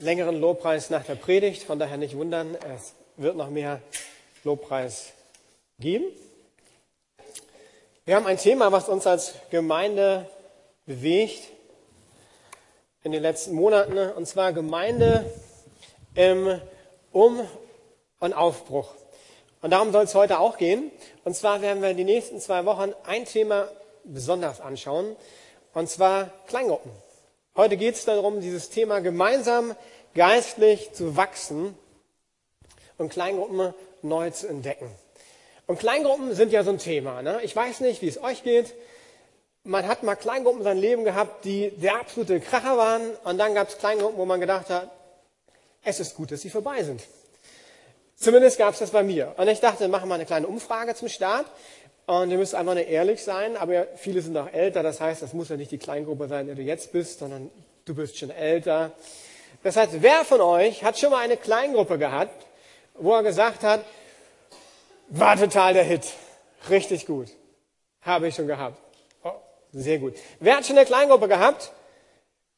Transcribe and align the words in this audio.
längeren 0.00 0.40
Lobpreis 0.40 0.90
nach 0.90 1.04
der 1.04 1.14
Predigt, 1.14 1.62
von 1.62 1.78
daher 1.78 1.98
nicht 1.98 2.16
wundern, 2.16 2.56
es 2.74 2.94
wird 3.16 3.36
noch 3.36 3.50
mehr 3.50 3.80
Lobpreis 4.44 5.12
geben. 5.78 6.06
Wir 8.06 8.16
haben 8.16 8.26
ein 8.26 8.38
Thema, 8.38 8.72
was 8.72 8.88
uns 8.88 9.06
als 9.06 9.34
Gemeinde 9.50 10.26
bewegt 10.86 11.42
in 13.04 13.12
den 13.12 13.22
letzten 13.22 13.52
Monaten, 13.52 13.98
und 13.98 14.26
zwar 14.26 14.52
Gemeinde 14.52 15.30
im 16.14 16.60
Um- 17.12 17.46
und 18.20 18.32
Aufbruch. 18.32 18.94
Und 19.62 19.70
darum 19.70 19.92
soll 19.92 20.04
es 20.04 20.14
heute 20.14 20.38
auch 20.38 20.56
gehen. 20.56 20.90
Und 21.24 21.36
zwar 21.36 21.60
werden 21.60 21.82
wir 21.82 21.92
die 21.92 22.04
nächsten 22.04 22.40
zwei 22.40 22.64
Wochen 22.64 22.94
ein 23.04 23.26
Thema 23.26 23.68
besonders 24.04 24.60
anschauen, 24.60 25.14
und 25.74 25.88
zwar 25.88 26.30
Kleingruppen. 26.46 26.90
Heute 27.56 27.76
geht 27.76 27.96
es 27.96 28.04
darum, 28.04 28.40
dieses 28.40 28.70
Thema 28.70 29.00
gemeinsam 29.00 29.74
geistlich 30.14 30.92
zu 30.92 31.16
wachsen 31.16 31.76
und 32.96 33.10
Kleingruppen 33.10 33.74
neu 34.02 34.30
zu 34.30 34.46
entdecken. 34.46 34.88
Und 35.66 35.80
Kleingruppen 35.80 36.32
sind 36.34 36.52
ja 36.52 36.62
so 36.62 36.70
ein 36.70 36.78
Thema. 36.78 37.22
Ne? 37.22 37.40
Ich 37.42 37.54
weiß 37.54 37.80
nicht, 37.80 38.02
wie 38.02 38.08
es 38.08 38.22
euch 38.22 38.44
geht. 38.44 38.72
Man 39.64 39.88
hat 39.88 40.04
mal 40.04 40.14
Kleingruppen 40.14 40.60
in 40.60 40.64
seinem 40.64 40.80
Leben 40.80 41.04
gehabt, 41.04 41.44
die 41.44 41.70
der 41.70 41.96
absolute 41.96 42.38
Kracher 42.40 42.76
waren. 42.76 43.02
Und 43.24 43.38
dann 43.38 43.54
gab 43.54 43.68
es 43.68 43.78
Kleingruppen, 43.78 44.16
wo 44.16 44.24
man 44.26 44.40
gedacht 44.40 44.70
hat, 44.70 44.90
es 45.82 45.98
ist 45.98 46.14
gut, 46.14 46.30
dass 46.30 46.42
sie 46.42 46.50
vorbei 46.50 46.84
sind. 46.84 47.02
Zumindest 48.14 48.58
gab 48.58 48.74
es 48.74 48.78
das 48.78 48.90
bei 48.90 49.02
mir. 49.02 49.34
Und 49.38 49.48
ich 49.48 49.60
dachte, 49.60 49.88
machen 49.88 50.08
wir 50.08 50.14
eine 50.14 50.26
kleine 50.26 50.46
Umfrage 50.46 50.94
zum 50.94 51.08
Start. 51.08 51.46
Und 52.10 52.32
ihr 52.32 52.38
müsst 52.38 52.56
einfach 52.56 52.74
nur 52.74 52.84
ehrlich 52.84 53.22
sein, 53.22 53.56
aber 53.56 53.86
viele 53.94 54.20
sind 54.20 54.36
auch 54.36 54.52
älter, 54.52 54.82
das 54.82 55.00
heißt, 55.00 55.22
das 55.22 55.32
muss 55.32 55.48
ja 55.48 55.56
nicht 55.56 55.70
die 55.70 55.78
Kleingruppe 55.78 56.26
sein, 56.26 56.40
in 56.40 56.46
der 56.48 56.56
du 56.56 56.62
jetzt 56.62 56.90
bist, 56.90 57.20
sondern 57.20 57.52
du 57.84 57.94
bist 57.94 58.18
schon 58.18 58.30
älter. 58.30 58.90
Das 59.62 59.76
heißt, 59.76 60.02
wer 60.02 60.24
von 60.24 60.40
euch 60.40 60.82
hat 60.82 60.98
schon 60.98 61.12
mal 61.12 61.22
eine 61.22 61.36
Kleingruppe 61.36 61.98
gehabt, 61.98 62.34
wo 62.94 63.14
er 63.14 63.22
gesagt 63.22 63.62
hat, 63.62 63.84
war 65.06 65.36
total 65.36 65.72
der 65.72 65.84
Hit. 65.84 66.02
Richtig 66.68 67.06
gut. 67.06 67.28
Habe 68.02 68.26
ich 68.26 68.34
schon 68.34 68.48
gehabt. 68.48 68.76
Oh, 69.22 69.30
sehr 69.70 70.00
gut. 70.00 70.16
Wer 70.40 70.56
hat 70.56 70.66
schon 70.66 70.78
eine 70.78 70.86
Kleingruppe 70.86 71.28
gehabt, 71.28 71.70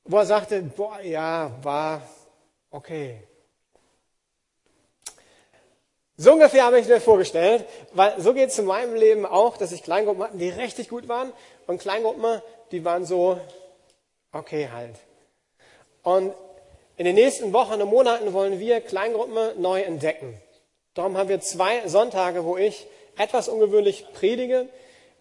wo 0.05 0.16
er 0.16 0.25
sagte, 0.25 0.62
boah, 0.62 0.98
ja, 1.03 1.50
war 1.61 2.00
okay. 2.70 3.22
So 6.23 6.34
ungefähr 6.34 6.62
habe 6.62 6.78
ich 6.78 6.87
mir 6.87 7.01
vorgestellt, 7.01 7.65
weil 7.95 8.20
so 8.20 8.33
geht 8.33 8.51
es 8.51 8.59
in 8.61 8.65
meinem 8.65 8.95
Leben 8.95 9.27
auch, 9.27 9.56
dass 9.56 9.73
ich 9.73 9.83
Kleingruppen 9.83 10.23
hatte, 10.23 10.37
die 10.37 10.51
richtig 10.51 10.89
gut 10.89 11.09
waren 11.09 11.33
und 11.67 11.81
Kleingruppen, 11.81 12.41
die 12.70 12.84
waren 12.84 13.05
so 13.05 13.41
okay 14.31 14.69
halt. 14.73 14.95
Und 16.05 16.33
in 16.97 17.06
den 17.06 17.17
nächsten 17.17 17.53
Wochen 17.53 17.83
und 17.83 17.91
Monaten 17.91 18.33
wollen 18.33 18.61
wir 18.61 18.81
Kleingruppen 18.81 19.61
neu 19.61 19.81
entdecken. 19.81 20.41
Darum 20.95 21.17
haben 21.17 21.28
wir 21.28 21.41
zwei 21.41 21.89
Sonntage, 21.89 22.45
wo 22.45 22.56
ich 22.56 22.87
etwas 23.19 23.48
ungewöhnlich 23.48 24.06
predige. 24.12 24.69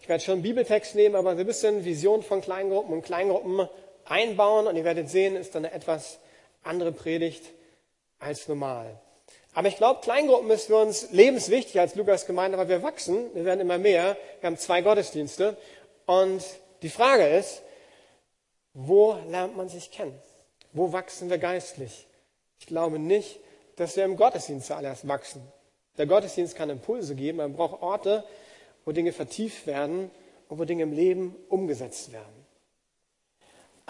Ich 0.02 0.08
werde 0.08 0.24
schon 0.24 0.44
Bibeltext 0.44 0.94
nehmen, 0.94 1.16
aber 1.16 1.32
ein 1.32 1.46
bisschen 1.48 1.84
Vision 1.84 2.22
von 2.22 2.42
Kleingruppen 2.42 2.94
und 2.94 3.02
Kleingruppen 3.02 3.68
einbauen 4.06 4.68
und 4.68 4.76
ihr 4.76 4.84
werdet 4.84 5.10
sehen, 5.10 5.36
ist 5.36 5.56
dann 5.56 5.66
eine 5.66 5.74
etwas 5.74 6.20
andere 6.62 6.92
Predigt 6.92 7.44
als 8.20 8.48
normal. 8.48 9.02
Aber 9.54 9.68
ich 9.68 9.76
glaube, 9.76 10.00
Kleingruppen 10.02 10.50
ist 10.50 10.68
für 10.68 10.78
uns 10.78 11.12
lebenswichtig 11.12 11.80
als 11.80 11.96
Lukas 11.96 12.26
Gemeinde, 12.26 12.58
weil 12.58 12.70
wir 12.70 12.84
wachsen, 12.84 13.34
wir 13.34 13.44
werden 13.44 13.60
immer 13.60 13.78
mehr. 13.78 14.16
Wir 14.40 14.48
haben 14.48 14.58
zwei 14.58 14.82
Gottesdienste. 14.82 15.58
Und 16.06 16.44
die 16.82 16.90
Frage 16.90 17.28
ist, 17.28 17.62
wo 18.74 19.18
lernt 19.28 19.58
man 19.58 19.68
sich 19.68 19.92
kennen? 19.92 20.18
Wo 20.72 20.94
wachsen 20.94 21.30
wir 21.30 21.38
geistlich? 21.38 22.08
Ich 22.60 22.66
glaube 22.66 22.98
nicht, 22.98 23.40
dass 23.76 23.98
wir 23.98 24.06
im 24.06 24.16
Gottesdienst 24.16 24.68
zuallererst 24.68 25.08
wachsen. 25.08 25.42
Der 25.98 26.06
Gottesdienst 26.06 26.56
kann 26.56 26.70
Impulse 26.70 27.16
geben, 27.16 27.40
man 27.40 27.54
braucht 27.54 27.82
Orte, 27.82 28.24
wo 28.86 28.94
Dinge 28.94 29.12
vertieft 29.12 29.67
werden 29.67 30.10
und 30.48 30.60
wo 30.60 30.64
Dinge 30.64 30.84
im 30.84 30.94
Leben 30.94 31.36
umgesetzt 31.50 32.14
werden. 32.14 32.41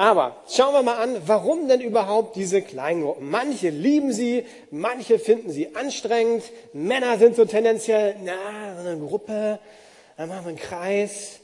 Aber 0.01 0.37
schauen 0.49 0.73
wir 0.73 0.81
mal 0.81 0.97
an, 0.97 1.21
warum 1.27 1.67
denn 1.67 1.79
überhaupt 1.79 2.35
diese 2.35 2.63
Kleingruppen? 2.63 3.29
Manche 3.29 3.69
lieben 3.69 4.11
sie, 4.11 4.43
manche 4.71 5.19
finden 5.19 5.51
sie 5.51 5.75
anstrengend. 5.75 6.43
Männer 6.73 7.19
sind 7.19 7.35
so 7.35 7.45
tendenziell, 7.45 8.15
na, 8.23 8.81
so 8.81 8.89
eine 8.89 8.97
Gruppe, 8.97 9.59
dann 10.17 10.29
machen 10.29 10.45
wir 10.45 10.49
einen 10.49 10.57
Kreis. 10.57 11.41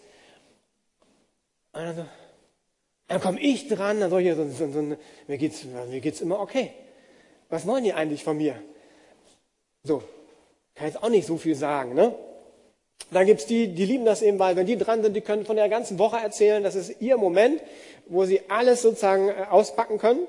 Also, 1.72 2.04
dann 3.08 3.22
komme 3.22 3.40
ich 3.40 3.68
dran, 3.68 4.00
dann 4.00 4.10
soll 4.10 4.22
ich 4.24 4.36
so, 4.36 4.50
so, 4.50 4.72
so, 4.72 4.82
mir 4.82 5.38
geht's, 5.38 5.64
mir 5.64 6.00
geht's 6.00 6.22
immer 6.22 6.40
okay. 6.40 6.72
Was 7.50 7.68
wollen 7.68 7.84
die 7.84 7.94
eigentlich 7.94 8.24
von 8.24 8.38
mir? 8.38 8.56
So, 9.84 10.02
kann 10.74 10.88
jetzt 10.88 11.04
auch 11.04 11.10
nicht 11.10 11.28
so 11.28 11.38
viel 11.38 11.54
sagen, 11.54 11.94
ne? 11.94 12.16
Dann 13.12 13.26
gibt's 13.26 13.46
die, 13.46 13.70
die 13.74 13.86
lieben 13.86 14.04
das 14.04 14.22
eben, 14.22 14.38
weil 14.38 14.56
wenn 14.56 14.66
die 14.66 14.78
dran 14.78 15.02
sind, 15.02 15.14
die 15.14 15.22
können 15.22 15.46
von 15.46 15.56
der 15.56 15.70
ganzen 15.70 15.98
Woche 15.98 16.18
erzählen, 16.18 16.62
das 16.64 16.76
ist 16.76 17.00
ihr 17.00 17.18
Moment, 17.18 17.62
wo 18.10 18.26
sie 18.26 18.42
alles 18.50 18.82
sozusagen 18.82 19.30
äh, 19.30 19.46
auspacken 19.50 19.98
können. 19.98 20.28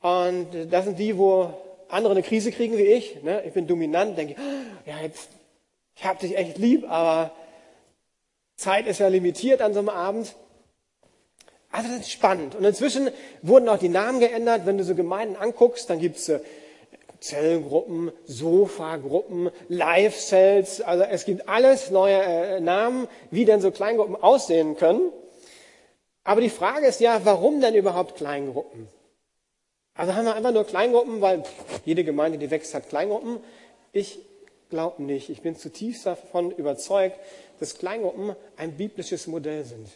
Und 0.00 0.48
das 0.70 0.84
sind 0.84 0.98
die, 0.98 1.16
wo 1.16 1.52
andere 1.88 2.12
eine 2.12 2.22
Krise 2.22 2.50
kriegen 2.50 2.76
wie 2.76 2.82
ich. 2.82 3.22
Ne? 3.22 3.42
Ich 3.46 3.52
bin 3.52 3.66
dominant, 3.66 4.18
denke, 4.18 4.34
ah, 4.38 4.90
ja, 4.90 4.96
jetzt, 5.02 5.28
ich 5.94 6.04
habe 6.04 6.18
dich 6.18 6.36
echt 6.36 6.58
lieb, 6.58 6.90
aber 6.90 7.32
Zeit 8.56 8.86
ist 8.86 8.98
ja 8.98 9.08
limitiert 9.08 9.62
an 9.62 9.74
so 9.74 9.80
einem 9.80 9.90
Abend. 9.90 10.34
Also 11.70 11.88
das 11.88 12.00
ist 12.00 12.10
spannend. 12.10 12.54
Und 12.54 12.64
inzwischen 12.64 13.10
wurden 13.40 13.68
auch 13.68 13.78
die 13.78 13.88
Namen 13.88 14.20
geändert. 14.20 14.66
Wenn 14.66 14.78
du 14.78 14.84
so 14.84 14.94
Gemeinden 14.94 15.36
anguckst, 15.36 15.88
dann 15.88 15.98
gibt's 15.98 16.28
äh, 16.28 16.40
Zellgruppen, 17.20 18.12
Sofagruppen, 18.26 19.50
Live-Cells. 19.68 20.82
Also 20.82 21.04
es 21.04 21.24
gibt 21.24 21.48
alles 21.48 21.90
neue 21.90 22.20
äh, 22.20 22.60
Namen, 22.60 23.08
wie 23.30 23.44
denn 23.44 23.60
so 23.60 23.70
Kleingruppen 23.70 24.16
aussehen 24.16 24.76
können. 24.76 25.12
Aber 26.24 26.40
die 26.40 26.50
Frage 26.50 26.86
ist 26.86 27.00
ja, 27.00 27.24
warum 27.24 27.60
denn 27.60 27.74
überhaupt 27.74 28.16
Kleingruppen? 28.16 28.88
Also 29.94 30.14
haben 30.14 30.24
wir 30.24 30.34
einfach 30.34 30.52
nur 30.52 30.64
Kleingruppen, 30.64 31.20
weil 31.20 31.42
jede 31.84 32.04
Gemeinde, 32.04 32.38
die 32.38 32.50
wächst, 32.50 32.74
hat 32.74 32.88
Kleingruppen. 32.88 33.40
Ich 33.92 34.20
glaube 34.70 35.02
nicht. 35.02 35.28
Ich 35.28 35.42
bin 35.42 35.56
zutiefst 35.56 36.06
davon 36.06 36.50
überzeugt, 36.50 37.18
dass 37.60 37.78
Kleingruppen 37.78 38.34
ein 38.56 38.76
biblisches 38.76 39.26
Modell 39.26 39.64
sind. 39.64 39.88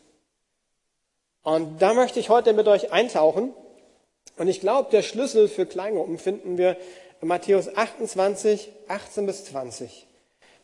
Und 1.42 1.80
da 1.80 1.94
möchte 1.94 2.20
ich 2.20 2.28
heute 2.28 2.52
mit 2.52 2.66
euch 2.68 2.92
eintauchen. 2.92 3.54
Und 4.36 4.48
ich 4.48 4.60
glaube, 4.60 4.90
der 4.90 5.02
Schlüssel 5.02 5.48
für 5.48 5.64
Kleingruppen 5.64 6.18
finden 6.18 6.58
wir 6.58 6.76
in 7.22 7.28
Matthäus 7.28 7.74
28, 7.74 8.70
18 8.88 9.26
bis 9.26 9.44
20. 9.46 10.06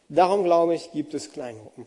Darum 0.09 0.44
glaube 0.44 0.75
ich, 0.75 0.93
gibt 0.93 1.15
es 1.15 1.33
Kleingruppen. 1.33 1.87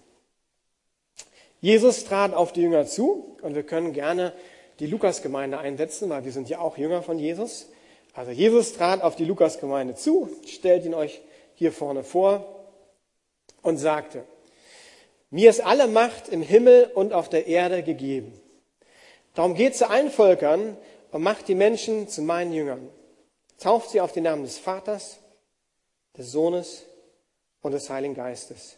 Jesus 1.62 2.04
trat 2.04 2.34
auf 2.34 2.54
die 2.54 2.62
Jünger 2.62 2.86
zu 2.86 3.38
und 3.42 3.56
wir 3.56 3.64
können 3.64 3.94
gerne 3.94 4.34
die 4.80 4.88
Lukasgemeinde 4.88 5.58
einsetzen, 5.58 6.10
weil 6.10 6.26
wir 6.26 6.32
sind 6.32 6.50
ja 6.50 6.60
auch 6.60 6.78
Jünger 6.78 7.02
von 7.02 7.18
Jesus. 7.18 7.70
Also 8.14 8.32
Jesus 8.32 8.74
trat 8.74 9.02
auf 9.02 9.16
die 9.16 9.26
Lukasgemeinde 9.26 9.96
zu, 9.96 10.30
stellt 10.46 10.86
ihn 10.86 10.94
euch 10.94 11.22
hier 11.56 11.72
vorne 11.72 12.04
vor 12.04 12.66
und 13.62 13.78
sagte, 13.78 14.24
mir 15.30 15.50
ist 15.50 15.62
alle 15.62 15.88
Macht 15.88 16.30
im 16.30 16.42
Himmel 16.42 16.92
und 16.94 17.14
auf 17.14 17.30
der 17.30 17.48
Erde 17.48 17.84
gegeben. 17.84 18.40
Darum 19.34 19.56
geht 19.56 19.76
zu 19.76 19.90
allen 19.90 20.12
Völkern 20.12 20.78
und 21.12 21.24
macht 21.24 21.48
die 21.48 21.56
Menschen 21.56 22.08
zu 22.08 22.22
meinen 22.22 22.54
Jüngern. 22.54 22.90
Tauft 23.60 23.90
sie 23.90 24.02
auf 24.02 24.12
den 24.12 24.24
Namen 24.24 24.44
des 24.44 24.60
Vaters, 24.60 25.20
des 26.18 26.32
Sohnes 26.32 26.84
und 27.62 27.72
des 27.72 27.90
Heiligen 27.90 28.14
Geistes 28.14 28.78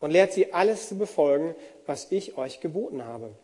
und 0.00 0.10
lehrt 0.10 0.32
sie 0.32 0.52
alles 0.52 0.88
zu 0.88 0.98
befolgen, 0.98 1.54
was 1.86 2.10
ich 2.10 2.36
euch 2.36 2.60
geboten 2.60 3.04
habe. 3.04 3.34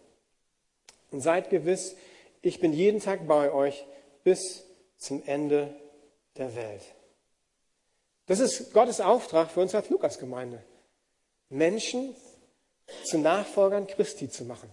Und 1.10 1.20
seid 1.20 1.50
gewiss, 1.50 1.96
ich 2.40 2.60
bin 2.60 2.72
jeden 2.72 3.00
Tag 3.00 3.26
bei 3.26 3.52
euch 3.52 3.84
bis 4.24 4.64
zum 4.96 5.22
Ende 5.26 5.74
der 6.36 6.54
Welt. 6.54 6.82
Das 8.27 8.41
ist 8.41 8.72
Gottes 8.72 9.00
Auftrag 9.00 9.50
für 9.50 9.60
uns 9.60 9.74
als 9.74 9.91
Lukasgemeinde. 9.91 10.62
Menschen 11.48 12.15
zu 13.04 13.18
Nachfolgern 13.18 13.86
Christi 13.86 14.28
zu 14.28 14.44
machen. 14.44 14.71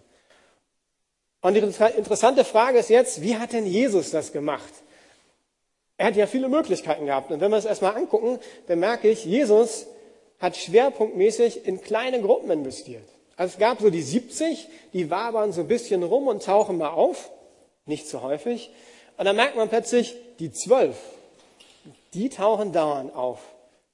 Und 1.42 1.54
die 1.54 1.60
interessante 1.60 2.44
Frage 2.44 2.80
ist 2.80 2.90
jetzt, 2.90 3.22
wie 3.22 3.38
hat 3.38 3.54
denn 3.54 3.66
Jesus 3.66 4.12
das 4.12 4.32
gemacht? 4.32 4.74
Er 5.98 6.08
hat 6.08 6.16
ja 6.16 6.28
viele 6.28 6.50
Möglichkeiten 6.50 7.06
gehabt. 7.06 7.32
Und 7.32 7.42
wenn 7.42 7.52
wir 7.52 7.58
es 7.58 7.66
erstmal 7.66 7.96
angucken, 7.96 8.40
dann 8.68 8.80
merke 8.80 9.10
ich, 9.10 9.26
Jesus 9.26 9.88
hat 10.40 10.56
schwerpunktmäßig 10.58 11.66
in 11.66 11.82
kleine 11.82 12.22
Gruppen 12.22 12.50
investiert. 12.52 13.08
Also 13.36 13.54
es 13.54 13.60
gab 13.60 13.80
so 13.80 13.90
die 13.90 14.02
70, 14.02 14.68
die 14.94 15.10
wabern 15.10 15.52
so 15.52 15.62
ein 15.62 15.68
bisschen 15.68 16.04
rum 16.04 16.28
und 16.28 16.44
tauchen 16.44 16.78
mal 16.78 16.90
auf. 16.90 17.32
Nicht 17.86 18.08
so 18.08 18.22
häufig. 18.22 18.72
Und 19.18 19.26
dann 19.26 19.36
merkt 19.36 19.56
man 19.56 19.70
plötzlich, 19.70 20.16
die 20.40 20.52
zwölf, 20.52 20.98
die 22.14 22.30
tauchen 22.30 22.72
dauernd 22.72 23.16
auf. 23.16 23.40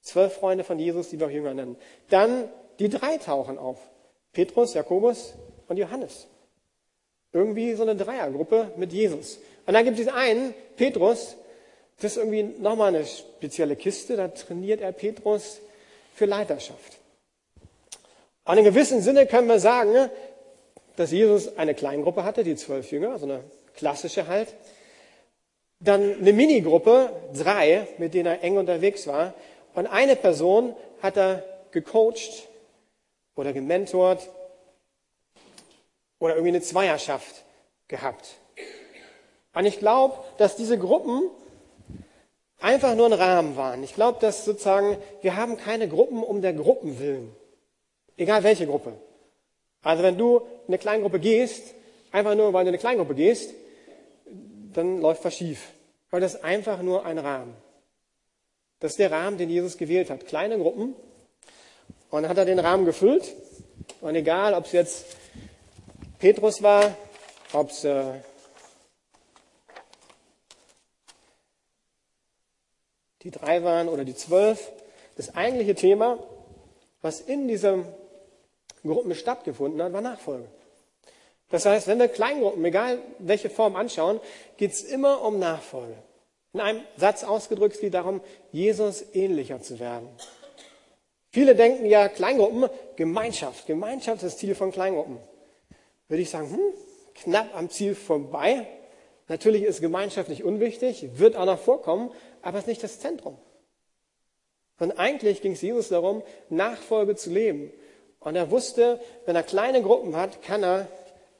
Zwölf 0.00 0.34
Freunde 0.34 0.64
von 0.64 0.78
Jesus, 0.78 1.10
die 1.10 1.18
wir 1.18 1.26
auch 1.26 1.30
Jünger 1.30 1.54
nennen. 1.54 1.76
Dann 2.10 2.48
die 2.78 2.88
drei 2.88 3.18
tauchen 3.18 3.58
auf. 3.58 3.78
Petrus, 4.32 4.74
Jakobus 4.74 5.34
und 5.68 5.76
Johannes. 5.78 6.26
Irgendwie 7.32 7.74
so 7.74 7.82
eine 7.82 7.96
Dreiergruppe 7.96 8.72
mit 8.76 8.92
Jesus. 8.92 9.38
Und 9.66 9.74
dann 9.74 9.84
gibt 9.84 9.98
es 9.98 10.08
einen, 10.08 10.54
Petrus, 10.76 11.36
Das 11.98 12.12
ist 12.12 12.18
irgendwie 12.18 12.42
nochmal 12.42 12.94
eine 12.94 13.06
spezielle 13.06 13.74
Kiste. 13.74 14.16
Da 14.16 14.28
trainiert 14.28 14.80
er 14.80 14.92
Petrus 14.92 15.60
für 16.16 16.24
Leiterschaft. 16.24 16.96
Und 18.44 18.56
in 18.56 18.64
gewissem 18.64 19.02
Sinne 19.02 19.26
können 19.26 19.48
wir 19.48 19.60
sagen, 19.60 20.10
dass 20.96 21.10
Jesus 21.10 21.58
eine 21.58 21.74
Kleingruppe 21.74 22.24
hatte, 22.24 22.42
die 22.42 22.56
zwölf 22.56 22.90
Jünger, 22.90 23.18
so 23.18 23.26
eine 23.26 23.44
klassische 23.74 24.26
halt. 24.26 24.54
Dann 25.78 26.14
eine 26.14 26.32
Minigruppe, 26.32 27.12
drei, 27.34 27.86
mit 27.98 28.14
denen 28.14 28.26
er 28.26 28.42
eng 28.42 28.56
unterwegs 28.56 29.06
war. 29.06 29.34
Und 29.74 29.86
eine 29.86 30.16
Person 30.16 30.74
hat 31.02 31.18
er 31.18 31.44
gecoacht 31.70 32.48
oder 33.34 33.52
gementort 33.52 34.26
oder 36.18 36.34
irgendwie 36.34 36.56
eine 36.56 36.62
Zweierschaft 36.62 37.44
gehabt. 37.88 38.36
Und 39.52 39.66
ich 39.66 39.78
glaube, 39.80 40.16
dass 40.38 40.56
diese 40.56 40.78
Gruppen 40.78 41.30
einfach 42.60 42.94
nur 42.94 43.06
ein 43.06 43.12
Rahmen 43.12 43.56
waren. 43.56 43.82
Ich 43.82 43.94
glaube, 43.94 44.18
dass 44.20 44.44
sozusagen, 44.44 44.96
wir 45.22 45.36
haben 45.36 45.56
keine 45.56 45.88
Gruppen 45.88 46.22
um 46.22 46.42
der 46.42 46.52
Gruppen 46.52 46.98
willen. 46.98 47.34
Egal 48.16 48.42
welche 48.42 48.66
Gruppe. 48.66 48.94
Also 49.82 50.02
wenn 50.02 50.16
du 50.18 50.38
in 50.38 50.68
eine 50.68 50.78
Kleingruppe 50.78 51.20
gehst, 51.20 51.74
einfach 52.10 52.34
nur 52.34 52.52
weil 52.52 52.64
du 52.64 52.68
in 52.68 52.74
eine 52.74 52.78
Kleingruppe 52.78 53.14
gehst, 53.14 53.52
dann 54.72 55.00
läuft 55.00 55.24
was 55.24 55.34
schief. 55.34 55.72
Weil 56.10 56.20
das 56.20 56.34
ist 56.34 56.44
einfach 56.44 56.82
nur 56.82 57.04
ein 57.04 57.18
Rahmen. 57.18 57.54
Das 58.80 58.92
ist 58.92 58.98
der 58.98 59.10
Rahmen, 59.10 59.38
den 59.38 59.48
Jesus 59.48 59.78
gewählt 59.78 60.10
hat. 60.10 60.26
Kleine 60.26 60.58
Gruppen. 60.58 60.94
Und 62.10 62.22
dann 62.22 62.28
hat 62.28 62.38
er 62.38 62.44
den 62.44 62.58
Rahmen 62.58 62.84
gefüllt. 62.84 63.34
Und 64.00 64.14
egal, 64.14 64.54
ob 64.54 64.66
es 64.66 64.72
jetzt 64.72 65.16
Petrus 66.18 66.62
war, 66.62 66.96
ob 67.52 67.70
es 67.70 67.84
äh, 67.84 68.04
die 73.26 73.32
drei 73.32 73.64
waren 73.64 73.88
oder 73.88 74.04
die 74.04 74.14
zwölf, 74.14 74.70
das 75.16 75.34
eigentliche 75.34 75.74
Thema, 75.74 76.18
was 77.02 77.20
in 77.20 77.48
diesen 77.48 77.84
Gruppen 78.84 79.16
stattgefunden 79.16 79.82
hat, 79.82 79.92
war 79.92 80.00
Nachfolge. 80.00 80.46
Das 81.50 81.66
heißt, 81.66 81.88
wenn 81.88 81.98
wir 81.98 82.06
Kleingruppen, 82.06 82.64
egal 82.64 82.98
welche 83.18 83.50
Form 83.50 83.74
anschauen, 83.74 84.20
geht 84.58 84.72
es 84.72 84.82
immer 84.82 85.22
um 85.22 85.40
Nachfolge. 85.40 85.96
In 86.52 86.60
einem 86.60 86.82
Satz 86.96 87.24
ausgedrückt 87.24 87.80
geht 87.80 87.94
darum, 87.94 88.20
Jesus 88.52 89.04
ähnlicher 89.12 89.60
zu 89.60 89.80
werden. 89.80 90.08
Viele 91.30 91.56
denken 91.56 91.86
ja, 91.86 92.08
Kleingruppen, 92.08 92.70
Gemeinschaft. 92.94 93.66
Gemeinschaft 93.66 94.22
ist 94.22 94.34
das 94.34 94.38
Ziel 94.38 94.54
von 94.54 94.70
Kleingruppen. 94.70 95.18
Würde 96.06 96.22
ich 96.22 96.30
sagen, 96.30 96.48
hm, 96.50 96.60
knapp 97.14 97.56
am 97.56 97.70
Ziel 97.70 97.96
vorbei. 97.96 98.68
Natürlich 99.28 99.64
ist 99.64 99.80
Gemeinschaft 99.80 100.28
nicht 100.28 100.44
unwichtig, 100.44 101.18
wird 101.18 101.34
auch 101.34 101.46
noch 101.46 101.58
vorkommen, 101.58 102.12
aber 102.46 102.58
es 102.58 102.62
ist 102.62 102.68
nicht 102.68 102.82
das 102.84 103.00
Zentrum. 103.00 103.36
Und 104.78 104.92
eigentlich 105.00 105.42
ging 105.42 105.52
es 105.52 105.62
Jesus 105.62 105.88
darum, 105.88 106.22
Nachfolge 106.48 107.16
zu 107.16 107.30
leben. 107.30 107.72
Und 108.20 108.36
er 108.36 108.52
wusste, 108.52 109.00
wenn 109.24 109.34
er 109.34 109.42
kleine 109.42 109.82
Gruppen 109.82 110.14
hat, 110.14 110.42
kann 110.42 110.62
er 110.62 110.86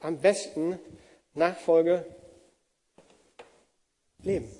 am 0.01 0.17
besten 0.17 0.77
Nachfolge 1.33 2.05
leben. 4.21 4.51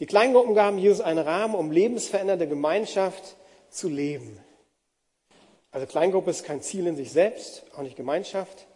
Die 0.00 0.06
Kleingruppen 0.06 0.56
gaben 0.56 0.78
Jesus 0.78 1.00
einen 1.00 1.20
Rahmen, 1.20 1.54
um 1.54 1.70
lebensverändernde 1.70 2.48
Gemeinschaft 2.48 3.36
zu 3.70 3.88
leben. 3.88 4.40
Also 5.70 5.86
Kleingruppe 5.86 6.30
ist 6.30 6.44
kein 6.44 6.62
Ziel 6.62 6.88
in 6.88 6.96
sich 6.96 7.12
selbst, 7.12 7.64
auch 7.76 7.82
nicht 7.82 7.96
Gemeinschaft, 7.96 8.66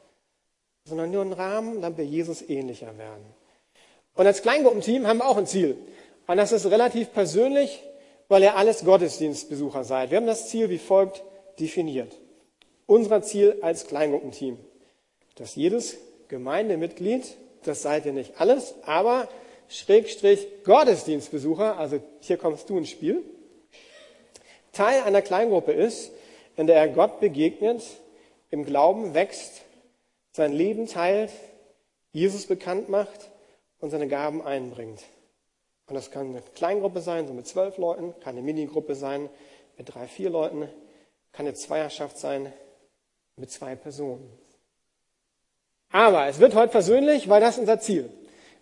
sondern 0.84 1.11
nur 1.11 1.23
ein 1.23 1.32
Rahmen, 1.32 1.81
damit 1.81 1.99
wir 1.99 2.05
Jesus 2.05 2.43
ähnlicher 2.43 2.96
werden. 2.99 3.25
Und 4.14 4.26
als 4.26 4.43
Kleingruppenteam 4.43 5.06
haben 5.06 5.19
wir 5.19 5.29
auch 5.29 5.37
ein 5.37 5.46
Ziel. 5.46 5.76
Und 6.26 6.37
das 6.37 6.52
ist 6.52 6.67
relativ 6.67 7.12
persönlich, 7.12 7.82
weil 8.29 8.43
ihr 8.43 8.56
alles 8.56 8.84
Gottesdienstbesucher 8.84 9.84
seid. 9.84 10.11
Wir 10.11 10.19
haben 10.19 10.26
das 10.26 10.49
Ziel 10.49 10.70
wie 10.70 10.79
folgt 10.79 11.23
definiert. 11.58 12.19
Unser 12.87 13.23
Ziel 13.23 13.58
als 13.62 13.87
Kleingruppenteam, 13.87 14.58
dass 15.37 15.55
jedes 15.55 15.96
Gemeindemitglied, 16.29 17.37
das 17.64 17.82
seid 17.82 18.06
ihr 18.06 18.12
nicht 18.12 18.40
alles, 18.40 18.75
aber 18.82 19.28
Schrägstrich 19.69 20.46
Gottesdienstbesucher, 20.64 21.78
also 21.78 22.00
hier 22.20 22.37
kommst 22.37 22.69
du 22.69 22.78
ins 22.78 22.90
Spiel, 22.90 23.23
Teil 24.73 25.02
einer 25.02 25.23
Kleingruppe 25.23 25.73
ist, 25.73 26.12
in 26.56 26.67
der 26.67 26.76
er 26.76 26.88
Gott 26.88 27.20
begegnet, 27.20 27.82
im 28.50 28.64
Glauben 28.64 29.14
wächst, 29.14 29.62
sein 30.32 30.52
Leben 30.52 30.87
teilt, 30.88 31.31
Jesus 32.12 32.46
bekannt 32.46 32.88
macht 32.88 33.31
und 33.79 33.90
seine 33.90 34.08
Gaben 34.08 34.43
einbringt. 34.43 35.02
Und 35.87 35.94
das 35.94 36.11
kann 36.11 36.29
eine 36.29 36.43
Kleingruppe 36.55 37.00
sein, 37.00 37.26
so 37.26 37.34
mit 37.34 37.46
zwölf 37.46 37.79
Leuten, 37.79 38.14
kann 38.20 38.37
eine 38.37 38.43
Minigruppe 38.43 38.94
sein 38.94 39.29
mit 39.76 39.94
drei, 39.94 40.06
vier 40.06 40.31
Leuten, 40.31 40.69
kann 41.32 41.46
eine 41.46 41.55
Zweierschaft 41.55 42.19
sein 42.19 42.52
mit 43.37 43.50
zwei 43.50 43.75
Personen. 43.75 44.31
Aber 45.90 46.26
es 46.26 46.38
wird 46.38 46.55
heute 46.55 46.73
persönlich, 46.73 47.28
weil 47.28 47.40
das 47.40 47.58
unser 47.58 47.81
Ziel. 47.81 48.11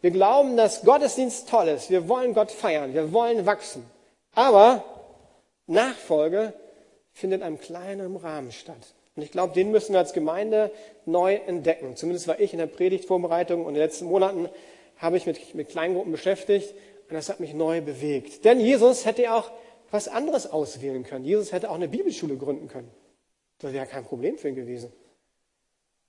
Wir 0.01 0.11
glauben, 0.11 0.57
dass 0.57 0.83
Gottesdienst 0.83 1.49
toll 1.49 1.69
ist. 1.69 1.91
Wir 1.91 2.09
wollen 2.09 2.35
Gott 2.35 2.51
feiern. 2.51 2.95
Wir 2.95 3.13
wollen 3.13 3.47
wachsen. 3.47 3.85
Aber 4.35 4.85
Nachfolge 5.67 6.53
findet 7.13 7.41
in 7.41 7.47
einem 7.47 7.61
kleinen 7.61 8.17
Rahmen 8.17 8.51
statt. 8.51 8.95
Und 9.21 9.25
ich 9.27 9.33
glaube, 9.33 9.53
den 9.53 9.71
müssen 9.71 9.93
wir 9.93 9.99
als 9.99 10.15
Gemeinde 10.15 10.71
neu 11.05 11.35
entdecken. 11.35 11.95
Zumindest 11.95 12.27
war 12.27 12.41
ich 12.41 12.55
in 12.55 12.59
der 12.59 12.67
Predigtvorbereitung 12.67 13.67
und 13.67 13.69
in 13.69 13.75
den 13.75 13.83
letzten 13.83 14.07
Monaten 14.07 14.49
habe 14.97 15.19
ich 15.19 15.27
mich 15.27 15.55
mit 15.55 15.69
Kleingruppen 15.69 16.11
beschäftigt 16.11 16.75
und 17.07 17.13
das 17.13 17.29
hat 17.29 17.39
mich 17.39 17.53
neu 17.53 17.83
bewegt. 17.83 18.47
Denn 18.47 18.59
Jesus 18.61 19.05
hätte 19.05 19.31
auch 19.35 19.51
was 19.91 20.09
anderes 20.09 20.51
auswählen 20.51 21.05
können. 21.05 21.27
Jesus 21.27 21.53
hätte 21.53 21.69
auch 21.69 21.75
eine 21.75 21.89
Bibelschule 21.89 22.39
gründen 22.39 22.69
können. 22.69 22.91
Das 23.59 23.75
wäre 23.75 23.85
kein 23.85 24.07
Problem 24.07 24.39
für 24.39 24.49
ihn 24.49 24.55
gewesen. 24.55 24.91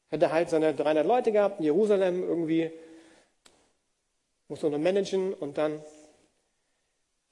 Hätte 0.10 0.32
halt 0.32 0.50
seine 0.50 0.74
300 0.74 1.06
Leute 1.06 1.34
gehabt 1.34 1.60
in 1.60 1.66
Jerusalem 1.66 2.24
irgendwie, 2.24 2.72
muss 4.48 4.62
nur 4.62 4.72
noch 4.72 4.80
managen 4.80 5.34
und 5.34 5.58
dann 5.58 5.84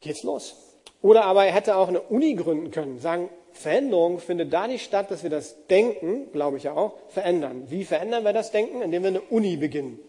geht's 0.02 0.24
los. 0.24 0.58
Oder 1.02 1.24
aber 1.24 1.46
er 1.46 1.54
hätte 1.54 1.78
auch 1.78 1.88
eine 1.88 2.02
Uni 2.02 2.36
gründen 2.36 2.70
können, 2.70 3.00
sagen, 3.00 3.30
Veränderung 3.54 4.20
findet 4.20 4.54
da 4.54 4.68
nicht 4.68 4.86
statt, 4.86 5.12
dass 5.12 5.24
wir 5.24 5.30
das 5.30 5.68
Denken, 5.68 6.32
glaube 6.32 6.58
ich 6.58 6.64
ja 6.64 6.74
auch, 6.74 6.94
verändern. 7.10 7.70
Wie 7.70 7.84
verändern 7.84 8.24
wir 8.24 8.34
das 8.34 8.52
Denken? 8.52 8.82
Indem 8.82 9.04
wir 9.04 9.10
eine 9.10 9.22
Uni 9.22 9.58
beginnen. 9.58 10.00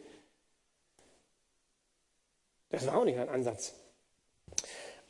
Das 2.71 2.87
war 2.87 2.99
auch 2.99 3.05
nicht 3.05 3.19
ein 3.19 3.29
Ansatz. 3.29 3.75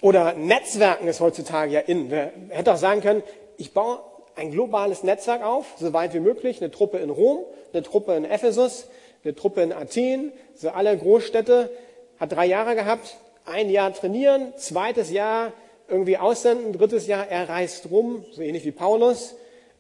Oder 0.03 0.33
Netzwerken 0.33 1.07
ist 1.09 1.21
heutzutage 1.21 1.73
ja 1.73 1.81
in. 1.81 2.11
Wer 2.11 2.33
hätte 2.49 2.73
auch 2.73 2.79
sagen 2.79 3.03
können, 3.03 3.23
ich 3.59 3.75
baue 3.75 4.01
ein 4.37 4.51
globales 4.51 5.03
Netzwerk 5.03 5.43
auf, 5.43 5.67
so 5.79 5.93
weit 5.93 6.15
wie 6.15 6.21
möglich, 6.21 6.63
eine 6.63 6.71
Truppe 6.71 6.99
in 6.99 7.11
Rom, 7.11 7.45
eine 7.73 7.83
Truppe 7.83 8.15
in 8.15 8.25
Ephesus, 8.25 8.89
eine 9.23 9.35
Truppe 9.35 9.63
in 9.63 9.73
Athen, 9.73 10.33
so 10.55 10.71
alle 10.71 10.97
Großstädte, 10.97 11.71
hat 12.19 12.33
drei 12.33 12.47
Jahre 12.47 12.75
gehabt, 12.75 13.19
ein 13.45 13.69
Jahr 13.69 13.93
trainieren, 13.93 14.55
zweites 14.57 15.11
Jahr 15.11 15.53
irgendwie 15.91 16.19
aussenden, 16.19 16.73
drittes 16.73 17.07
Jahr 17.07 17.27
er 17.29 17.49
reist 17.49 17.91
rum, 17.91 18.25
so 18.33 18.43
ähnlich 18.43 18.65
wie 18.65 18.73
Paulus. 18.73 19.35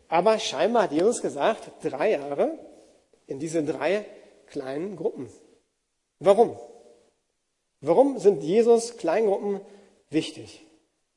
Aber 0.09 0.39
scheinbar 0.39 0.85
hat 0.85 0.93
Jesus 0.93 1.23
gesagt, 1.23 1.71
drei 1.83 2.13
Jahre 2.13 2.59
in 3.27 3.39
diese 3.39 3.63
drei 3.63 4.05
kleinen 4.47 4.97
Gruppen. 4.97 5.31
Warum? 6.19 6.59
Warum 7.81 8.19
sind 8.19 8.43
Jesus 8.43 8.97
Kleingruppen 8.99 9.61
wichtig? 10.11 10.67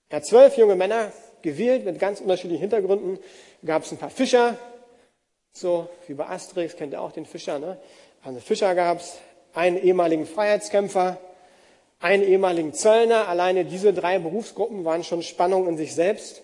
Er 0.10 0.18
hat 0.18 0.26
zwölf 0.26 0.58
junge 0.58 0.76
Männer 0.76 1.12
gewählt 1.42 1.84
mit 1.86 2.00
ganz 2.00 2.22
unterschiedlichen 2.22 2.62
Hintergründen. 2.62 3.20
Gab 3.66 3.84
es 3.84 3.92
ein 3.92 3.98
paar 3.98 4.10
Fischer, 4.10 4.58
so 5.52 5.90
wie 6.08 6.14
bei 6.14 6.28
Asterix, 6.28 6.76
kennt 6.76 6.94
ihr 6.94 7.02
auch 7.02 7.12
den 7.12 7.26
Fischer, 7.26 7.60
ne? 7.60 7.78
Also 8.24 8.40
Fischer 8.40 8.74
gab 8.76 9.00
es, 9.00 9.18
einen 9.54 9.78
ehemaligen 9.78 10.26
Freiheitskämpfer, 10.26 11.18
einen 12.04 12.24
ehemaligen 12.24 12.74
Zöllner. 12.74 13.30
Alleine 13.30 13.64
diese 13.64 13.94
drei 13.94 14.20
Berufsgruppen 14.20 14.84
waren 14.84 15.06
schon 15.06 15.24
Spannung 15.24 15.70
in 15.70 15.78
sich 15.78 15.96
selbst. 15.96 16.42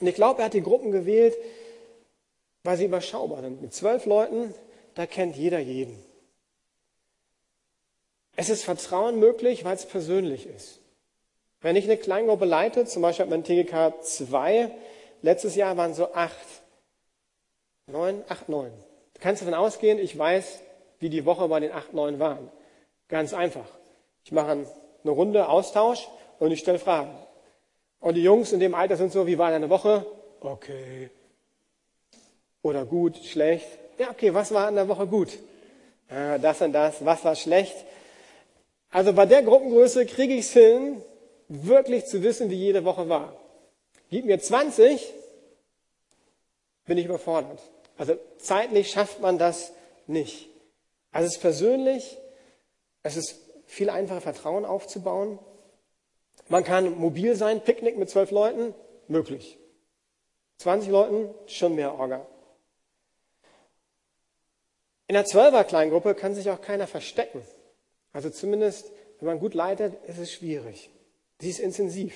Und 0.00 0.06
ich 0.06 0.14
glaube, 0.14 0.40
er 0.40 0.44
hat 0.46 0.54
die 0.54 0.62
Gruppen 0.62 0.92
gewählt, 0.92 1.36
weil 2.62 2.76
sie 2.76 2.84
überschaubar 2.84 3.42
sind. 3.42 3.60
Mit 3.60 3.74
zwölf 3.74 4.06
Leuten, 4.06 4.54
da 4.94 5.06
kennt 5.06 5.36
jeder 5.36 5.58
jeden. 5.58 6.00
Es 8.36 8.48
ist 8.48 8.62
Vertrauen 8.62 9.18
möglich, 9.18 9.64
weil 9.64 9.74
es 9.74 9.86
persönlich 9.86 10.46
ist. 10.46 10.78
Wenn 11.60 11.74
ich 11.74 11.84
eine 11.84 11.96
Kleingruppe 11.96 12.44
leite, 12.44 12.84
zum 12.84 13.02
Beispiel 13.02 13.24
hat 13.24 13.30
man 13.30 13.42
TGK 13.42 14.02
2, 14.02 14.70
letztes 15.20 15.56
Jahr 15.56 15.76
waren 15.76 15.94
so 15.94 16.12
acht, 16.14 16.46
neun, 17.88 18.22
acht, 18.28 18.48
neun. 18.48 18.72
Du 19.14 19.20
kannst 19.20 19.42
davon 19.42 19.54
ausgehen, 19.54 19.98
ich 19.98 20.16
weiß, 20.16 20.60
wie 21.00 21.10
die 21.10 21.24
Woche 21.24 21.48
bei 21.48 21.58
den 21.58 21.72
acht, 21.72 21.92
neun 21.92 22.20
waren. 22.20 22.50
Ganz 23.08 23.34
einfach. 23.34 23.79
Ich 24.30 24.34
mache 24.34 24.52
eine 24.52 25.10
Runde 25.10 25.48
Austausch 25.48 26.08
und 26.38 26.52
ich 26.52 26.60
stelle 26.60 26.78
Fragen. 26.78 27.10
Und 27.98 28.14
die 28.14 28.22
Jungs 28.22 28.52
in 28.52 28.60
dem 28.60 28.76
Alter 28.76 28.96
sind 28.96 29.10
so, 29.10 29.26
wie 29.26 29.36
war 29.38 29.50
deine 29.50 29.68
Woche? 29.68 30.06
Okay. 30.38 31.10
Oder 32.62 32.84
gut, 32.84 33.16
schlecht. 33.24 33.66
Ja, 33.98 34.08
okay, 34.10 34.32
was 34.32 34.54
war 34.54 34.68
in 34.68 34.76
der 34.76 34.86
Woche 34.86 35.08
gut? 35.08 35.36
das 36.08 36.60
und 36.60 36.72
das, 36.72 37.04
was 37.04 37.24
war 37.24 37.34
schlecht. 37.34 37.74
Also 38.90 39.12
bei 39.12 39.26
der 39.26 39.42
Gruppengröße 39.42 40.06
kriege 40.06 40.34
ich 40.34 40.46
es 40.46 40.52
hin, 40.52 41.02
wirklich 41.48 42.06
zu 42.06 42.22
wissen, 42.22 42.50
wie 42.50 42.54
jede 42.54 42.84
Woche 42.84 43.08
war. 43.08 43.34
Gib 44.10 44.26
mir 44.26 44.38
20, 44.38 45.12
bin 46.86 46.98
ich 46.98 47.06
überfordert. 47.06 47.58
Also 47.98 48.14
zeitlich 48.38 48.92
schafft 48.92 49.20
man 49.20 49.38
das 49.38 49.72
nicht. 50.06 50.48
Also 51.10 51.26
es 51.26 51.34
ist 51.34 51.40
persönlich, 51.40 52.16
es 53.02 53.16
ist 53.16 53.49
viel 53.70 53.88
einfacher, 53.88 54.20
Vertrauen 54.20 54.64
aufzubauen. 54.64 55.38
Man 56.48 56.64
kann 56.64 56.98
mobil 56.98 57.36
sein, 57.36 57.62
Picknick 57.62 57.96
mit 57.96 58.10
zwölf 58.10 58.32
Leuten, 58.32 58.74
möglich. 59.06 59.58
20 60.58 60.90
Leuten, 60.90 61.34
schon 61.46 61.76
mehr 61.76 61.94
Orga. 61.94 62.26
In 65.06 65.14
der 65.14 65.24
Zwölfer-Kleingruppe 65.24 66.14
kann 66.14 66.34
sich 66.34 66.50
auch 66.50 66.60
keiner 66.60 66.86
verstecken. 66.86 67.42
Also 68.12 68.28
zumindest, 68.28 68.90
wenn 69.20 69.26
man 69.26 69.38
gut 69.38 69.54
leitet, 69.54 69.94
ist 70.06 70.18
es 70.18 70.32
schwierig. 70.32 70.90
Sie 71.40 71.50
ist 71.50 71.60
intensiv. 71.60 72.14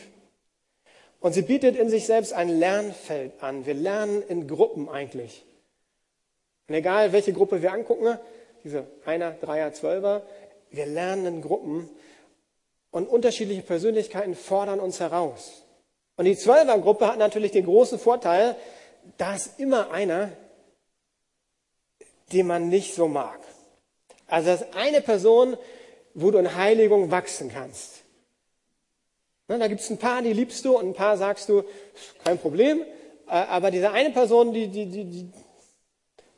Und 1.21 1.33
sie 1.33 1.43
bietet 1.43 1.77
in 1.77 1.89
sich 1.89 2.07
selbst 2.07 2.33
ein 2.33 2.49
Lernfeld 2.49 3.43
an. 3.43 3.65
Wir 3.65 3.75
lernen 3.75 4.23
in 4.29 4.47
Gruppen 4.49 4.89
eigentlich. 4.89 5.45
Und 6.69 6.75
egal, 6.75 7.13
welche 7.13 7.33
Gruppe 7.33 7.63
wir 7.63 7.73
angucken, 7.73 8.19
diese 8.65 8.87
Einer, 9.05 9.33
Dreier, 9.33 9.73
Zwölfer, 9.73 10.27
wir 10.77 10.87
lernen 10.87 11.27
in 11.27 11.43
Gruppen 11.43 11.89
und 12.91 13.09
unterschiedliche 13.09 13.63
Persönlichkeiten 13.63 14.35
fordern 14.35 14.81
uns 14.81 15.01
heraus. 15.01 15.65
Und 16.17 16.27
die 16.27 16.37
Zwölfergruppe 16.37 17.07
hat 17.07 17.19
natürlich 17.19 17.53
den 17.53 17.65
großen 17.65 17.99
Vorteil, 17.99 18.57
da 19.19 19.35
ist 19.35 19.59
immer 19.59 19.91
einer, 19.91 20.31
den 22.33 22.47
man 22.47 22.69
nicht 22.69 22.95
so 22.95 23.09
mag. 23.09 23.41
Also 24.27 24.51
das 24.51 24.63
ist 24.63 24.77
eine 24.77 25.01
Person, 25.01 25.57
wo 26.15 26.31
du 26.31 26.39
in 26.39 26.55
Heiligung 26.55 27.11
wachsen 27.11 27.51
kannst. 27.53 28.03
Na, 29.49 29.59
da 29.59 29.69
gibt 29.69 29.81
es 29.81 29.91
ein 29.91 29.99
paar, 29.99 30.23
die 30.23 30.33
liebst 30.33 30.65
du 30.65 30.79
und 30.79 30.87
ein 30.87 30.95
paar 30.95 31.17
sagst 31.17 31.49
du, 31.49 31.65
kein 32.25 32.39
Problem. 32.39 32.83
Aber 33.27 33.71
diese 33.71 33.91
eine 33.91 34.11
Person, 34.11 34.53
die, 34.53 34.69
die, 34.69 34.87
die, 34.87 35.05
die 35.05 35.31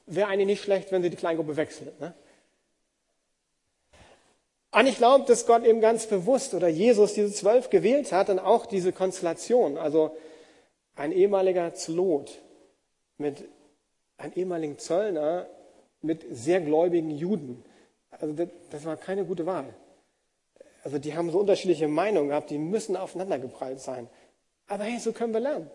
wäre 0.07 0.29
eigentlich 0.29 0.47
nicht 0.47 0.63
schlecht, 0.63 0.91
wenn 0.91 1.03
sie 1.03 1.11
die 1.11 1.17
Kleingruppe 1.17 1.57
wechselt. 1.57 2.01
Ne? 2.01 2.15
Und 4.73 4.87
ich 4.87 4.97
glaube, 4.97 5.25
dass 5.27 5.47
Gott 5.47 5.65
eben 5.65 5.81
ganz 5.81 6.07
bewusst 6.07 6.55
oder 6.55 6.69
Jesus 6.69 7.15
diese 7.15 7.33
zwölf 7.33 7.71
gewählt 7.71 8.13
hat 8.13 8.29
und 8.29 8.39
auch 8.39 8.67
diese 8.67 8.93
Konstellation. 8.93 9.79
Also 9.79 10.17
ein 10.97 11.13
ehemaliger 11.13 11.75
Zlot 11.75 12.43
mit 13.19 13.45
einem 14.19 14.33
ehemaligen 14.35 14.79
Zöllner 14.79 15.47
mit 16.03 16.25
sehr 16.31 16.61
gläubigen 16.61 17.11
Juden. 17.11 17.65
Also 18.11 18.33
das, 18.33 18.49
das 18.71 18.85
war 18.85 18.97
keine 18.97 19.25
gute 19.25 19.47
Wahl. 19.47 19.75
Also 20.85 20.99
die 20.99 21.15
haben 21.15 21.31
so 21.31 21.41
unterschiedliche 21.41 21.89
Meinungen 21.89 22.29
gehabt, 22.29 22.51
die 22.51 22.59
müssen 22.59 22.97
aufeinandergeprallt 22.97 23.81
sein. 23.81 24.09
Aber 24.69 24.85
hey, 24.85 24.99
so 24.99 25.13
können 25.13 25.33
wir 25.33 25.41
lernen. 25.41 25.71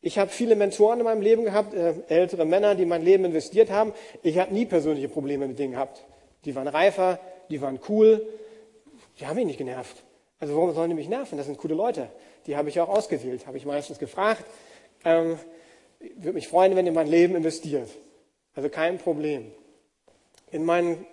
Ich 0.00 0.18
habe 0.18 0.30
viele 0.30 0.56
Mentoren 0.56 1.00
in 1.00 1.04
meinem 1.04 1.22
Leben 1.22 1.44
gehabt, 1.44 1.74
äh, 1.74 1.94
ältere 2.08 2.44
Männer, 2.44 2.74
die 2.74 2.84
mein 2.84 3.02
Leben 3.02 3.24
investiert 3.24 3.70
haben. 3.70 3.92
Ich 4.22 4.38
habe 4.38 4.52
nie 4.52 4.66
persönliche 4.66 5.08
Probleme 5.08 5.48
mit 5.48 5.58
denen 5.58 5.72
gehabt. 5.72 6.04
Die 6.46 6.54
waren 6.54 6.68
reifer, 6.68 7.20
die 7.50 7.60
waren 7.60 7.78
cool, 7.88 8.26
die 9.18 9.26
haben 9.26 9.36
mich 9.36 9.46
nicht 9.46 9.58
genervt. 9.58 10.02
Also 10.38 10.54
warum 10.54 10.72
sollen 10.74 10.90
die 10.90 10.96
mich 10.96 11.08
nerven? 11.08 11.36
Das 11.36 11.46
sind 11.46 11.58
coole 11.58 11.74
Leute. 11.74 12.08
Die 12.46 12.56
habe 12.56 12.68
ich 12.68 12.80
auch 12.80 12.88
ausgewählt, 12.88 13.46
habe 13.46 13.56
ich 13.56 13.66
meistens 13.66 13.98
gefragt. 13.98 14.44
Ähm, 15.04 15.38
würde 16.16 16.34
mich 16.34 16.48
freuen, 16.48 16.76
wenn 16.76 16.86
ihr 16.86 16.92
mein 16.92 17.06
Leben 17.06 17.34
investiert. 17.34 17.88
Also 18.54 18.68
kein 18.68 18.98
Problem. 18.98 19.52
In 20.50 20.64
meinen 20.64 21.04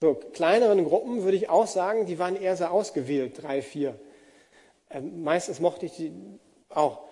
so, 0.00 0.14
kleineren 0.14 0.84
Gruppen 0.84 1.22
würde 1.22 1.36
ich 1.36 1.48
auch 1.48 1.66
sagen, 1.66 2.06
die 2.06 2.18
waren 2.18 2.36
eher 2.36 2.56
so 2.56 2.66
ausgewählt, 2.66 3.40
drei, 3.42 3.62
vier. 3.62 3.98
Ähm, 4.90 5.22
meistens 5.22 5.60
mochte 5.60 5.86
ich 5.86 5.92
die 5.92 6.12
auch. 6.68 7.04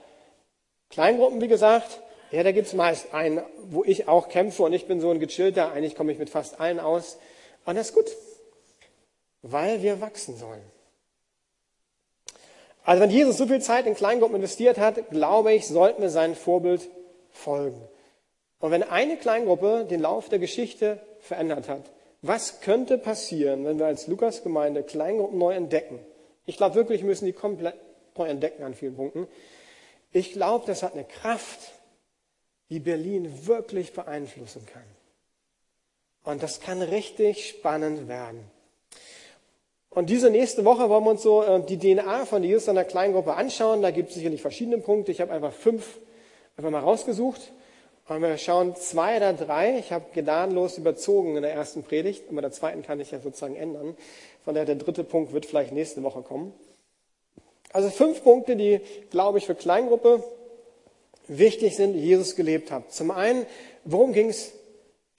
Kleingruppen, 0.90 1.40
wie 1.40 1.48
gesagt, 1.48 2.02
ja, 2.32 2.42
da 2.42 2.52
gibt 2.52 2.66
es 2.66 2.74
meist 2.74 3.14
einen, 3.14 3.42
wo 3.62 3.84
ich 3.84 4.08
auch 4.08 4.28
kämpfe 4.28 4.64
und 4.64 4.72
ich 4.72 4.86
bin 4.86 5.00
so 5.00 5.10
ein 5.10 5.20
gechillter, 5.20 5.72
eigentlich 5.72 5.94
komme 5.94 6.12
ich 6.12 6.18
mit 6.18 6.30
fast 6.30 6.60
allen 6.60 6.80
aus. 6.80 7.18
Und 7.64 7.76
das 7.76 7.88
ist 7.88 7.94
gut 7.94 8.10
weil 9.42 9.82
wir 9.82 10.00
wachsen 10.00 10.36
sollen. 10.36 10.62
Also 12.84 13.02
wenn 13.02 13.10
Jesus 13.10 13.36
so 13.36 13.46
viel 13.46 13.60
Zeit 13.60 13.86
in 13.86 13.94
Kleingruppen 13.94 14.36
investiert 14.36 14.78
hat, 14.78 15.10
glaube 15.10 15.52
ich, 15.52 15.66
sollten 15.66 16.02
wir 16.02 16.10
sein 16.10 16.34
Vorbild 16.34 16.88
folgen. 17.30 17.80
Und 18.58 18.70
wenn 18.70 18.82
eine 18.82 19.16
Kleingruppe 19.16 19.86
den 19.88 20.00
Lauf 20.00 20.28
der 20.28 20.38
Geschichte 20.38 21.00
verändert 21.20 21.68
hat, 21.68 21.90
was 22.22 22.60
könnte 22.60 22.98
passieren, 22.98 23.64
wenn 23.64 23.78
wir 23.78 23.86
als 23.86 24.06
Lukas-Gemeinde 24.06 24.82
Kleingruppen 24.82 25.38
neu 25.38 25.54
entdecken? 25.54 25.98
Ich 26.46 26.56
glaube 26.56 26.74
wirklich, 26.74 27.02
wir 27.02 27.08
müssen 27.08 27.26
die 27.26 27.32
komplett 27.32 27.76
neu 28.16 28.28
entdecken 28.28 28.62
an 28.64 28.74
vielen 28.74 28.96
Punkten. 28.96 29.28
Ich 30.12 30.32
glaube, 30.32 30.66
das 30.66 30.82
hat 30.82 30.94
eine 30.94 31.04
Kraft, 31.04 31.72
die 32.68 32.80
Berlin 32.80 33.46
wirklich 33.46 33.92
beeinflussen 33.92 34.66
kann. 34.66 34.84
Und 36.24 36.42
das 36.42 36.60
kann 36.60 36.82
richtig 36.82 37.48
spannend 37.48 38.08
werden. 38.08 38.44
Und 39.92 40.08
diese 40.08 40.30
nächste 40.30 40.64
Woche 40.64 40.88
wollen 40.88 41.04
wir 41.04 41.10
uns 41.10 41.22
so 41.22 41.42
äh, 41.42 41.60
die 41.66 41.78
DNA 41.78 42.24
von 42.24 42.44
Jesus 42.44 42.68
in 42.68 42.70
einer 42.70 42.84
kleinen 42.84 43.12
Gruppe 43.12 43.34
anschauen. 43.34 43.82
Da 43.82 43.90
gibt 43.90 44.10
es 44.10 44.14
sicherlich 44.14 44.40
verschiedene 44.40 44.78
Punkte. 44.78 45.10
Ich 45.10 45.20
habe 45.20 45.32
einfach 45.32 45.52
fünf 45.52 45.98
einfach 46.56 46.70
mal 46.70 46.80
rausgesucht. 46.80 47.40
Und 48.08 48.22
wir 48.22 48.38
schauen 48.38 48.76
zwei 48.76 49.16
oder 49.16 49.32
drei. 49.32 49.78
Ich 49.78 49.92
habe 49.92 50.04
gnadenlos 50.14 50.78
überzogen 50.78 51.36
in 51.36 51.42
der 51.42 51.52
ersten 51.52 51.82
Predigt. 51.82 52.24
Aber 52.30 52.40
der 52.40 52.52
zweiten 52.52 52.82
kann 52.82 53.00
ich 53.00 53.10
ja 53.10 53.18
sozusagen 53.18 53.56
ändern. 53.56 53.96
Von 54.44 54.54
daher 54.54 54.66
der 54.66 54.76
dritte 54.76 55.02
Punkt 55.02 55.32
wird 55.32 55.46
vielleicht 55.46 55.72
nächste 55.72 56.02
Woche 56.04 56.22
kommen. 56.22 56.52
Also 57.72 57.88
fünf 57.90 58.22
Punkte, 58.22 58.56
die, 58.56 58.80
glaube 59.10 59.38
ich, 59.38 59.46
für 59.46 59.54
Kleingruppe 59.54 60.22
wichtig 61.26 61.76
sind, 61.76 61.94
die 61.94 62.00
Jesus 62.00 62.36
gelebt 62.36 62.70
hat. 62.70 62.92
Zum 62.92 63.10
einen, 63.10 63.46
worum 63.84 64.12
ging 64.12 64.28
es 64.28 64.52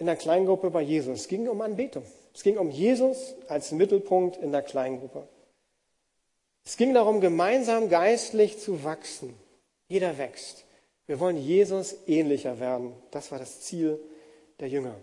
in 0.01 0.07
der 0.07 0.15
Kleingruppe 0.15 0.71
bei 0.71 0.81
Jesus? 0.81 1.21
Es 1.21 1.27
ging 1.27 1.47
um 1.47 1.61
Anbetung. 1.61 2.03
Es 2.33 2.41
ging 2.41 2.57
um 2.57 2.71
Jesus 2.71 3.35
als 3.47 3.71
Mittelpunkt 3.71 4.35
in 4.37 4.51
der 4.51 4.63
Kleingruppe. 4.63 5.27
Es 6.65 6.75
ging 6.75 6.95
darum, 6.95 7.21
gemeinsam 7.21 7.87
geistlich 7.87 8.59
zu 8.59 8.83
wachsen. 8.83 9.35
Jeder 9.87 10.17
wächst. 10.17 10.65
Wir 11.05 11.19
wollen 11.19 11.37
Jesus 11.37 11.95
ähnlicher 12.07 12.59
werden. 12.59 12.93
Das 13.11 13.31
war 13.31 13.37
das 13.37 13.61
Ziel 13.61 13.99
der 14.59 14.69
Jünger. 14.69 14.95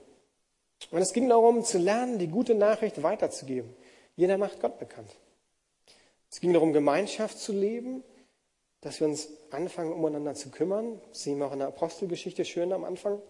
Und 0.91 1.01
es 1.01 1.13
ging 1.13 1.29
darum, 1.29 1.63
zu 1.63 1.79
lernen, 1.79 2.19
die 2.19 2.27
gute 2.27 2.57
Nachricht 2.57 3.01
weiterzugeben. 3.01 3.73
Jeder 4.17 4.37
macht 4.37 4.61
Gott 4.61 4.81
bekannt. 4.81 5.15
Es 6.29 6.41
ging 6.41 6.53
darum, 6.53 6.73
Gemeinschaft 6.73 7.39
zu 7.39 7.53
leben, 7.53 8.03
dass 8.81 8.99
wir 8.99 9.07
uns 9.07 9.29
anfangen, 9.53 9.93
umeinander 9.93 10.35
zu 10.35 10.51
kümmern. 10.51 11.01
Das 11.11 11.23
sehen 11.23 11.39
wir 11.39 11.47
auch 11.47 11.53
in 11.53 11.61
der 11.61 11.69
Apostelgeschichte 11.69 12.45
schön 12.45 12.73
am 12.73 12.83
Anfang. 12.83 13.23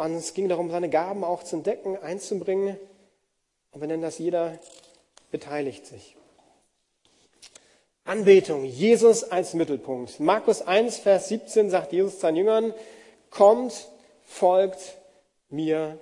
Und 0.00 0.14
es 0.14 0.32
ging 0.32 0.48
darum, 0.48 0.70
seine 0.70 0.88
Gaben 0.88 1.24
auch 1.24 1.42
zu 1.42 1.56
entdecken, 1.56 1.98
einzubringen. 1.98 2.78
Und 3.70 3.82
wir 3.82 3.86
nennen 3.86 4.00
das 4.00 4.16
jeder 4.16 4.58
beteiligt 5.30 5.84
sich. 5.84 6.16
Anbetung, 8.04 8.64
Jesus 8.64 9.24
als 9.24 9.52
Mittelpunkt. 9.52 10.18
Markus 10.18 10.62
1, 10.62 10.96
Vers 10.96 11.28
17 11.28 11.68
sagt 11.68 11.92
Jesus 11.92 12.18
seinen 12.18 12.36
Jüngern, 12.36 12.72
kommt, 13.28 13.88
folgt 14.24 14.96
mir 15.50 15.98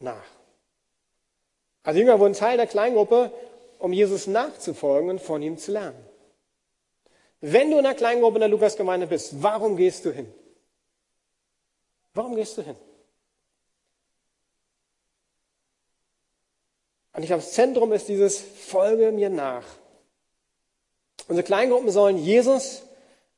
nach. 0.00 0.24
Also 1.82 2.00
Jünger 2.00 2.20
wurden 2.20 2.32
Teil 2.32 2.56
der 2.56 2.66
Kleingruppe, 2.66 3.30
um 3.78 3.92
Jesus 3.92 4.26
nachzufolgen 4.28 5.10
und 5.10 5.20
von 5.20 5.42
ihm 5.42 5.58
zu 5.58 5.72
lernen. 5.72 6.02
Wenn 7.42 7.70
du 7.70 7.76
in 7.76 7.84
der 7.84 7.94
Kleingruppe 7.94 8.36
in 8.36 8.40
der 8.40 8.48
Lukasgemeinde 8.48 9.08
bist, 9.08 9.42
warum 9.42 9.76
gehst 9.76 10.06
du 10.06 10.10
hin? 10.10 10.32
Warum 12.14 12.34
gehst 12.34 12.56
du 12.56 12.62
hin? 12.62 12.76
Und 17.14 17.22
ich 17.22 17.28
glaube, 17.28 17.42
das 17.42 17.52
Zentrum 17.52 17.92
ist 17.92 18.08
dieses 18.08 18.40
Folge 18.40 19.12
mir 19.12 19.30
nach. 19.30 19.66
Unsere 21.28 21.44
Kleingruppen 21.44 21.90
sollen 21.90 22.18
Jesus 22.18 22.82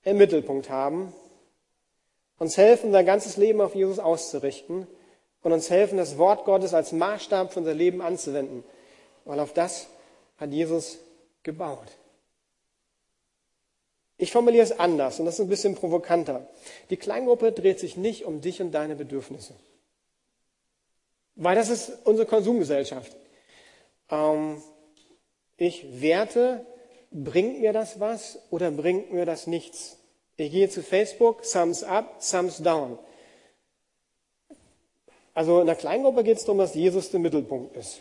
im 0.05 0.17
Mittelpunkt 0.17 0.71
haben, 0.71 1.13
uns 2.39 2.57
helfen, 2.57 2.87
unser 2.87 3.05
ganzes 3.05 3.37
Leben 3.37 3.61
auf 3.61 3.75
Jesus 3.75 3.99
auszurichten 3.99 4.87
und 5.43 5.53
uns 5.53 5.71
helfen, 5.71 5.99
das 5.99 6.19
Wort 6.19 6.45
Gottes 6.45 6.75
als 6.75 6.93
Maßstab 6.93 7.53
für 7.53 7.61
unser 7.61 7.75
Leben 7.75 8.01
anzuwenden, 8.01 8.65
weil 9.25 9.41
auf 9.41 9.53
das 9.53 9.87
hat 10.39 10.51
Jesus 10.51 10.99
gebaut. 11.43 11.89
Ich 14.17 14.31
formuliere 14.31 14.65
es 14.65 14.79
anders 14.79 15.19
und 15.19 15.27
das 15.27 15.35
ist 15.35 15.41
ein 15.41 15.49
bisschen 15.49 15.75
provokanter. 15.75 16.49
Die 16.91 16.97
Kleingruppe 16.97 17.53
dreht 17.53 17.81
sich 17.81 17.97
nicht 17.97 18.25
um 18.25 18.41
dich 18.41 18.61
und 18.63 18.73
deine 18.73 18.95
Bedürfnisse. 18.95 19.55
Weil 21.35 21.57
das 21.57 21.69
ist 21.69 21.93
unsere 22.05 22.27
Konsumgesellschaft. 22.27 23.15
Ähm, 24.11 24.63
ich 25.57 26.01
werte, 26.01 26.67
bringt 27.11 27.61
mir 27.61 27.73
das 27.73 28.01
was 28.01 28.39
oder 28.51 28.71
bringt 28.71 29.13
mir 29.13 29.25
das 29.25 29.47
nichts? 29.47 29.99
Ich 30.37 30.51
gehe 30.51 30.69
zu 30.69 30.83
Facebook, 30.83 31.43
Thumbs 31.43 31.85
up, 31.85 32.21
Thumbs 32.21 32.59
down. 32.59 32.99
Also 35.33 35.61
in 35.61 35.67
der 35.67 35.77
Kleingruppe 35.77 36.25
geht 36.25 36.39
es 36.39 36.45
darum, 36.45 36.59
dass 36.59 36.75
Jesus 36.75 37.11
der 37.11 37.21
Mittelpunkt 37.21 37.77
ist. 37.77 38.01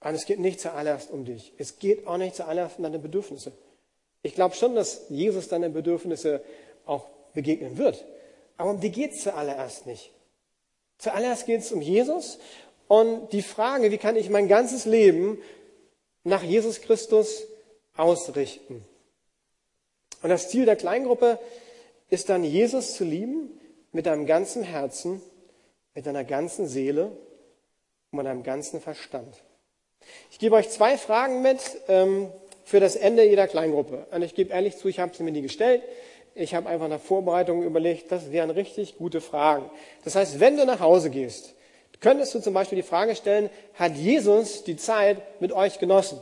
Und 0.00 0.14
es 0.14 0.26
geht 0.26 0.40
nicht 0.40 0.60
zuallererst 0.60 1.10
um 1.10 1.24
dich. 1.24 1.52
Es 1.58 1.78
geht 1.78 2.06
auch 2.06 2.16
nicht 2.16 2.34
zuallererst 2.34 2.78
um 2.78 2.84
deine 2.84 2.98
Bedürfnisse. 2.98 3.52
Ich 4.22 4.34
glaube 4.34 4.54
schon, 4.54 4.74
dass 4.74 5.08
Jesus 5.08 5.48
deine 5.48 5.70
Bedürfnisse 5.70 6.42
auch 6.86 7.06
begegnen 7.34 7.78
wird. 7.78 8.04
Aber 8.56 8.70
um 8.70 8.80
die 8.80 8.90
geht 8.90 9.12
es 9.12 9.22
zuallererst 9.22 9.86
nicht. 9.86 10.10
Zuallererst 10.98 11.46
geht 11.46 11.60
es 11.60 11.72
um 11.72 11.80
Jesus 11.80 12.38
und 12.92 13.32
die 13.32 13.40
Frage, 13.40 13.90
wie 13.90 13.96
kann 13.96 14.16
ich 14.16 14.28
mein 14.28 14.48
ganzes 14.48 14.84
Leben 14.84 15.38
nach 16.24 16.42
Jesus 16.42 16.82
Christus 16.82 17.44
ausrichten. 17.96 18.84
Und 20.20 20.28
das 20.28 20.50
Ziel 20.50 20.66
der 20.66 20.76
Kleingruppe 20.76 21.38
ist 22.10 22.28
dann, 22.28 22.44
Jesus 22.44 22.94
zu 22.94 23.04
lieben 23.04 23.58
mit 23.92 24.04
deinem 24.04 24.26
ganzen 24.26 24.62
Herzen, 24.62 25.22
mit 25.94 26.04
deiner 26.04 26.22
ganzen 26.24 26.68
Seele 26.68 27.06
und 28.10 28.18
mit 28.18 28.26
deinem 28.26 28.42
ganzen 28.42 28.78
Verstand. 28.78 29.36
Ich 30.30 30.38
gebe 30.38 30.56
euch 30.56 30.68
zwei 30.68 30.98
Fragen 30.98 31.40
mit 31.40 31.60
ähm, 31.88 32.30
für 32.62 32.78
das 32.78 32.94
Ende 32.94 33.24
jeder 33.24 33.48
Kleingruppe. 33.48 34.06
Und 34.10 34.20
ich 34.20 34.34
gebe 34.34 34.52
ehrlich 34.52 34.76
zu, 34.76 34.88
ich 34.88 34.98
habe 34.98 35.16
sie 35.16 35.22
mir 35.22 35.32
nie 35.32 35.40
gestellt. 35.40 35.82
Ich 36.34 36.54
habe 36.54 36.68
einfach 36.68 36.88
nach 36.88 37.00
Vorbereitung 37.00 37.62
überlegt, 37.62 38.12
das 38.12 38.32
wären 38.32 38.50
richtig 38.50 38.98
gute 38.98 39.22
Fragen. 39.22 39.70
Das 40.04 40.14
heißt, 40.14 40.40
wenn 40.40 40.58
du 40.58 40.66
nach 40.66 40.80
Hause 40.80 41.08
gehst, 41.08 41.54
könntest 42.02 42.34
du 42.34 42.40
zum 42.40 42.52
Beispiel 42.52 42.76
die 42.76 42.86
Frage 42.86 43.16
stellen, 43.16 43.48
hat 43.74 43.96
Jesus 43.96 44.64
die 44.64 44.76
Zeit 44.76 45.40
mit 45.40 45.52
euch 45.52 45.78
genossen? 45.78 46.20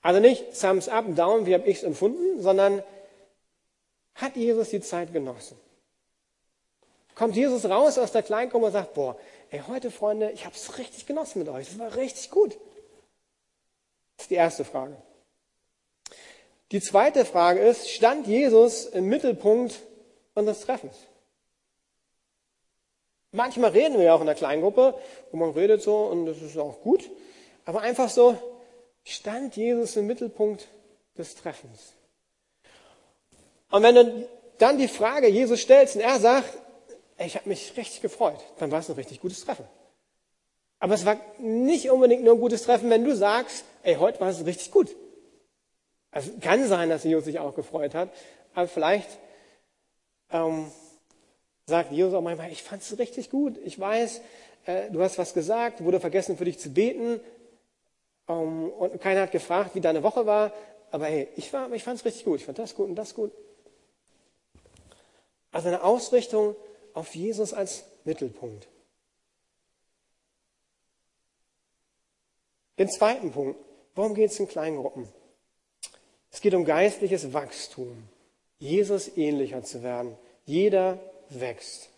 Also 0.00 0.20
nicht 0.20 0.58
Thumbs 0.58 0.88
up, 0.88 1.04
down, 1.14 1.44
wie 1.44 1.52
habe 1.54 1.68
ich 1.68 1.78
es 1.78 1.82
empfunden, 1.82 2.40
sondern 2.40 2.82
hat 4.14 4.36
Jesus 4.36 4.70
die 4.70 4.80
Zeit 4.80 5.12
genossen? 5.12 5.58
Kommt 7.14 7.34
Jesus 7.34 7.64
raus 7.64 7.98
aus 7.98 8.12
der 8.12 8.22
Kleingruppe 8.22 8.66
und 8.66 8.72
sagt, 8.72 8.94
boah, 8.94 9.18
ey, 9.50 9.62
heute 9.66 9.90
Freunde, 9.90 10.30
ich 10.30 10.44
habe 10.44 10.54
es 10.54 10.78
richtig 10.78 11.06
genossen 11.06 11.40
mit 11.40 11.48
euch, 11.48 11.68
es 11.68 11.78
war 11.78 11.96
richtig 11.96 12.30
gut. 12.30 12.56
Das 14.16 14.24
ist 14.24 14.30
die 14.30 14.36
erste 14.36 14.64
Frage. 14.64 14.96
Die 16.72 16.80
zweite 16.80 17.24
Frage 17.24 17.60
ist, 17.60 17.90
stand 17.90 18.26
Jesus 18.26 18.86
im 18.86 19.08
Mittelpunkt 19.08 19.74
unseres 20.34 20.60
Treffens? 20.60 20.96
Manchmal 23.36 23.70
reden 23.70 23.98
wir 23.98 24.04
ja 24.04 24.14
auch 24.14 24.20
in 24.20 24.26
der 24.26 24.34
Kleingruppe, 24.34 24.94
wo 25.30 25.36
man 25.36 25.50
redet 25.50 25.82
so 25.82 25.94
und 25.94 26.24
das 26.24 26.40
ist 26.40 26.56
auch 26.56 26.80
gut. 26.80 27.08
Aber 27.66 27.82
einfach 27.82 28.08
so, 28.08 28.38
stand 29.04 29.56
Jesus 29.56 29.94
im 29.96 30.06
Mittelpunkt 30.06 30.68
des 31.18 31.34
Treffens. 31.34 31.92
Und 33.70 33.82
wenn 33.82 33.94
du 33.94 34.28
dann 34.56 34.78
die 34.78 34.88
Frage 34.88 35.28
Jesus 35.28 35.60
stellst 35.60 35.96
und 35.96 36.00
er 36.00 36.18
sagt, 36.18 36.48
ich 37.18 37.36
habe 37.36 37.48
mich 37.48 37.76
richtig 37.76 38.00
gefreut, 38.00 38.42
dann 38.58 38.70
war 38.70 38.80
es 38.80 38.88
ein 38.88 38.96
richtig 38.96 39.20
gutes 39.20 39.44
Treffen. 39.44 39.66
Aber 40.78 40.94
es 40.94 41.04
war 41.04 41.18
nicht 41.38 41.90
unbedingt 41.90 42.24
nur 42.24 42.34
ein 42.34 42.40
gutes 42.40 42.62
Treffen, 42.62 42.88
wenn 42.88 43.04
du 43.04 43.14
sagst, 43.14 43.64
ey, 43.82 43.96
heute 43.96 44.18
war 44.20 44.30
es 44.30 44.46
richtig 44.46 44.70
gut. 44.70 44.96
Also 46.10 46.32
kann 46.40 46.66
sein, 46.66 46.88
dass 46.88 47.04
Jesus 47.04 47.26
sich 47.26 47.38
auch 47.38 47.54
gefreut 47.54 47.94
hat, 47.94 48.08
aber 48.54 48.66
vielleicht 48.66 49.08
ähm, 50.30 50.70
sagt 51.66 51.90
Jesus 51.90 52.14
auch 52.14 52.22
manchmal, 52.22 52.52
ich 52.52 52.62
fand 52.62 52.82
es 52.82 52.98
richtig 52.98 53.30
gut. 53.30 53.58
Ich 53.64 53.78
weiß, 53.78 54.20
äh, 54.66 54.90
du 54.90 55.02
hast 55.02 55.18
was 55.18 55.34
gesagt, 55.34 55.82
wurde 55.82 56.00
vergessen 56.00 56.36
für 56.36 56.44
dich 56.44 56.58
zu 56.58 56.70
beten 56.70 57.20
ähm, 58.28 58.70
und 58.70 59.00
keiner 59.00 59.22
hat 59.22 59.32
gefragt, 59.32 59.74
wie 59.74 59.80
deine 59.80 60.02
Woche 60.02 60.26
war. 60.26 60.52
Aber 60.92 61.06
hey, 61.06 61.28
ich, 61.36 61.52
ich 61.72 61.82
fand 61.82 61.98
es 61.98 62.04
richtig 62.04 62.24
gut. 62.24 62.38
Ich 62.38 62.46
fand 62.46 62.58
das 62.58 62.74
gut 62.74 62.88
und 62.88 62.94
das 62.94 63.14
gut. 63.14 63.32
Also 65.50 65.68
eine 65.68 65.82
Ausrichtung 65.82 66.54
auf 66.94 67.14
Jesus 67.14 67.52
als 67.52 67.84
Mittelpunkt. 68.04 68.68
Den 72.78 72.88
zweiten 72.90 73.32
Punkt. 73.32 73.58
Warum 73.94 74.14
geht 74.14 74.30
es 74.30 74.38
in 74.38 74.46
Kleingruppen? 74.46 75.08
Es 76.30 76.40
geht 76.40 76.54
um 76.54 76.64
geistliches 76.64 77.32
Wachstum. 77.32 78.08
Jesus 78.58 79.16
ähnlicher 79.16 79.64
zu 79.64 79.82
werden. 79.82 80.16
Jeder 80.44 81.00
wächst. 81.30 81.90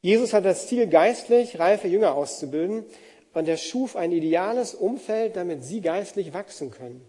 Jesus 0.00 0.32
hat 0.32 0.44
das 0.44 0.68
Ziel, 0.68 0.86
geistlich 0.86 1.58
reife 1.58 1.88
Jünger 1.88 2.14
auszubilden 2.14 2.84
und 3.34 3.48
er 3.48 3.56
schuf 3.56 3.96
ein 3.96 4.12
ideales 4.12 4.74
Umfeld, 4.74 5.36
damit 5.36 5.64
sie 5.64 5.80
geistlich 5.80 6.32
wachsen 6.32 6.70
können. 6.70 7.06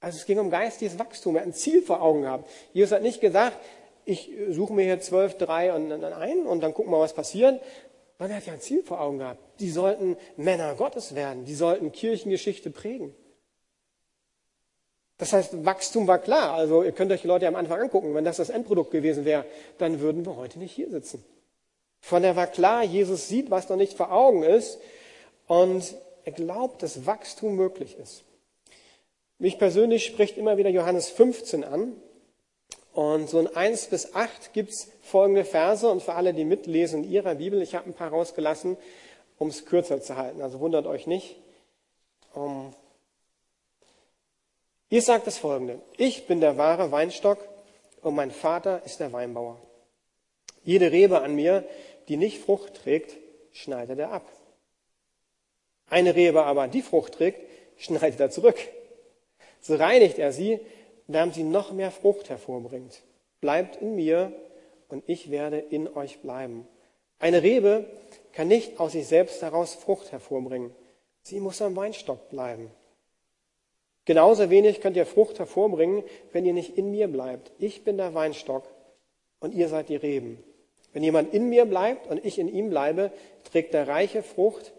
Also 0.00 0.18
es 0.18 0.26
ging 0.26 0.38
um 0.38 0.50
geistiges 0.50 0.98
Wachstum. 0.98 1.36
Er 1.36 1.42
hat 1.42 1.48
ein 1.48 1.54
Ziel 1.54 1.80
vor 1.80 2.02
Augen 2.02 2.22
gehabt. 2.22 2.50
Jesus 2.72 2.92
hat 2.92 3.02
nicht 3.02 3.22
gesagt, 3.22 3.56
ich 4.04 4.30
suche 4.50 4.74
mir 4.74 4.82
hier 4.82 5.00
zwölf, 5.00 5.38
drei 5.38 5.72
und 5.72 5.88
dann 5.88 6.04
ein 6.04 6.44
und 6.46 6.60
dann 6.60 6.74
gucken 6.74 6.92
wir, 6.92 7.00
was 7.00 7.14
passiert. 7.14 7.62
Sondern 8.18 8.32
er 8.32 8.36
hat 8.36 8.46
ja 8.46 8.52
ein 8.52 8.60
Ziel 8.60 8.82
vor 8.82 9.00
Augen 9.00 9.18
gehabt. 9.18 9.40
Die 9.60 9.70
sollten 9.70 10.16
Männer 10.36 10.74
Gottes 10.74 11.14
werden. 11.14 11.46
Die 11.46 11.54
sollten 11.54 11.90
Kirchengeschichte 11.90 12.70
prägen. 12.70 13.14
Das 15.18 15.32
heißt, 15.32 15.64
Wachstum 15.64 16.06
war 16.06 16.18
klar. 16.18 16.54
Also 16.54 16.82
ihr 16.82 16.92
könnt 16.92 17.12
euch 17.12 17.22
die 17.22 17.28
Leute 17.28 17.46
am 17.46 17.56
Anfang 17.56 17.80
angucken. 17.80 18.14
Wenn 18.14 18.24
das 18.24 18.38
das 18.38 18.50
Endprodukt 18.50 18.90
gewesen 18.90 19.24
wäre, 19.24 19.44
dann 19.78 20.00
würden 20.00 20.26
wir 20.26 20.36
heute 20.36 20.58
nicht 20.58 20.72
hier 20.72 20.90
sitzen. 20.90 21.24
Von 22.00 22.22
der 22.22 22.36
war 22.36 22.46
klar, 22.46 22.84
Jesus 22.84 23.28
sieht, 23.28 23.50
was 23.50 23.68
noch 23.68 23.76
nicht 23.76 23.96
vor 23.96 24.12
Augen 24.12 24.42
ist 24.42 24.78
und 25.46 25.94
er 26.24 26.32
glaubt, 26.32 26.82
dass 26.82 27.06
Wachstum 27.06 27.56
möglich 27.56 27.96
ist. 27.98 28.24
Mich 29.38 29.58
persönlich 29.58 30.04
spricht 30.04 30.36
immer 30.36 30.56
wieder 30.56 30.70
Johannes 30.70 31.08
15 31.08 31.64
an. 31.64 31.92
Und 32.92 33.28
so 33.28 33.40
in 33.40 33.48
1 33.48 33.86
bis 33.86 34.14
8 34.14 34.52
gibt's 34.52 34.88
folgende 35.02 35.44
Verse 35.44 35.88
und 35.88 36.02
für 36.02 36.14
alle, 36.14 36.32
die 36.32 36.44
mitlesen 36.44 37.04
in 37.04 37.10
ihrer 37.10 37.34
Bibel, 37.34 37.60
ich 37.60 37.74
habe 37.74 37.90
ein 37.90 37.94
paar 37.94 38.10
rausgelassen, 38.10 38.76
um 39.36 39.48
es 39.48 39.66
kürzer 39.66 40.00
zu 40.00 40.16
halten. 40.16 40.40
Also 40.40 40.60
wundert 40.60 40.86
euch 40.86 41.06
nicht. 41.06 41.36
Um, 42.34 42.72
ihr 44.90 45.02
sagt 45.02 45.26
das 45.26 45.38
folgende. 45.38 45.80
Ich 45.96 46.26
bin 46.26 46.40
der 46.40 46.56
wahre 46.56 46.90
Weinstock 46.90 47.38
und 48.02 48.14
mein 48.14 48.30
Vater 48.30 48.82
ist 48.84 49.00
der 49.00 49.12
Weinbauer. 49.12 49.60
Jede 50.62 50.92
Rebe 50.92 51.22
an 51.22 51.34
mir, 51.34 51.64
die 52.08 52.16
nicht 52.16 52.38
Frucht 52.38 52.74
trägt, 52.74 53.16
schneidet 53.52 53.98
er 53.98 54.12
ab. 54.12 54.30
Eine 55.88 56.14
Rebe 56.14 56.44
aber, 56.44 56.68
die 56.68 56.82
Frucht 56.82 57.14
trägt, 57.14 57.40
schneidet 57.76 58.20
er 58.20 58.30
zurück. 58.30 58.58
So 59.60 59.76
reinigt 59.76 60.18
er 60.18 60.32
sie, 60.32 60.60
damit 61.06 61.34
sie 61.34 61.42
noch 61.42 61.72
mehr 61.72 61.90
Frucht 61.90 62.30
hervorbringt. 62.30 63.02
Bleibt 63.40 63.76
in 63.76 63.94
mir 63.94 64.32
und 64.88 65.04
ich 65.06 65.30
werde 65.30 65.58
in 65.58 65.88
euch 65.94 66.20
bleiben. 66.20 66.66
Eine 67.18 67.42
Rebe 67.42 67.86
kann 68.32 68.48
nicht 68.48 68.80
aus 68.80 68.92
sich 68.92 69.06
selbst 69.06 69.42
heraus 69.42 69.74
Frucht 69.74 70.12
hervorbringen. 70.12 70.74
Sie 71.22 71.40
muss 71.40 71.62
am 71.62 71.76
Weinstock 71.76 72.28
bleiben. 72.28 72.70
Genauso 74.04 74.50
wenig 74.50 74.80
könnt 74.80 74.96
ihr 74.96 75.06
Frucht 75.06 75.38
hervorbringen, 75.38 76.04
wenn 76.32 76.44
ihr 76.44 76.52
nicht 76.52 76.76
in 76.76 76.90
mir 76.90 77.08
bleibt. 77.08 77.52
Ich 77.58 77.84
bin 77.84 77.96
der 77.96 78.14
Weinstock 78.14 78.68
und 79.40 79.54
ihr 79.54 79.68
seid 79.68 79.88
die 79.88 79.96
Reben. 79.96 80.42
Wenn 80.92 81.02
jemand 81.02 81.32
in 81.34 81.48
mir 81.48 81.64
bleibt 81.64 82.06
und 82.06 82.24
ich 82.24 82.38
in 82.38 82.48
ihm 82.48 82.70
bleibe, 82.70 83.10
trägt 83.50 83.74
er 83.74 83.88
reiche 83.88 84.22
Frucht, 84.22 84.72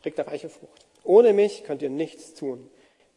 trägt 0.00 0.18
er 0.18 0.28
reiche 0.28 0.48
Frucht. 0.48 0.86
Ohne 1.02 1.32
mich 1.32 1.64
könnt 1.64 1.82
ihr 1.82 1.90
nichts 1.90 2.34
tun. 2.34 2.70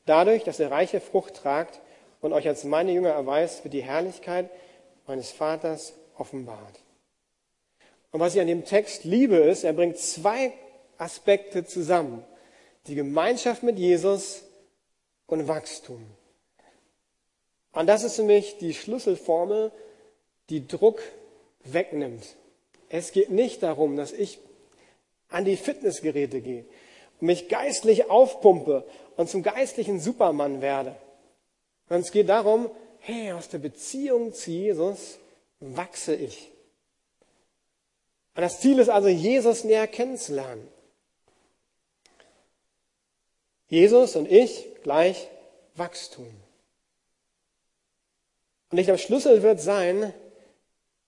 Dadurch, 0.06 0.44
dass 0.44 0.60
ihr 0.60 0.72
reiche 0.72 1.00
Frucht 1.00 1.36
tragt 1.36 1.80
und 2.22 2.34
euch 2.34 2.48
als 2.48 2.64
meine 2.64 2.92
Jünger 2.92 3.12
erweist, 3.12 3.64
wird 3.64 3.74
die 3.74 3.84
Herrlichkeit 3.84 4.50
meines 5.06 5.32
Vaters 5.32 5.94
offenbart. 6.18 6.80
Und 8.12 8.20
was 8.20 8.36
ich 8.36 8.42
an 8.42 8.48
dem 8.48 8.66
Text 8.66 9.04
liebe, 9.04 9.36
ist, 9.36 9.64
er 9.64 9.74
bringt 9.74 9.98
zwei 9.98 10.54
Aspekte 10.98 11.66
zusammen. 11.66 12.24
Die 12.88 12.96
Gemeinschaft 12.96 13.64
mit 13.64 13.78
Jesus 13.78 14.44
und 15.28 15.48
Wachstum. 15.48 16.04
Und 17.74 17.88
das 17.88 18.04
ist 18.04 18.16
für 18.16 18.24
mich 18.24 18.58
die 18.58 18.74
Schlüsselformel, 18.74 19.72
die 20.50 20.68
Druck 20.68 21.02
wegnimmt. 21.64 22.36
Es 22.90 23.12
geht 23.12 23.30
nicht 23.30 23.62
darum, 23.62 23.98
dass 23.98 24.14
ich 24.14 24.40
an 25.30 25.46
die 25.46 25.58
Fitnessgeräte 25.58 26.42
gehe 26.42 26.66
und 27.20 27.28
mich 27.28 27.50
geistlich 27.50 28.10
aufpumpe 28.10 28.86
und 29.18 29.30
zum 29.30 29.44
geistlichen 29.44 30.00
Supermann 30.00 30.62
werde. 30.62 30.96
Sondern 31.88 32.04
es 32.04 32.12
geht 32.12 32.30
darum, 32.30 32.70
hey, 33.00 33.34
aus 33.34 33.50
der 33.50 33.60
Beziehung 33.60 34.34
zu 34.34 34.52
Jesus 34.52 35.20
wachse 35.60 36.16
ich. 36.16 36.52
Und 38.36 38.42
das 38.42 38.60
Ziel 38.60 38.80
ist 38.80 38.90
also, 38.90 39.08
Jesus 39.08 39.64
näher 39.64 39.88
kennenzulernen. 39.88 40.68
Jesus 43.68 44.16
und 44.16 44.32
ich 44.32 44.68
gleich 44.84 45.28
Wachstum. 45.76 46.28
Und 48.72 48.78
ich 48.78 48.86
glaube, 48.86 49.00
Schlüssel 49.00 49.44
wird 49.44 49.62
sein, 49.62 50.14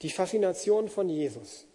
die 0.01 0.09
Faszination 0.09 0.89
von 0.89 1.09
Jesus. 1.09 1.65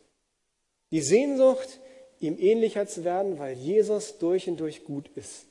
Die 0.90 1.00
Sehnsucht, 1.00 1.80
ihm 2.20 2.38
ähnlicher 2.38 2.86
zu 2.86 3.04
werden, 3.04 3.38
weil 3.38 3.54
Jesus 3.54 4.18
durch 4.18 4.48
und 4.48 4.58
durch 4.58 4.84
gut 4.84 5.10
ist. 5.14 5.46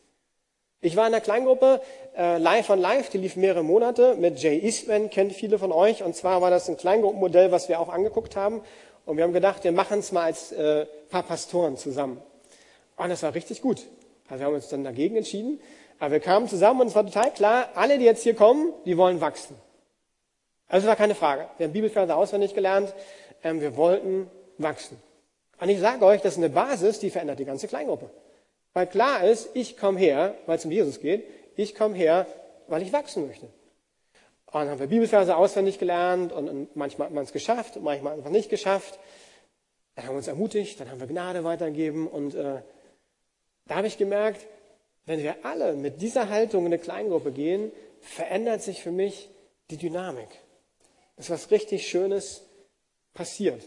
Ich 0.81 0.95
war 0.95 1.07
in 1.07 1.13
einer 1.13 1.21
Kleingruppe, 1.21 1.81
äh, 2.17 2.37
Live 2.39 2.69
on 2.69 2.79
Live, 2.79 3.09
die 3.09 3.17
lief 3.17 3.35
mehrere 3.35 3.63
Monate 3.63 4.15
mit 4.15 4.39
Jay 4.39 4.59
Eastman, 4.59 5.09
kennt 5.09 5.31
viele 5.33 5.57
von 5.57 5.71
euch. 5.71 6.03
Und 6.03 6.15
zwar 6.15 6.41
war 6.41 6.49
das 6.49 6.67
ein 6.67 6.77
Kleingruppenmodell, 6.77 7.51
was 7.51 7.69
wir 7.69 7.79
auch 7.79 7.89
angeguckt 7.89 8.35
haben. 8.35 8.61
Und 9.05 9.17
wir 9.17 9.23
haben 9.23 9.33
gedacht, 9.33 9.63
wir 9.63 9.71
machen 9.71 9.99
es 9.99 10.11
mal 10.11 10.23
als 10.23 10.51
äh, 10.51 10.85
paar 11.09 11.23
Pastoren 11.23 11.77
zusammen. 11.77 12.21
Und 12.97 13.09
das 13.09 13.23
war 13.23 13.33
richtig 13.33 13.61
gut. 13.61 13.85
Also 14.29 14.41
wir 14.41 14.47
haben 14.47 14.55
uns 14.55 14.69
dann 14.69 14.83
dagegen 14.83 15.15
entschieden. 15.15 15.59
Aber 15.99 16.11
wir 16.11 16.19
kamen 16.19 16.47
zusammen 16.47 16.81
und 16.81 16.87
es 16.87 16.95
war 16.95 17.05
total 17.05 17.31
klar, 17.31 17.69
alle, 17.75 17.97
die 17.97 18.05
jetzt 18.05 18.23
hier 18.23 18.35
kommen, 18.35 18.73
die 18.85 18.97
wollen 18.97 19.21
wachsen. 19.21 19.55
Also 20.67 20.85
es 20.85 20.89
war 20.89 20.95
keine 20.95 21.15
Frage. 21.15 21.47
Wir 21.57 21.67
haben 21.67 21.73
Bibelverse 21.73 22.15
auswendig 22.15 22.53
gelernt. 22.53 22.93
Ähm, 23.43 23.61
wir 23.61 23.77
wollten 23.77 24.29
wachsen. 24.57 24.97
Und 25.59 25.69
ich 25.69 25.79
sage 25.79 26.03
euch, 26.05 26.21
das 26.21 26.33
ist 26.33 26.39
eine 26.39 26.49
Basis, 26.49 26.99
die 26.99 27.09
verändert 27.09 27.39
die 27.39 27.45
ganze 27.45 27.67
Kleingruppe. 27.67 28.09
Weil 28.73 28.87
klar 28.87 29.23
ist, 29.23 29.49
ich 29.53 29.77
komme 29.77 29.99
her, 29.99 30.35
weil 30.45 30.57
es 30.57 30.65
um 30.65 30.71
Jesus 30.71 30.99
geht. 30.99 31.25
Ich 31.55 31.75
komme 31.75 31.95
her, 31.95 32.25
weil 32.67 32.81
ich 32.81 32.91
wachsen 32.91 33.27
möchte. 33.27 33.45
Und 33.45 34.61
dann 34.61 34.69
haben 34.69 34.79
wir 34.79 34.87
Bibelverse 34.87 35.35
auswendig 35.35 35.79
gelernt 35.79 36.31
und, 36.31 36.49
und 36.49 36.75
manchmal 36.75 37.07
hat 37.07 37.13
man 37.13 37.23
es 37.23 37.33
geschafft 37.33 37.77
und 37.77 37.83
manchmal 37.83 38.13
einfach 38.13 38.29
nicht 38.29 38.49
geschafft. 38.49 38.99
Dann 39.95 40.05
haben 40.05 40.13
wir 40.13 40.17
uns 40.17 40.27
ermutigt, 40.27 40.79
dann 40.79 40.89
haben 40.89 40.99
wir 40.99 41.07
Gnade 41.07 41.43
weitergegeben 41.43 42.07
und 42.07 42.35
äh, 42.35 42.61
da 43.65 43.75
habe 43.75 43.87
ich 43.87 43.97
gemerkt, 43.97 44.45
wenn 45.05 45.21
wir 45.21 45.45
alle 45.45 45.73
mit 45.73 46.01
dieser 46.01 46.29
Haltung 46.29 46.65
in 46.65 46.73
eine 46.73 46.79
Kleingruppe 46.79 47.31
gehen, 47.31 47.71
verändert 48.01 48.61
sich 48.61 48.81
für 48.81 48.91
mich 48.91 49.29
die 49.69 49.77
Dynamik. 49.77 50.29
Es 51.17 51.25
ist 51.25 51.29
was 51.31 51.51
richtig 51.51 51.87
Schönes 51.87 52.43
passiert. 53.13 53.61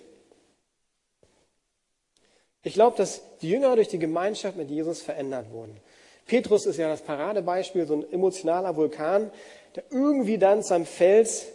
Ich 2.63 2.75
glaube, 2.75 2.97
dass 2.97 3.23
die 3.39 3.51
Jünger 3.51 3.77
durch 3.77 3.89
die 3.89 3.99
Gemeinschaft 3.99 4.57
mit 4.57 4.71
Jesus 4.71 5.01
verändert 5.01 5.51
wurden. 5.51 5.81
Petrus 6.27 6.67
ist 6.67 6.79
ja 6.79 6.89
das 6.89 7.03
Paradebeispiel, 7.03 7.87
so 7.87 7.95
ein 7.95 8.13
emotionaler 8.13 8.75
Vulkan, 8.75 9.31
der 9.77 9.85
irgendwie 9.91 10.39
dann 10.39 10.65
zum 10.65 10.85
Fels 10.85 11.47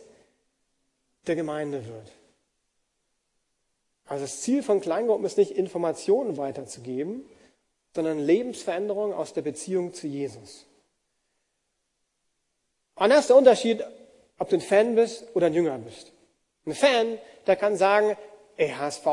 der 1.27 1.35
Gemeinde 1.35 1.85
wird. 1.85 2.11
Also 4.05 4.23
das 4.23 4.41
Ziel 4.41 4.63
von 4.63 4.79
Kleingruppen 4.79 5.25
ist 5.25 5.37
nicht, 5.37 5.51
Informationen 5.51 6.37
weiterzugeben, 6.37 7.25
sondern 7.93 8.19
Lebensveränderung 8.19 9.13
aus 9.13 9.33
der 9.33 9.41
Beziehung 9.41 9.93
zu 9.93 10.07
Jesus. 10.07 10.65
Und 12.95 13.09
das 13.09 13.21
ist 13.21 13.29
der 13.29 13.37
Unterschied, 13.37 13.83
ob 14.37 14.49
du 14.49 14.57
ein 14.57 14.61
Fan 14.61 14.95
bist 14.95 15.25
oder 15.33 15.47
ein 15.47 15.53
Jünger 15.53 15.77
bist. 15.77 16.11
Ein 16.65 16.73
Fan, 16.73 17.17
der 17.47 17.55
kann 17.55 17.75
sagen, 17.75 18.15
ey, 18.57 18.69
HSV, 18.69 19.05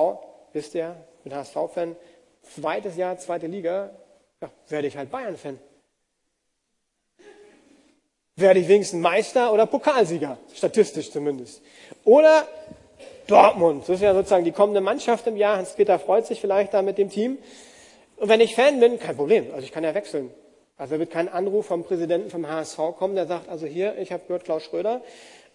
wisst 0.52 0.74
ihr, 0.74 0.96
bin 1.24 1.34
HSV-Fan, 1.34 1.96
zweites 2.42 2.96
Jahr, 2.96 3.18
zweite 3.18 3.46
Liga, 3.46 3.90
ja, 4.40 4.50
werde 4.68 4.88
ich 4.88 4.96
halt 4.96 5.10
Bayern-Fan. 5.10 5.58
Werde 8.36 8.60
ich 8.60 8.68
wenigstens 8.68 9.00
Meister 9.00 9.52
oder 9.52 9.66
Pokalsieger, 9.66 10.38
statistisch 10.54 11.10
zumindest. 11.10 11.60
Oder 12.04 12.46
Dortmund, 13.26 13.82
das 13.82 13.96
ist 13.96 14.02
ja 14.02 14.14
sozusagen 14.14 14.44
die 14.44 14.52
kommende 14.52 14.80
Mannschaft 14.80 15.26
im 15.26 15.36
Jahr. 15.36 15.56
Hans-Peter 15.56 15.98
freut 15.98 16.26
sich 16.26 16.40
vielleicht 16.40 16.72
da 16.72 16.82
mit 16.82 16.98
dem 16.98 17.10
Team. 17.10 17.38
Und 18.18 18.28
wenn 18.28 18.40
ich 18.40 18.54
Fan 18.54 18.80
bin, 18.80 18.98
kein 18.98 19.16
Problem, 19.16 19.52
also 19.52 19.64
ich 19.64 19.72
kann 19.72 19.84
ja 19.84 19.94
wechseln. 19.94 20.30
Also 20.76 20.98
wird 20.98 21.10
kein 21.10 21.28
Anruf 21.28 21.66
vom 21.66 21.84
Präsidenten 21.84 22.30
vom 22.30 22.48
HSV 22.48 22.76
kommen, 22.98 23.14
der 23.14 23.26
sagt, 23.26 23.48
also 23.48 23.66
hier, 23.66 23.96
ich 23.98 24.12
habe 24.12 24.24
gehört, 24.26 24.44
Klaus 24.44 24.62
Schröder, 24.64 25.02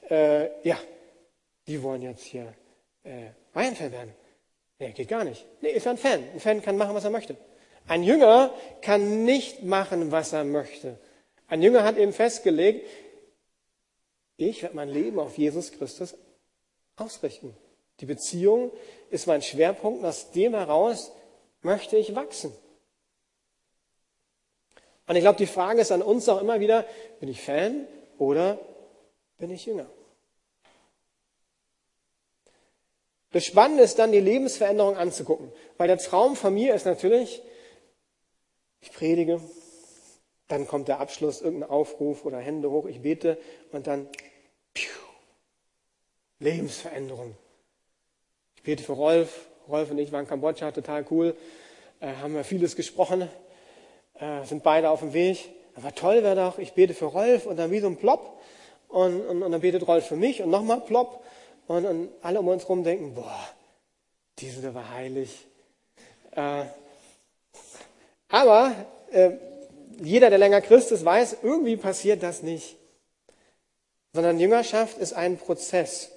äh, 0.09 0.47
ja, 0.67 0.77
die 1.67 1.81
wollen 1.81 2.01
jetzt 2.01 2.23
hier 2.23 2.53
äh, 3.03 3.27
Bayern-Fan 3.53 3.91
werden. 3.91 4.13
Nee, 4.79 4.91
geht 4.91 5.07
gar 5.07 5.23
nicht. 5.23 5.45
Nee, 5.61 5.71
ist 5.71 5.87
ein 5.87 5.97
Fan. 5.97 6.23
Ein 6.33 6.39
Fan 6.39 6.61
kann 6.61 6.77
machen, 6.77 6.95
was 6.95 7.03
er 7.03 7.09
möchte. 7.09 7.37
Ein 7.87 8.03
Jünger 8.03 8.53
kann 8.81 9.23
nicht 9.23 9.63
machen, 9.63 10.11
was 10.11 10.33
er 10.33 10.43
möchte. 10.43 10.97
Ein 11.47 11.61
Jünger 11.61 11.83
hat 11.83 11.97
eben 11.97 12.13
festgelegt, 12.13 12.87
ich 14.37 14.63
werde 14.63 14.75
mein 14.75 14.89
Leben 14.89 15.19
auf 15.19 15.37
Jesus 15.37 15.71
Christus 15.71 16.15
ausrichten. 16.95 17.55
Die 17.99 18.05
Beziehung 18.05 18.71
ist 19.09 19.27
mein 19.27 19.41
Schwerpunkt 19.41 20.03
aus 20.03 20.31
dem 20.31 20.53
heraus 20.53 21.11
möchte 21.63 21.97
ich 21.97 22.15
wachsen. 22.15 22.53
Und 25.07 25.15
ich 25.15 25.21
glaube, 25.21 25.37
die 25.37 25.47
Frage 25.47 25.81
ist 25.81 25.91
an 25.91 26.01
uns 26.01 26.29
auch 26.29 26.41
immer 26.41 26.59
wieder, 26.59 26.85
bin 27.19 27.29
ich 27.29 27.41
Fan 27.41 27.87
oder 28.17 28.59
bin 29.37 29.49
ich 29.49 29.65
Jünger? 29.65 29.89
Das 33.31 33.45
Spannende 33.45 33.83
ist 33.83 33.97
dann, 33.97 34.11
die 34.11 34.19
Lebensveränderung 34.19 34.95
anzugucken. 34.95 35.51
Weil 35.77 35.87
der 35.87 35.97
Traum 35.97 36.35
von 36.35 36.53
mir 36.53 36.75
ist 36.75 36.85
natürlich, 36.85 37.41
ich 38.79 38.91
predige, 38.91 39.41
dann 40.47 40.67
kommt 40.67 40.87
der 40.87 40.99
Abschluss, 40.99 41.41
irgendein 41.41 41.69
Aufruf 41.69 42.25
oder 42.25 42.37
Hände 42.37 42.69
hoch, 42.69 42.85
ich 42.85 43.01
bete 43.01 43.39
und 43.71 43.87
dann 43.87 44.07
piu, 44.73 44.91
Lebensveränderung. 46.39 47.35
Ich 48.55 48.63
bete 48.63 48.83
für 48.83 48.93
Rolf. 48.93 49.47
Rolf 49.69 49.91
und 49.91 49.97
ich 49.97 50.11
waren 50.11 50.21
in 50.21 50.27
Kambodscha, 50.27 50.71
total 50.71 51.05
cool. 51.11 51.35
Äh, 51.99 52.13
haben 52.21 52.35
wir 52.35 52.43
vieles 52.43 52.75
gesprochen, 52.75 53.29
äh, 54.19 54.43
sind 54.45 54.63
beide 54.63 54.89
auf 54.89 54.99
dem 54.99 55.13
Weg. 55.13 55.49
Aber 55.75 55.93
toll 55.95 56.23
wäre 56.23 56.35
doch, 56.35 56.59
ich 56.59 56.73
bete 56.73 56.93
für 56.93 57.05
Rolf 57.05 57.45
und 57.45 57.57
dann 57.57 57.71
wie 57.71 57.79
so 57.79 57.87
ein 57.87 57.97
Plopp. 57.97 58.39
Und, 58.87 59.21
und, 59.21 59.41
und 59.41 59.51
dann 59.51 59.61
betet 59.61 59.87
Rolf 59.87 60.05
für 60.05 60.15
mich 60.15 60.41
und 60.41 60.49
nochmal 60.49 60.81
Plopp. 60.81 61.23
Und, 61.67 61.85
und 61.85 62.09
alle 62.21 62.39
um 62.39 62.47
uns 62.47 62.63
herum 62.63 62.83
denken, 62.83 63.15
boah, 63.15 63.49
diese 64.39 64.73
war 64.73 64.91
heilig. 64.91 65.47
Äh, 66.31 66.65
aber 68.29 68.73
äh, 69.11 69.31
jeder, 70.01 70.29
der 70.29 70.39
länger 70.39 70.61
Christ 70.61 70.91
ist, 70.91 71.05
weiß, 71.05 71.37
irgendwie 71.43 71.77
passiert 71.77 72.23
das 72.23 72.43
nicht. 72.43 72.75
Sondern 74.13 74.39
Jüngerschaft 74.39 74.97
ist 74.97 75.13
ein 75.13 75.37
Prozess. 75.37 76.11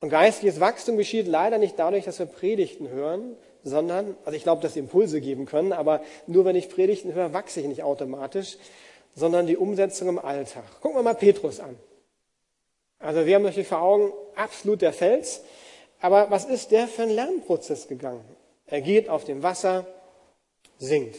Und 0.00 0.08
geistliches 0.08 0.60
Wachstum 0.60 0.96
geschieht 0.96 1.26
leider 1.26 1.58
nicht 1.58 1.78
dadurch, 1.78 2.06
dass 2.06 2.18
wir 2.18 2.26
Predigten 2.26 2.88
hören, 2.88 3.36
sondern, 3.62 4.16
also 4.24 4.34
ich 4.34 4.42
glaube, 4.42 4.62
dass 4.62 4.72
sie 4.72 4.80
Impulse 4.80 5.20
geben 5.20 5.44
können, 5.44 5.72
aber 5.72 6.00
nur 6.26 6.46
wenn 6.46 6.56
ich 6.56 6.70
Predigten 6.70 7.12
höre, 7.12 7.34
wachse 7.34 7.60
ich 7.60 7.66
nicht 7.66 7.82
automatisch, 7.82 8.56
sondern 9.14 9.46
die 9.46 9.58
Umsetzung 9.58 10.08
im 10.08 10.18
Alltag. 10.18 10.64
Gucken 10.80 10.98
wir 10.98 11.02
mal 11.02 11.14
Petrus 11.14 11.60
an. 11.60 11.76
Also 12.98 13.26
wir 13.26 13.34
haben 13.34 13.42
natürlich 13.42 13.68
vor 13.68 13.82
Augen 13.82 14.12
absolut 14.36 14.82
der 14.82 14.92
Fels. 14.92 15.42
Aber 16.00 16.30
was 16.30 16.46
ist 16.46 16.70
der 16.70 16.88
für 16.88 17.02
ein 17.02 17.10
Lernprozess 17.10 17.88
gegangen? 17.88 18.24
Er 18.66 18.80
geht 18.80 19.08
auf 19.08 19.24
dem 19.24 19.42
Wasser, 19.42 19.86
singt. 20.78 21.16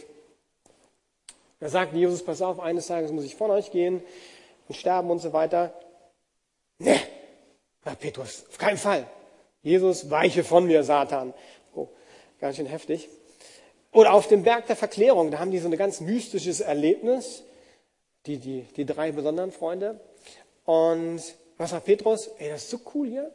Er 1.59 1.69
sagt 1.69 1.93
Jesus, 1.93 2.23
pass 2.23 2.41
auf, 2.41 2.59
eines 2.59 2.87
Tages 2.87 3.11
muss 3.11 3.25
ich 3.25 3.35
von 3.35 3.51
euch 3.51 3.69
gehen 3.71 4.01
und 4.67 4.75
sterben 4.75 5.11
und 5.11 5.19
so 5.19 5.33
weiter. 5.33 5.73
Ne, 6.79 6.99
sagt 7.83 7.99
Petrus, 7.99 8.45
auf 8.49 8.57
keinen 8.57 8.77
Fall. 8.77 9.07
Jesus, 9.63 10.09
weiche 10.09 10.43
von 10.43 10.65
mir, 10.65 10.83
Satan. 10.83 11.33
Oh, 11.75 11.87
ganz 12.39 12.57
schön 12.57 12.65
heftig. 12.65 13.09
Oder 13.91 14.13
auf 14.13 14.27
dem 14.27 14.43
Berg 14.43 14.67
der 14.67 14.75
Verklärung, 14.75 15.31
da 15.31 15.39
haben 15.39 15.51
die 15.51 15.59
so 15.59 15.67
ein 15.67 15.77
ganz 15.77 15.99
mystisches 15.99 16.61
Erlebnis, 16.61 17.43
die, 18.25 18.37
die, 18.37 18.61
die 18.75 18.85
drei 18.85 19.11
besonderen 19.11 19.51
Freunde. 19.51 19.99
Und 20.65 21.21
was 21.57 21.71
sagt 21.71 21.85
Petrus? 21.85 22.27
Ey, 22.37 22.49
das 22.49 22.63
ist 22.63 22.69
so 22.69 22.79
cool 22.95 23.07
hier. 23.07 23.31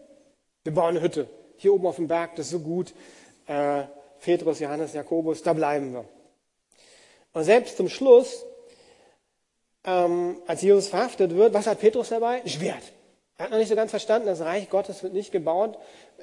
Wir 0.65 0.73
bauen 0.73 0.97
eine 0.97 1.03
Hütte. 1.03 1.29
Hier 1.59 1.73
oben 1.73 1.87
auf 1.87 1.97
dem 1.97 2.09
Berg, 2.09 2.37
das 2.37 2.47
ist 2.47 2.53
so 2.53 2.61
gut. 2.61 2.93
Äh, 3.47 3.85
Petrus, 4.21 4.59
Johannes, 4.61 4.95
Jakobus, 4.95 5.43
da 5.43 5.53
bleiben 5.53 5.93
wir. 5.93 6.05
Und 7.33 7.45
selbst 7.45 7.77
zum 7.77 7.89
Schluss, 7.89 8.45
ähm, 9.85 10.41
als 10.47 10.63
Jesus 10.63 10.89
verhaftet 10.89 11.37
wird, 11.37 11.53
was 11.55 11.67
hat 11.67 11.81
Petrus 11.81 12.09
dabei? 12.09 12.43
Ein 12.43 12.49
Schwert. 12.49 12.83
Er 13.39 13.45
hat 13.45 13.51
noch 13.51 13.59
nicht 13.59 13.69
so 13.69 13.77
ganz 13.77 13.91
verstanden, 13.91 14.27
das 14.27 14.41
Reich 14.41 14.71
Gottes 14.71 15.03
wird 15.03 15.13
nicht 15.13 15.31
gebaut 15.31 15.79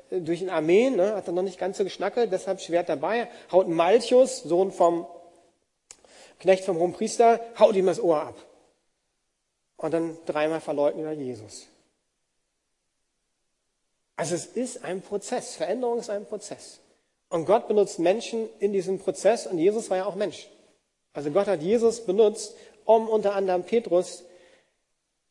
äh, 0.09 0.19
durch 0.19 0.41
ein 0.41 0.49
Armeen, 0.49 0.95
ne? 0.95 1.15
hat 1.15 1.27
er 1.27 1.33
noch 1.33 1.43
nicht 1.43 1.59
ganz 1.59 1.77
so 1.77 1.83
geschnackelt, 1.83 2.31
deshalb 2.31 2.59
Schwert 2.59 2.89
dabei, 2.89 3.29
haut 3.51 3.67
Malchus, 3.67 4.43
Sohn 4.43 4.71
vom 4.71 5.05
Knecht 6.39 6.65
vom 6.65 6.77
Hohenpriester, 6.77 7.39
haut 7.57 7.75
ihm 7.75 7.85
das 7.85 8.01
Ohr 8.01 8.21
ab. 8.21 8.35
Und 9.77 9.93
dann 9.93 10.17
dreimal 10.25 10.61
verleugnet 10.61 11.05
er 11.05 11.13
Jesus. 11.13 11.67
Also 14.15 14.35
es 14.35 14.45
ist 14.45 14.83
ein 14.83 15.01
Prozess. 15.01 15.55
Veränderung 15.55 15.99
ist 15.99 16.09
ein 16.09 16.25
Prozess. 16.25 16.79
Und 17.29 17.45
Gott 17.45 17.67
benutzt 17.67 17.99
Menschen 17.99 18.47
in 18.59 18.73
diesem 18.73 18.99
Prozess 18.99 19.47
und 19.47 19.57
Jesus 19.57 19.89
war 19.89 19.97
ja 19.97 20.05
auch 20.05 20.15
Mensch. 20.15 20.49
Also 21.13 21.31
Gott 21.31 21.47
hat 21.47 21.61
Jesus 21.61 22.05
benutzt, 22.05 22.55
um 22.85 23.07
unter 23.07 23.35
anderem 23.35 23.63
Petrus 23.63 24.23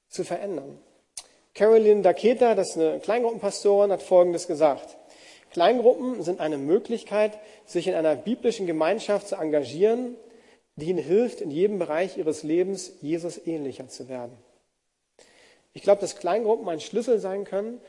zu 0.09 0.25
verändern. 0.25 0.79
Caroline 1.55 2.03
Daketa, 2.03 2.55
das 2.55 2.71
ist 2.71 2.79
eine 2.79 3.01
Kleingruppenpastorin, 3.01 3.93
hat 3.93 4.03
Folgendes 4.03 4.47
gesagt. 4.47 4.97
Kleingruppen 5.51 6.23
sind 6.23 6.41
eine 6.41 6.57
Möglichkeit, 6.57 7.39
sich 7.67 7.87
in 7.87 7.95
einer 7.95 8.17
biblischen 8.17 8.67
Gemeinschaft 8.67 9.29
zu 9.29 9.37
engagieren, 9.37 10.17
die 10.77 10.87
ihnen 10.87 10.99
hilft, 10.99 11.43
in 11.43 11.51
jedem 11.51 11.79
Bereich 11.79 12.17
ihres 12.17 12.43
Lebens 12.43 12.93
Jesus 13.03 13.47
ähnlicher 13.47 13.89
zu 13.89 14.09
werden. 14.09 14.37
Ich 15.75 15.83
glaube, 15.83 16.01
dass 16.01 16.17
Kleingruppen 16.17 16.69
ein 16.69 16.81
Schlüssel 16.81 17.19
sein 17.19 17.45
können, 17.45 17.81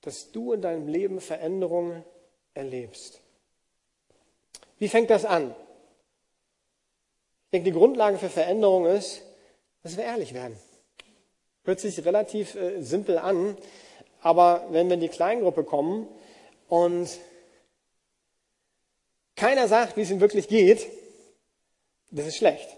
dass 0.00 0.32
du 0.32 0.54
in 0.54 0.62
deinem 0.62 0.88
Leben 0.88 1.20
Veränderungen 1.20 2.02
erlebst. 2.54 3.20
Wie 4.78 4.88
fängt 4.88 5.10
das 5.10 5.26
an? 5.26 5.54
Ich 7.44 7.50
denke, 7.52 7.70
die 7.70 7.76
Grundlage 7.76 8.16
für 8.16 8.30
Veränderung 8.30 8.86
ist, 8.86 9.22
dass 9.82 9.96
wir 9.98 10.04
ehrlich 10.04 10.32
werden. 10.32 10.56
Hört 11.64 11.80
sich 11.80 12.04
relativ 12.04 12.54
äh, 12.54 12.80
simpel 12.82 13.18
an, 13.18 13.56
aber 14.22 14.66
wenn 14.70 14.88
wir 14.88 14.94
in 14.94 15.00
die 15.00 15.08
Kleingruppe 15.08 15.64
kommen 15.64 16.08
und 16.68 17.08
keiner 19.36 19.68
sagt, 19.68 19.96
wie 19.96 20.02
es 20.02 20.10
ihm 20.10 20.20
wirklich 20.20 20.48
geht, 20.48 20.86
das 22.10 22.26
ist 22.26 22.36
schlecht. 22.36 22.68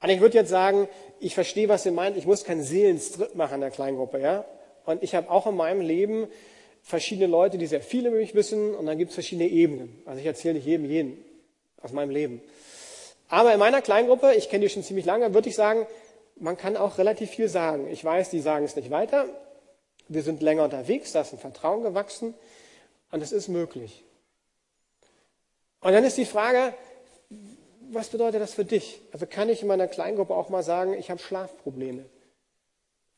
Und 0.00 0.10
ich 0.10 0.20
würde 0.20 0.38
jetzt 0.38 0.50
sagen, 0.50 0.88
ich 1.18 1.34
verstehe, 1.34 1.68
was 1.68 1.84
ihr 1.84 1.92
meint, 1.92 2.16
ich 2.16 2.26
muss 2.26 2.44
keinen 2.44 2.62
Seelenstrip 2.62 3.34
machen 3.34 3.56
in 3.56 3.60
der 3.62 3.70
Kleingruppe, 3.70 4.20
ja. 4.20 4.44
Und 4.84 5.02
ich 5.02 5.14
habe 5.14 5.30
auch 5.30 5.46
in 5.46 5.56
meinem 5.56 5.80
Leben 5.80 6.28
verschiedene 6.82 7.26
Leute, 7.26 7.58
die 7.58 7.66
sehr 7.66 7.82
viel 7.82 8.06
über 8.06 8.16
mich 8.16 8.34
wissen, 8.34 8.74
und 8.74 8.86
dann 8.86 8.96
gibt 8.96 9.10
es 9.10 9.14
verschiedene 9.14 9.48
Ebenen. 9.48 10.02
Also 10.06 10.20
ich 10.20 10.26
erzähle 10.26 10.54
nicht 10.54 10.66
jedem 10.66 10.86
jeden 10.86 11.24
aus 11.82 11.92
meinem 11.92 12.10
Leben. 12.10 12.40
Aber 13.28 13.52
in 13.52 13.58
meiner 13.58 13.82
Kleingruppe, 13.82 14.34
ich 14.34 14.48
kenne 14.48 14.64
die 14.64 14.70
schon 14.70 14.82
ziemlich 14.82 15.04
lange, 15.04 15.34
würde 15.34 15.48
ich 15.48 15.54
sagen, 15.54 15.86
man 16.40 16.56
kann 16.56 16.76
auch 16.76 16.98
relativ 16.98 17.30
viel 17.30 17.48
sagen. 17.48 17.88
Ich 17.88 18.04
weiß, 18.04 18.30
die 18.30 18.40
sagen 18.40 18.64
es 18.64 18.76
nicht 18.76 18.90
weiter. 18.90 19.26
Wir 20.08 20.22
sind 20.22 20.40
länger 20.40 20.64
unterwegs, 20.64 21.12
da 21.12 21.20
ist 21.20 21.32
ein 21.32 21.38
Vertrauen 21.38 21.82
gewachsen 21.82 22.34
und 23.10 23.22
es 23.22 23.32
ist 23.32 23.48
möglich. 23.48 24.04
Und 25.80 25.92
dann 25.92 26.04
ist 26.04 26.16
die 26.16 26.24
Frage, 26.24 26.74
was 27.90 28.08
bedeutet 28.08 28.40
das 28.40 28.54
für 28.54 28.64
dich? 28.64 29.00
Also 29.12 29.26
kann 29.26 29.48
ich 29.48 29.62
in 29.62 29.68
meiner 29.68 29.86
Kleingruppe 29.86 30.34
auch 30.34 30.48
mal 30.48 30.62
sagen, 30.62 30.94
ich 30.94 31.10
habe 31.10 31.20
Schlafprobleme. 31.20 32.04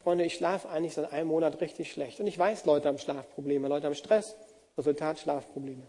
Freunde, 0.02 0.24
ich 0.24 0.34
schlafe 0.34 0.68
eigentlich 0.68 0.94
seit 0.94 1.12
einem 1.12 1.28
Monat 1.28 1.60
richtig 1.60 1.92
schlecht. 1.92 2.20
Und 2.20 2.26
ich 2.26 2.38
weiß, 2.38 2.64
Leute 2.64 2.88
haben 2.88 2.98
Schlafprobleme, 2.98 3.68
Leute 3.68 3.86
haben 3.86 3.94
Stress, 3.94 4.36
Resultat 4.76 5.18
Schlafprobleme. 5.18 5.82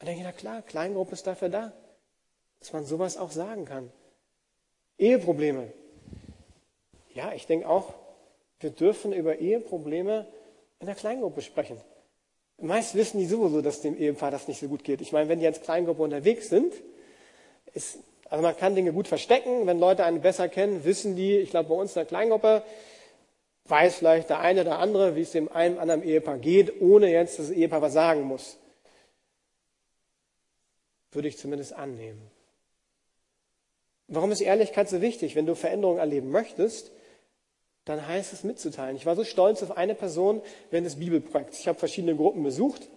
Und 0.00 0.06
denke 0.06 0.20
ich, 0.20 0.26
na 0.26 0.32
klar, 0.32 0.62
Kleingruppe 0.62 1.12
ist 1.12 1.26
dafür 1.26 1.48
da, 1.48 1.72
dass 2.58 2.72
man 2.72 2.84
sowas 2.84 3.16
auch 3.16 3.30
sagen 3.30 3.64
kann. 3.64 3.92
Eheprobleme. 5.02 5.72
Ja, 7.12 7.32
ich 7.32 7.46
denke 7.46 7.68
auch, 7.68 7.94
wir 8.60 8.70
dürfen 8.70 9.12
über 9.12 9.38
Eheprobleme 9.38 10.26
in 10.78 10.86
der 10.86 10.94
Kleingruppe 10.94 11.42
sprechen. 11.42 11.80
Meist 12.58 12.94
wissen 12.94 13.18
die 13.18 13.26
sowieso, 13.26 13.60
dass 13.60 13.80
dem 13.80 13.98
Ehepaar 13.98 14.30
das 14.30 14.46
nicht 14.46 14.60
so 14.60 14.68
gut 14.68 14.84
geht. 14.84 15.00
Ich 15.00 15.10
meine, 15.10 15.28
wenn 15.28 15.40
die 15.40 15.46
als 15.46 15.60
Kleingruppe 15.60 16.02
unterwegs 16.02 16.48
sind, 16.48 16.72
ist, 17.74 17.98
also 18.30 18.42
man 18.42 18.56
kann 18.56 18.76
Dinge 18.76 18.92
gut 18.92 19.08
verstecken. 19.08 19.66
Wenn 19.66 19.80
Leute 19.80 20.04
einen 20.04 20.20
besser 20.20 20.48
kennen, 20.48 20.84
wissen 20.84 21.16
die, 21.16 21.36
ich 21.36 21.50
glaube, 21.50 21.70
bei 21.70 21.74
uns 21.74 21.90
in 21.90 22.00
der 22.00 22.04
Kleingruppe 22.04 22.62
weiß 23.64 23.96
vielleicht 23.96 24.30
der 24.30 24.38
eine 24.38 24.60
oder 24.60 24.78
andere, 24.78 25.16
wie 25.16 25.22
es 25.22 25.32
dem 25.32 25.50
einen 25.50 25.78
anderen 25.78 26.04
Ehepaar 26.04 26.38
geht, 26.38 26.80
ohne 26.80 27.10
jetzt, 27.10 27.40
dass 27.40 27.48
das 27.48 27.56
Ehepaar 27.56 27.82
was 27.82 27.92
sagen 27.92 28.22
muss. 28.22 28.56
Würde 31.10 31.26
ich 31.26 31.38
zumindest 31.38 31.72
annehmen. 31.72 32.31
Warum 34.08 34.30
ist 34.32 34.40
Ehrlichkeit 34.40 34.88
so 34.88 35.00
wichtig? 35.00 35.36
Wenn 35.36 35.46
du 35.46 35.54
Veränderungen 35.54 35.98
erleben 35.98 36.30
möchtest, 36.30 36.92
dann 37.84 38.06
heißt 38.06 38.32
es 38.32 38.44
mitzuteilen. 38.44 38.96
Ich 38.96 39.06
war 39.06 39.16
so 39.16 39.24
stolz 39.24 39.62
auf 39.62 39.76
eine 39.76 39.94
Person 39.94 40.42
während 40.70 40.86
des 40.86 40.96
Bibelprojekts. 40.96 41.60
Ich 41.60 41.68
habe 41.68 41.78
verschiedene 41.78 42.14
Gruppen 42.14 42.42
besucht, 42.42 42.88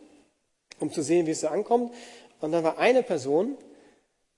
um 0.79 0.91
zu 0.91 1.01
sehen, 1.01 1.25
wie 1.25 1.31
es 1.31 1.41
so 1.41 1.47
ankommt. 1.47 1.93
Und 2.41 2.51
dann 2.51 2.63
war 2.63 2.77
eine 2.77 3.01
Person, 3.01 3.57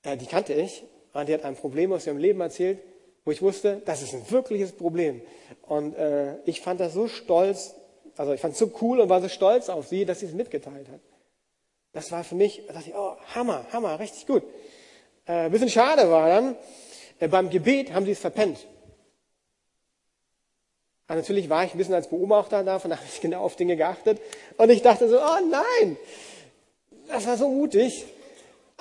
äh, 0.03 0.17
die 0.17 0.25
kannte 0.25 0.53
ich, 0.53 0.84
die 1.27 1.34
hat 1.34 1.43
ein 1.43 1.56
Problem 1.56 1.91
aus 1.91 2.06
ihrem 2.06 2.17
Leben 2.17 2.39
erzählt, 2.41 2.80
wo 3.25 3.32
ich 3.32 3.41
wusste, 3.41 3.82
das 3.86 4.01
ist 4.03 4.13
ein 4.13 4.30
wirkliches 4.30 4.71
Problem. 4.71 5.21
Und 5.63 5.95
äh, 5.95 6.38
ich 6.45 6.62
fand 6.62 6.80
das 6.80 6.93
so 6.93 7.08
stolz, 7.08 7.75
also 8.15 8.34
ich 8.34 8.39
fand 8.39 8.53
es 8.53 8.60
so 8.60 8.71
cool 8.82 8.99
und 8.99 9.10
war 9.10 9.21
so 9.21 9.27
stolz 9.27 9.67
auf 9.67 9.88
sie, 9.88 10.06
dass 10.06 10.19
sie 10.19 10.27
es 10.27 10.34
mitgeteilt 10.34 10.88
hat. 10.88 11.01
Das 11.91 12.12
war 12.12 12.23
für 12.23 12.36
mich, 12.36 12.63
da 12.67 12.73
dachte 12.73 12.89
ich, 12.89 12.95
oh, 12.95 13.15
Hammer, 13.34 13.65
Hammer, 13.73 13.99
richtig 13.99 14.27
gut. 14.27 14.43
Äh, 15.27 15.45
ein 15.45 15.51
bisschen 15.51 15.69
schade 15.69 16.09
war 16.09 16.29
dann, 16.29 16.55
äh, 17.19 17.27
beim 17.27 17.49
Gebet 17.49 17.93
haben 17.93 18.05
sie 18.05 18.11
es 18.11 18.19
verpennt. 18.19 18.65
Aber 21.07 21.19
natürlich 21.19 21.49
war 21.49 21.63
ich 21.63 21.73
ein 21.73 21.77
bisschen 21.77 21.93
als 21.93 22.09
Beobachter 22.09 22.63
da, 22.63 22.79
von 22.79 22.89
daher 22.89 23.01
habe 23.01 23.11
ich 23.13 23.21
genau 23.21 23.41
auf 23.41 23.55
Dinge 23.55 23.77
geachtet. 23.77 24.19
Und 24.57 24.69
ich 24.69 24.81
dachte 24.81 25.07
so, 25.07 25.17
oh 25.17 25.39
nein, 25.49 25.97
das 27.07 27.25
war 27.27 27.37
so 27.37 27.49
mutig. 27.49 28.05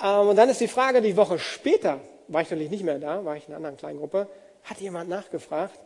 Ähm, 0.01 0.29
und 0.29 0.35
dann 0.35 0.49
ist 0.49 0.61
die 0.61 0.67
Frage, 0.67 1.01
die 1.01 1.17
Woche 1.17 1.39
später, 1.39 1.99
war 2.27 2.41
ich 2.41 2.49
natürlich 2.49 2.71
nicht 2.71 2.83
mehr 2.83 2.99
da, 2.99 3.23
war 3.23 3.37
ich 3.37 3.43
in 3.43 3.49
einer 3.49 3.57
anderen 3.57 3.77
kleinen 3.77 3.99
Gruppe, 3.99 4.27
hat 4.63 4.79
jemand 4.79 5.09
nachgefragt, 5.09 5.79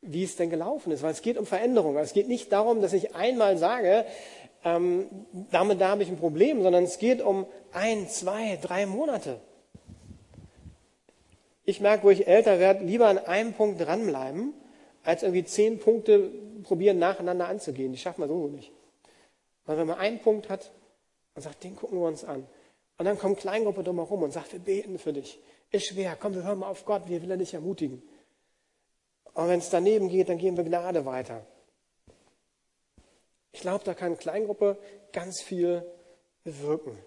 wie 0.00 0.24
es 0.24 0.36
denn 0.36 0.50
gelaufen 0.50 0.92
ist. 0.92 1.02
Weil 1.02 1.12
es 1.12 1.22
geht 1.22 1.38
um 1.38 1.46
Veränderung. 1.46 1.96
Es 1.96 2.12
geht 2.12 2.28
nicht 2.28 2.52
darum, 2.52 2.80
dass 2.80 2.92
ich 2.92 3.14
einmal 3.14 3.58
sage, 3.58 4.06
ähm, 4.64 5.06
damit 5.50 5.80
da 5.80 5.88
habe 5.88 6.02
ich 6.02 6.08
ein 6.08 6.18
Problem, 6.18 6.62
sondern 6.62 6.84
es 6.84 6.98
geht 6.98 7.20
um 7.20 7.46
ein, 7.72 8.08
zwei, 8.08 8.58
drei 8.60 8.86
Monate. 8.86 9.38
Ich 11.64 11.80
merke, 11.80 12.04
wo 12.04 12.10
ich 12.10 12.26
älter 12.26 12.58
werde, 12.58 12.84
lieber 12.84 13.08
an 13.08 13.18
einem 13.18 13.54
Punkt 13.54 13.80
dranbleiben, 13.80 14.52
als 15.02 15.22
irgendwie 15.22 15.44
zehn 15.44 15.78
Punkte 15.78 16.30
probieren 16.62 16.98
nacheinander 16.98 17.48
anzugehen. 17.48 17.92
Die 17.92 17.98
schaffen 17.98 18.22
wir 18.22 18.28
so 18.28 18.48
nicht. 18.48 18.72
Weil 19.66 19.78
wenn 19.78 19.86
man 19.86 19.98
einen 19.98 20.20
Punkt 20.20 20.48
hat 20.48 20.72
und 21.34 21.42
sagt, 21.42 21.64
den 21.64 21.76
gucken 21.76 21.98
wir 21.98 22.06
uns 22.06 22.24
an. 22.24 22.46
Und 22.98 23.06
dann 23.06 23.18
kommt 23.18 23.38
Kleingruppe 23.38 23.82
drumherum 23.82 24.22
und 24.22 24.32
sagt, 24.32 24.52
wir 24.52 24.60
beten 24.60 24.98
für 24.98 25.12
dich. 25.12 25.40
Ist 25.70 25.86
schwer, 25.86 26.16
komm, 26.18 26.34
wir 26.34 26.44
hören 26.44 26.58
mal 26.58 26.68
auf 26.68 26.84
Gott, 26.84 27.08
wir 27.08 27.22
will 27.22 27.30
er 27.30 27.36
dich 27.36 27.54
ermutigen. 27.54 28.02
Und 29.32 29.48
wenn 29.48 29.58
es 29.58 29.70
daneben 29.70 30.08
geht, 30.08 30.28
dann 30.28 30.38
gehen 30.38 30.56
wir 30.56 30.64
Gnade 30.64 31.04
weiter. 31.04 31.44
Ich 33.52 33.60
glaube, 33.60 33.84
da 33.84 33.94
kann 33.94 34.16
Kleingruppe 34.16 34.78
ganz 35.12 35.42
viel 35.42 35.84
bewirken. 36.44 36.98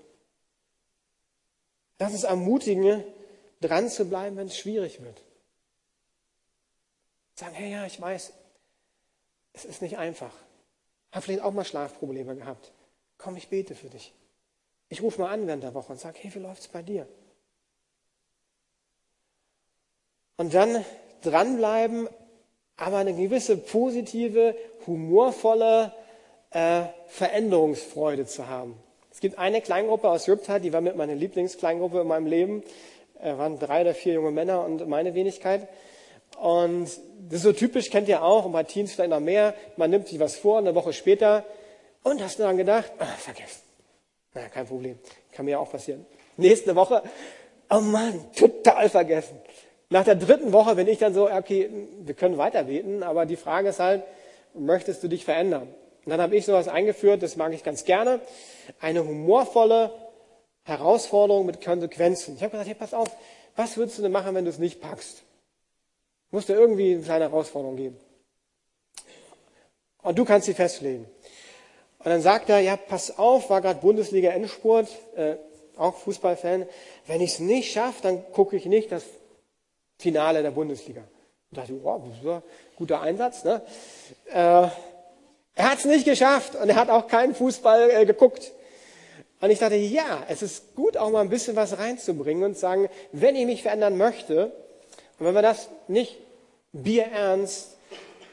Lass 2.00 2.14
uns 2.14 2.24
ermutigen, 2.24 3.04
dran 3.62 3.90
zu 3.90 4.06
bleiben, 4.06 4.38
wenn 4.38 4.48
es 4.48 4.58
schwierig 4.58 5.02
wird. 5.02 5.22
Sagen, 7.36 7.56
hey, 7.56 7.72
ja, 7.72 7.86
ich 7.86 8.00
weiß, 8.00 8.34
es 9.54 9.66
ist 9.66 9.82
nicht 9.82 9.98
einfach. 9.98 10.34
Hab 11.12 11.24
vielleicht 11.24 11.44
auch 11.44 11.54
mal 11.54 11.66
Schlafprobleme 11.66 12.36
gehabt. 12.36 12.72
Komm, 13.18 13.38
ich 13.38 13.50
bete 13.50 13.76
für 13.76 13.90
dich. 13.90 14.14
Ich 14.90 15.02
rufe 15.02 15.22
mal 15.22 15.32
an 15.32 15.48
während 15.48 15.64
der 15.64 15.74
Woche 15.74 15.92
und 15.92 16.00
sage, 16.00 16.18
hey, 16.22 16.34
wie 16.34 16.40
läuft's 16.40 16.68
bei 16.68 16.82
dir? 16.82 17.08
Und 20.38 20.54
dann 20.54 20.86
dranbleiben, 21.24 22.08
aber 22.78 22.98
eine 22.98 23.16
gewisse 23.16 23.58
positive, 23.58 24.56
humorvolle 24.86 25.94
äh, 26.52 26.84
Veränderungsfreude 27.08 28.28
zu 28.28 28.48
haben. 28.48 28.76
Es 29.12 29.20
gibt 29.20 29.40
eine 29.40 29.62
Kleingruppe 29.62 30.10
aus 30.10 30.30
Riptide, 30.30 30.62
die 30.62 30.74
war 30.74 30.82
mit 30.82 30.96
meiner 30.96 31.16
Lieblingskleingruppe 31.16 32.02
in 32.02 32.08
meinem 32.08 32.28
Leben 32.28 32.64
äh, 33.22 33.38
waren 33.38 33.60
drei 33.60 33.82
oder 33.82 33.94
vier 33.94 34.14
junge 34.14 34.32
Männer 34.32 34.64
und 34.64 34.88
meine 34.88 35.14
Wenigkeit. 35.14 35.68
Und 36.40 36.86
das 37.30 37.38
ist 37.38 37.44
so 37.44 37.54
typisch, 37.54 37.90
kennt 37.90 38.08
ihr 38.08 38.24
auch, 38.24 38.46
und 38.46 38.52
bei 38.52 38.64
Teens 38.64 38.94
vielleicht 38.94 39.10
noch 39.10 39.20
mehr. 39.20 39.54
Man 39.76 39.90
nimmt 39.90 40.08
sich 40.08 40.20
was 40.20 40.36
vor, 40.36 40.60
eine 40.60 40.76
Woche 40.76 40.94
später, 40.94 41.44
und 42.04 42.24
hast 42.24 42.40
du 42.40 42.44
dann 42.44 42.58
gedacht, 42.58 42.92
ah, 43.00 43.06
vergessen. 43.18 43.62
Na, 44.34 44.48
kein 44.50 44.68
Problem. 44.68 45.00
Kann 45.32 45.46
mir 45.46 45.52
ja 45.52 45.60
auch 45.60 45.72
passieren. 45.72 46.06
Nächste 46.38 46.76
Woche, 46.76 47.02
oh 47.70 47.80
Mann, 47.80 48.26
total 48.36 48.90
vergessen. 48.90 49.40
Nach 49.90 50.04
der 50.04 50.16
dritten 50.16 50.54
Woche 50.54 50.76
bin 50.76 50.88
ich 50.88 51.00
dann 51.00 51.14
so, 51.14 51.30
okay, 51.30 51.70
wir 52.02 52.14
können 52.14 52.38
weiter 52.38 52.64
beten, 52.64 53.04
aber 53.04 53.26
die 53.26 53.36
Frage 53.36 53.70
ist 53.70 53.80
halt, 53.80 54.04
möchtest 54.54 55.04
du 55.04 55.08
dich 55.08 55.26
verändern? 55.26 55.68
Und 56.06 56.12
dann 56.12 56.22
habe 56.22 56.36
ich 56.36 56.46
sowas 56.46 56.68
eingeführt, 56.68 57.24
das 57.24 57.36
mag 57.36 57.54
ich 57.54 57.64
ganz 57.64 57.84
gerne. 57.84 58.22
Eine 58.80 59.06
humorvolle, 59.06 59.92
Herausforderung 60.68 61.46
mit 61.46 61.64
Konsequenzen. 61.64 62.36
Ich 62.36 62.42
habe 62.42 62.52
gesagt, 62.52 62.68
hey, 62.68 62.76
pass 62.76 62.94
auf, 62.94 63.08
was 63.56 63.78
würdest 63.78 63.98
du 63.98 64.02
denn 64.02 64.12
machen, 64.12 64.36
wenn 64.36 64.44
du 64.44 64.52
es 64.52 64.60
nicht 64.60 64.82
packst? 64.82 65.24
Muss 66.30 66.46
dir 66.46 66.56
irgendwie 66.56 66.94
eine 66.94 67.04
kleine 67.04 67.26
Herausforderung 67.26 67.78
geben. 67.78 67.98
Und 70.04 70.20
du 70.20 70.26
kannst 70.26 70.46
sie 70.46 70.54
festlegen. 70.54 71.06
Und 72.00 72.06
dann 72.06 72.22
sagt 72.22 72.50
er, 72.50 72.60
ja, 72.60 72.76
pass 72.76 73.18
auf, 73.18 73.50
war 73.50 73.62
gerade 73.62 73.80
Bundesliga-Endspurt, 73.80 74.90
äh, 75.16 75.38
auch 75.78 75.96
Fußballfan. 75.96 76.68
Wenn 77.08 77.22
ich 77.22 77.34
es 77.34 77.40
nicht 77.40 77.72
schaffe, 77.72 78.04
dann 78.04 78.32
gucke 78.34 78.58
ich 78.58 78.66
nicht 78.66 78.92
das 78.92 79.04
Finale 79.98 80.44
der 80.44 80.52
Bundesliga. 80.52 81.02
Und 81.50 81.58
dachte, 81.58 81.82
wow, 81.82 82.04
ein 82.04 82.44
guter 82.76 83.02
Einsatz. 83.02 83.46
Ne? 83.46 83.62
Äh, 84.26 84.34
er 84.34 84.72
hat 85.72 85.80
es 85.80 85.86
nicht 85.86 86.04
geschafft 86.06 86.56
und 86.56 86.70
er 86.70 86.76
hat 86.76 86.90
auch 86.90 87.08
keinen 87.08 87.34
Fußball 87.34 87.90
äh, 87.90 88.06
geguckt. 88.06 88.52
Und 89.40 89.52
ich 89.52 89.60
dachte, 89.60 89.76
ja, 89.76 90.24
es 90.28 90.42
ist 90.42 90.76
gut, 90.76 90.98
auch 90.98 91.12
mal 91.12 91.22
ein 91.22 91.30
bisschen 91.30 91.56
was 91.56 91.78
reinzubringen 91.78 92.44
und 92.44 92.58
sagen, 92.58 92.90
wenn 93.12 93.36
ich 93.36 93.46
mich 93.46 93.62
verändern 93.62 93.98
möchte, 93.98 94.52
und 95.20 95.26
wenn 95.26 95.36
wir 95.36 95.42
das 95.42 95.70
nicht 95.88 96.18
bierernst 96.72 97.78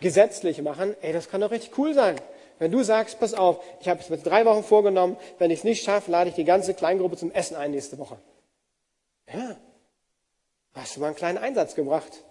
gesetzlich 0.01 0.61
machen, 0.63 0.95
ey, 1.01 1.13
das 1.13 1.29
kann 1.29 1.41
doch 1.41 1.51
richtig 1.51 1.77
cool 1.79 1.95
sein. 1.95 2.17
Wenn 2.59 2.71
du 2.71 2.83
sagst, 2.83 3.19
pass 3.19 3.35
auf, 3.35 3.63
ich 3.81 3.89
habe 3.89 4.01
es 4.01 4.11
mit 4.11 4.25
drei 4.25 4.45
Wochen 4.45 4.63
vorgenommen, 4.63 5.17
wenn 5.39 5.51
ich 5.51 5.61
es 5.61 5.65
nicht 5.65 5.85
schaffe, 5.85 6.11
lade 6.11 6.31
ich 6.31 6.37
die 6.37 6.45
ganze 6.45 6.75
Kleingruppe 6.75 7.17
zum 7.17 7.33
Essen 7.33 7.57
ein 7.57 7.73
nächste 7.73 7.99
Woche. 7.99 8.17
Ja, 9.33 9.57
hast 10.75 10.97
du 10.97 11.01
mal 11.01 11.07
einen 11.07 11.17
kleinen 11.17 11.39
Einsatz 11.39 11.75
gebracht. 11.75 12.25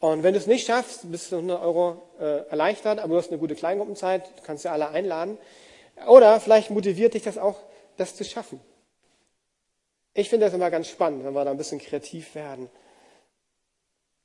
Und 0.00 0.22
wenn 0.22 0.34
du 0.34 0.38
es 0.38 0.46
nicht 0.46 0.66
schaffst, 0.66 1.10
bist 1.10 1.32
du 1.32 1.36
100 1.36 1.60
Euro 1.62 2.02
äh, 2.20 2.48
erleichtert, 2.48 2.98
aber 2.98 3.14
du 3.14 3.16
hast 3.16 3.30
eine 3.30 3.38
gute 3.38 3.54
Kleingruppenzeit, 3.54 4.22
kannst 4.44 4.64
ja 4.64 4.72
alle 4.72 4.88
einladen. 4.88 5.38
Oder 6.06 6.40
vielleicht 6.40 6.70
motiviert 6.70 7.14
dich 7.14 7.22
das 7.22 7.38
auch 7.38 7.56
das 7.96 8.16
zu 8.16 8.24
schaffen. 8.24 8.60
Ich 10.14 10.30
finde 10.30 10.46
das 10.46 10.54
immer 10.54 10.70
ganz 10.70 10.88
spannend, 10.88 11.24
wenn 11.24 11.34
wir 11.34 11.44
da 11.44 11.50
ein 11.50 11.58
bisschen 11.58 11.78
kreativ 11.78 12.34
werden. 12.34 12.70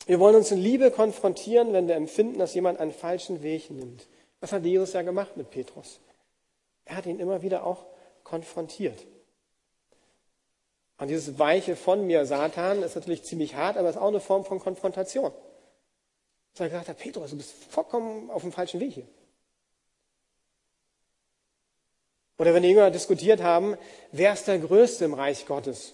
Wir 0.05 0.19
wollen 0.19 0.35
uns 0.35 0.51
in 0.51 0.57
Liebe 0.57 0.89
konfrontieren, 0.89 1.73
wenn 1.73 1.87
wir 1.87 1.95
empfinden, 1.95 2.39
dass 2.39 2.53
jemand 2.53 2.79
einen 2.79 2.93
falschen 2.93 3.43
Weg 3.43 3.69
nimmt. 3.69 4.07
Das 4.39 4.51
hat 4.51 4.63
Jesus 4.63 4.93
ja 4.93 5.01
gemacht 5.01 5.37
mit 5.37 5.49
Petrus. 5.51 5.99
Er 6.85 6.95
hat 6.95 7.05
ihn 7.05 7.19
immer 7.19 7.41
wieder 7.41 7.65
auch 7.65 7.85
konfrontiert. 8.23 9.05
Und 10.97 11.09
dieses 11.09 11.39
Weiche 11.39 11.75
von 11.75 12.05
mir, 12.05 12.25
Satan, 12.25 12.83
ist 12.83 12.95
natürlich 12.95 13.23
ziemlich 13.23 13.55
hart, 13.55 13.77
aber 13.77 13.89
ist 13.89 13.97
auch 13.97 14.07
eine 14.07 14.19
Form 14.19 14.45
von 14.45 14.59
Konfrontation. 14.59 15.31
Dass 16.53 16.61
er 16.61 16.69
gesagt 16.69 16.89
hat, 16.89 16.97
Petrus, 16.97 17.31
du 17.31 17.37
bist 17.37 17.51
vollkommen 17.51 18.29
auf 18.29 18.41
dem 18.43 18.51
falschen 18.51 18.79
Weg 18.79 18.93
hier. 18.93 19.07
Oder 22.41 22.55
wenn 22.55 22.63
die 22.63 22.69
Jünger 22.69 22.89
diskutiert 22.89 23.43
haben, 23.43 23.77
wer 24.11 24.33
ist 24.33 24.47
der 24.47 24.57
Größte 24.57 25.05
im 25.05 25.13
Reich 25.13 25.45
Gottes? 25.45 25.93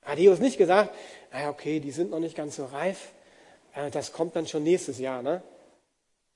Hat 0.00 0.18
Jesus 0.18 0.38
nicht 0.38 0.56
gesagt, 0.56 0.94
naja, 1.30 1.50
okay, 1.50 1.78
die 1.78 1.90
sind 1.90 2.10
noch 2.10 2.20
nicht 2.20 2.34
ganz 2.34 2.56
so 2.56 2.64
reif, 2.64 3.12
das 3.92 4.14
kommt 4.14 4.34
dann 4.34 4.46
schon 4.46 4.62
nächstes 4.62 4.98
Jahr. 4.98 5.20
Ne? 5.22 5.42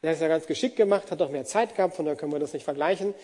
Der 0.02 0.12
ist 0.12 0.20
ja 0.20 0.28
ganz 0.28 0.46
geschickt 0.46 0.76
gemacht, 0.76 1.10
hat 1.10 1.22
doch 1.22 1.30
mehr 1.30 1.46
Zeit 1.46 1.74
gehabt, 1.74 1.96
von 1.96 2.04
daher 2.04 2.18
können 2.18 2.30
wir 2.30 2.38
das 2.38 2.52
nicht 2.52 2.64
vergleichen. 2.64 3.14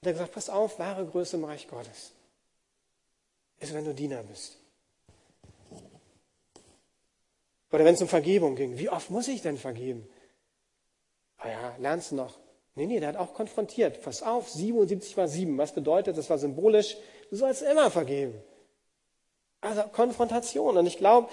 Er 0.00 0.08
hat 0.08 0.14
gesagt, 0.14 0.32
pass 0.32 0.50
auf, 0.50 0.80
wahre 0.80 1.06
Größe 1.06 1.36
im 1.36 1.44
Reich 1.44 1.68
Gottes 1.68 2.10
ist, 3.60 3.72
wenn 3.72 3.84
du 3.84 3.94
Diener 3.94 4.24
bist. 4.24 4.58
Oder 7.70 7.84
wenn 7.84 7.94
es 7.94 8.02
um 8.02 8.08
Vergebung 8.08 8.56
ging. 8.56 8.78
Wie 8.78 8.88
oft 8.88 9.10
muss 9.10 9.28
ich 9.28 9.42
denn 9.42 9.58
vergeben? 9.58 10.08
Ah 11.38 11.50
ja, 11.50 11.76
lernst 11.78 12.10
du 12.10 12.16
noch. 12.16 12.36
Nee, 12.76 12.86
nee, 12.86 13.00
der 13.00 13.08
hat 13.08 13.16
auch 13.16 13.32
konfrontiert. 13.32 14.02
Pass 14.02 14.22
auf, 14.22 14.50
77 14.50 15.16
mal 15.16 15.28
7. 15.28 15.56
Was 15.56 15.72
bedeutet, 15.72 16.18
das 16.18 16.28
war 16.28 16.36
symbolisch, 16.36 16.96
du 17.30 17.36
sollst 17.36 17.62
immer 17.62 17.90
vergeben. 17.90 18.34
Also 19.62 19.82
Konfrontation. 19.92 20.76
Und 20.76 20.86
ich 20.86 20.98
glaube, 20.98 21.28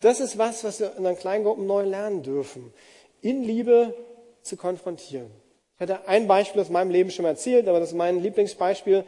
das 0.00 0.18
ist 0.18 0.36
was, 0.36 0.64
was 0.64 0.80
wir 0.80 0.96
in 0.96 1.04
den 1.04 1.16
Kleingruppen 1.16 1.64
neu 1.64 1.84
lernen 1.84 2.24
dürfen. 2.24 2.72
In 3.20 3.44
Liebe 3.44 3.94
zu 4.42 4.56
konfrontieren. 4.56 5.30
Ich 5.76 5.82
hatte 5.82 6.08
ein 6.08 6.26
Beispiel 6.26 6.60
aus 6.60 6.70
meinem 6.70 6.90
Leben 6.90 7.10
schon 7.10 7.22
mal 7.22 7.30
erzählt, 7.30 7.68
aber 7.68 7.78
das 7.78 7.90
ist 7.90 7.96
mein 7.96 8.20
Lieblingsbeispiel. 8.20 9.04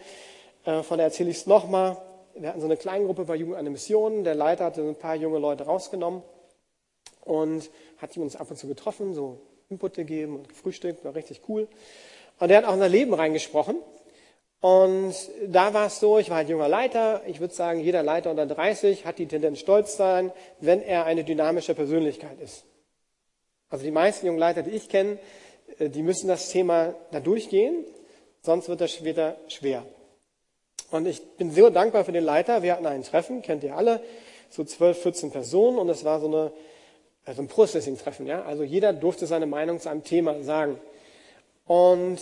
Äh, 0.65 0.83
von 0.85 0.99
der 0.99 1.07
erzähle 1.07 1.31
ich 1.31 1.39
es 1.39 1.47
nochmal. 1.47 2.01
Wir 2.35 2.49
hatten 2.49 2.61
so 2.61 2.67
eine 2.67 2.77
Kleingruppe 2.77 3.25
bei 3.25 3.35
Jugend 3.35 3.57
an 3.57 3.65
der 3.65 3.73
Mission. 3.73 4.23
Der 4.23 4.37
Leiter 4.37 4.67
hatte 4.67 4.83
ein 4.83 4.95
paar 4.95 5.17
junge 5.17 5.39
Leute 5.39 5.65
rausgenommen 5.65 6.23
und 7.25 7.69
hat 7.99 8.17
uns 8.17 8.37
ab 8.37 8.51
und 8.51 8.57
zu 8.57 8.69
getroffen, 8.69 9.15
so 9.15 9.41
Input 9.73 9.95
gegeben 9.95 10.37
und 10.37 10.49
gefrühstückt, 10.49 11.05
war 11.05 11.15
richtig 11.15 11.43
cool. 11.49 11.69
Und 12.39 12.49
der 12.49 12.59
hat 12.59 12.65
auch 12.65 12.71
in 12.71 12.75
unser 12.75 12.89
Leben 12.89 13.15
reingesprochen. 13.15 13.77
Und 14.61 15.15
da 15.49 15.75
war 15.75 15.87
es 15.87 15.99
so, 15.99 16.19
ich 16.19 16.31
war 16.31 16.37
halt 16.37 16.49
junger 16.49 16.69
Leiter. 16.69 17.23
Ich 17.27 17.41
würde 17.41 17.53
sagen, 17.53 17.81
jeder 17.81 18.05
Leiter 18.05 18.31
unter 18.31 18.47
30 18.47 19.05
hat 19.05 19.19
die 19.19 19.27
Tendenz 19.27 19.59
stolz 19.59 19.97
sein, 19.97 20.33
wenn 20.61 20.81
er 20.81 21.05
eine 21.05 21.25
dynamische 21.25 21.75
Persönlichkeit 21.75 22.41
ist. 22.41 22.65
Also 23.69 23.85
die 23.85 23.91
meisten 23.91 24.27
jungen 24.27 24.39
Leiter, 24.39 24.63
die 24.63 24.71
ich 24.71 24.89
kenne, 24.89 25.19
äh, 25.79 25.89
die 25.89 26.03
müssen 26.03 26.29
das 26.29 26.51
Thema 26.51 26.95
da 27.11 27.21
durchgehen, 27.21 27.85
sonst 28.43 28.69
wird 28.69 28.81
das 28.81 28.93
später 28.93 29.37
schwer. 29.49 29.85
Und 30.93 31.07
ich 31.07 31.23
bin 31.37 31.51
sehr 31.51 31.71
dankbar 31.71 32.05
für 32.05 32.13
den 32.13 32.23
Leiter. 32.23 32.63
Wir 32.63 32.75
hatten 32.75 32.87
ein 32.87 33.03
Treffen, 33.03 33.43
kennt 33.43 33.65
ihr 33.65 33.75
alle, 33.75 34.01
so 34.51 34.63
12, 34.63 35.03
14 35.03 35.31
Personen 35.31 35.79
und 35.79 35.89
es 35.89 36.05
war 36.05 36.21
so 36.21 36.27
eine, 36.27 36.53
also 37.25 37.43
ein 37.43 37.49
Processing-Treffen, 37.49 38.27
ja. 38.27 38.43
Also 38.45 38.63
jeder 38.63 38.93
durfte 38.93 39.27
seine 39.27 39.47
Meinung 39.47 39.79
zu 39.81 39.89
einem 39.89 40.03
Thema 40.03 40.43
sagen. 40.43 40.79
Und 41.67 42.19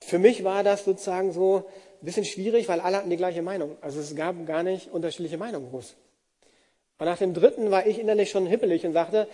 für 0.00 0.18
mich 0.18 0.42
war 0.44 0.64
das 0.64 0.84
sozusagen 0.84 1.32
so 1.32 1.64
ein 2.02 2.04
bisschen 2.04 2.24
schwierig, 2.24 2.68
weil 2.68 2.80
alle 2.80 2.98
hatten 2.98 3.10
die 3.10 3.16
gleiche 3.16 3.42
Meinung. 3.42 3.76
Also 3.80 4.00
es 4.00 4.16
gab 4.16 4.44
gar 4.46 4.62
nicht 4.62 4.90
unterschiedliche 4.92 5.38
Meinungen 5.38 5.70
groß. 5.70 5.94
Und 6.98 7.06
nach 7.06 7.18
dem 7.18 7.34
dritten 7.34 7.70
war 7.70 7.86
ich 7.86 7.98
innerlich 7.98 8.30
schon 8.30 8.46
hippelig 8.46 8.84
und 8.84 8.92
sagte, 8.92 9.28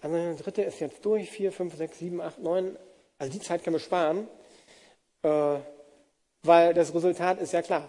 also 0.00 0.16
der 0.16 0.34
dritte 0.34 0.62
ist 0.62 0.80
jetzt 0.80 1.04
durch, 1.04 1.30
vier, 1.30 1.52
fünf, 1.52 1.76
sechs, 1.76 1.98
sieben, 1.98 2.20
acht, 2.20 2.38
neun. 2.38 2.76
Also 3.18 3.32
die 3.32 3.40
Zeit 3.40 3.62
können 3.62 3.76
wir 3.76 3.80
sparen, 3.80 4.28
äh, 5.22 5.56
weil 6.42 6.74
das 6.74 6.94
Resultat 6.94 7.40
ist 7.40 7.52
ja 7.52 7.62
klar. 7.62 7.88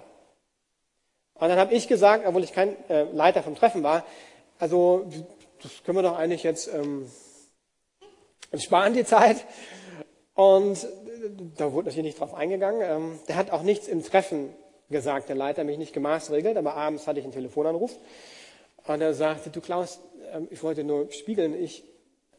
Und 1.34 1.49
dann 1.49 1.58
habe 1.58 1.73
ich 1.73 1.88
gesagt, 1.88 2.25
obwohl 2.25 2.43
ich 2.43 2.54
kein 2.54 2.78
äh, 2.89 3.04
Leiter 3.12 3.43
vom 3.43 3.56
Treffen 3.56 3.84
war, 3.84 4.06
also 4.60 5.10
das 5.62 5.84
können 5.84 5.98
wir 5.98 6.04
doch 6.04 6.18
eigentlich 6.18 6.44
jetzt 6.44 6.72
ähm, 6.74 7.10
sparen 8.58 8.94
die 8.94 9.06
Zeit. 9.06 9.46
Und 10.34 10.88
da 11.58 11.72
wurde 11.72 11.88
natürlich 11.88 12.06
nicht 12.06 12.20
drauf 12.20 12.34
eingegangen. 12.34 12.82
Ähm, 12.84 13.20
der 13.28 13.36
hat 13.36 13.52
auch 13.52 13.63
nichts 13.63 13.88
im 13.88 14.04
Treffen 14.04 14.54
gesagt, 14.89 15.30
der 15.30 15.36
Leiter, 15.36 15.63
mich 15.63 15.78
nicht 15.78 15.94
gemaßregelt, 15.94 16.58
aber 16.58 16.76
abends 16.76 17.08
hatte 17.08 17.20
ich 17.20 17.26
einen 17.26 17.34
Telefonanruf. 17.34 17.98
Und 18.86 19.02
er 19.02 19.13
sagte, 19.13 19.50
du 19.50 19.62
Klaus, 19.62 20.00
ähm, 20.32 20.48
ich 20.52 20.62
wollte 20.62 20.84
nur 20.84 21.12
spiegeln, 21.12 21.56
ich 21.56 21.84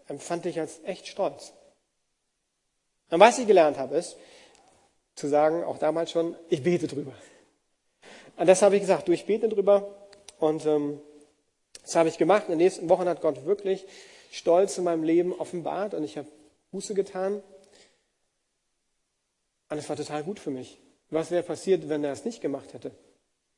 empfand 0.09 0.45
dich 0.45 0.61
als 0.61 0.81
echt 0.85 1.09
stolz. 1.09 1.53
Und 3.11 3.21
was 3.21 3.39
ich 3.39 3.47
gelernt 3.47 3.79
habe, 3.79 3.97
ist, 3.97 4.17
zu 5.15 5.29
sagen, 5.29 5.65
auch 5.65 5.79
damals 5.79 6.11
schon, 6.11 6.37
ich 6.49 6.63
bete 6.63 6.87
drüber. 6.87 7.13
Und 8.37 8.47
das 8.47 8.63
habe 8.63 8.77
ich 8.77 8.83
gesagt, 8.83 9.09
du, 9.09 9.13
ich 9.13 9.27
bete 9.27 9.49
drüber. 9.49 9.97
Und 10.39 10.67
ähm, 10.67 11.01
das 11.87 11.95
habe 11.95 12.09
ich 12.09 12.19
gemacht. 12.19 12.45
In 12.47 12.51
den 12.51 12.59
nächsten 12.59 12.89
Wochen 12.89 13.09
hat 13.09 13.21
Gott 13.21 13.47
wirklich 13.47 13.87
Stolz 14.33 14.77
in 14.77 14.85
meinem 14.85 15.05
Leben 15.05 15.33
offenbart 15.33 15.95
und 15.95 16.03
ich 16.03 16.19
habe 16.19 16.27
Buße 16.73 16.95
getan. 16.95 17.41
Und 19.71 19.79
es 19.79 19.89
war 19.89 19.97
total 19.97 20.25
gut 20.25 20.41
für 20.41 20.51
mich. 20.51 20.79
Was 21.11 21.31
wäre 21.31 21.45
passiert, 21.45 21.89
wenn 21.89 22.03
er 22.03 22.13
es 22.13 22.25
nicht 22.25 22.41
gemacht 22.41 22.75
hätte? 22.75 22.91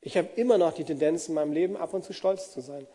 Ich 0.02 0.18
habe 0.18 0.28
immer 0.36 0.58
noch 0.58 0.74
die 0.74 0.84
Tendenz 0.84 1.28
in 1.28 1.34
meinem 1.34 1.52
Leben, 1.52 1.76
ab 1.76 1.94
und 1.94 2.04
zu 2.04 2.12
stolz 2.12 2.52
zu 2.52 2.60
sein. 2.60 2.86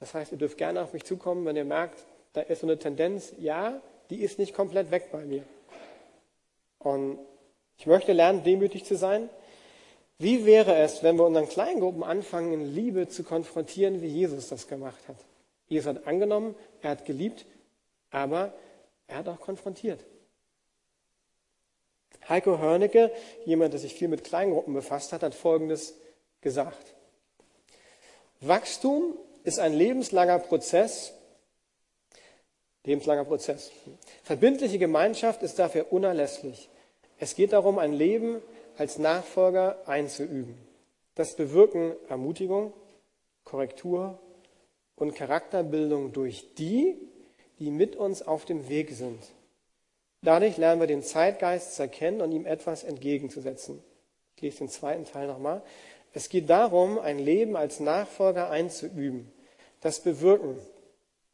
Das 0.00 0.12
heißt, 0.12 0.32
ihr 0.32 0.38
dürft 0.38 0.58
gerne 0.58 0.82
auf 0.82 0.92
mich 0.92 1.04
zukommen, 1.04 1.46
wenn 1.46 1.56
ihr 1.56 1.64
merkt, 1.64 2.04
da 2.34 2.42
ist 2.42 2.60
so 2.60 2.66
eine 2.66 2.78
Tendenz, 2.78 3.32
ja, 3.38 3.80
die 4.10 4.20
ist 4.22 4.38
nicht 4.38 4.54
komplett 4.54 4.90
weg 4.90 5.10
bei 5.10 5.24
mir. 5.24 5.44
Und 6.78 7.18
ich 7.78 7.86
möchte 7.86 8.12
lernen, 8.12 8.44
demütig 8.44 8.84
zu 8.84 8.96
sein. 8.96 9.30
Wie 10.18 10.46
wäre 10.46 10.76
es, 10.76 11.02
wenn 11.02 11.16
wir 11.16 11.26
unseren 11.26 11.48
Kleingruppen 11.48 12.02
anfangen, 12.02 12.52
in 12.52 12.74
Liebe 12.74 13.08
zu 13.08 13.22
konfrontieren, 13.22 14.00
wie 14.00 14.06
Jesus 14.06 14.48
das 14.48 14.66
gemacht 14.66 15.08
hat? 15.08 15.16
Jesus 15.68 15.88
hat 15.88 16.06
angenommen, 16.06 16.54
er 16.80 16.90
hat 16.90 17.04
geliebt, 17.04 17.44
aber 18.10 18.54
er 19.08 19.18
hat 19.18 19.28
auch 19.28 19.40
konfrontiert. 19.40 20.00
Heiko 22.28 22.58
Hörnecke, 22.58 23.12
jemand, 23.44 23.72
der 23.72 23.80
sich 23.80 23.94
viel 23.94 24.08
mit 24.08 24.24
Kleingruppen 24.24 24.74
befasst 24.74 25.12
hat, 25.12 25.22
hat 25.22 25.34
Folgendes 25.34 25.94
gesagt. 26.40 26.94
Wachstum 28.40 29.16
ist 29.44 29.58
ein 29.58 29.74
lebenslanger 29.74 30.38
Prozess. 30.38 31.12
Lebenslanger 32.84 33.24
Prozess. 33.24 33.70
Verbindliche 34.22 34.78
Gemeinschaft 34.78 35.42
ist 35.42 35.58
dafür 35.58 35.92
unerlässlich. 35.92 36.68
Es 37.18 37.34
geht 37.34 37.52
darum, 37.52 37.78
ein 37.78 37.92
Leben 37.92 38.42
als 38.76 38.98
Nachfolger 38.98 39.86
einzuüben. 39.86 40.56
Das 41.14 41.36
bewirken 41.36 41.94
Ermutigung, 42.08 42.72
Korrektur 43.44 44.18
und 44.96 45.14
Charakterbildung 45.14 46.12
durch 46.12 46.54
die, 46.54 46.96
die 47.58 47.70
mit 47.70 47.96
uns 47.96 48.22
auf 48.22 48.44
dem 48.44 48.68
Weg 48.68 48.90
sind. 48.90 49.22
Dadurch 50.22 50.56
lernen 50.56 50.80
wir 50.80 50.86
den 50.86 51.02
Zeitgeist 51.02 51.76
zu 51.76 51.82
erkennen 51.82 52.20
und 52.20 52.32
ihm 52.32 52.46
etwas 52.46 52.84
entgegenzusetzen. 52.84 53.82
Ich 54.34 54.42
lese 54.42 54.58
den 54.58 54.68
zweiten 54.68 55.04
Teil 55.04 55.26
nochmal. 55.26 55.62
Es 56.12 56.28
geht 56.28 56.50
darum, 56.50 56.98
ein 56.98 57.18
Leben 57.18 57.56
als 57.56 57.80
Nachfolger 57.80 58.50
einzuüben. 58.50 59.30
Das 59.80 60.00
Bewirken, 60.00 60.58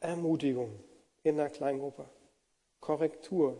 Ermutigung 0.01 0.79
in 1.23 1.37
der 1.37 1.49
Kleingruppe, 1.49 2.05
Korrektur 2.81 3.57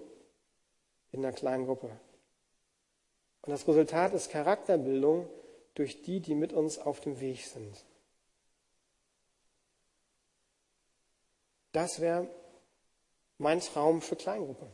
in 1.13 1.23
der 1.23 1.33
Kleingruppe. 1.33 1.91
Und 3.43 3.51
das 3.51 3.67
Resultat 3.67 4.15
ist 4.15 4.31
Charakterbildung 4.31 5.29
durch 5.75 6.03
die, 6.03 6.21
die 6.21 6.35
mit 6.35 6.53
uns 6.53 6.79
auf 6.79 7.01
dem 7.01 7.21
Weg 7.21 7.45
sind. 7.45 7.85
Das 11.73 12.01
wäre 12.01 12.29
mein 13.39 13.61
Traum 13.61 14.03
für 14.03 14.17
Kleingruppe. 14.17 14.67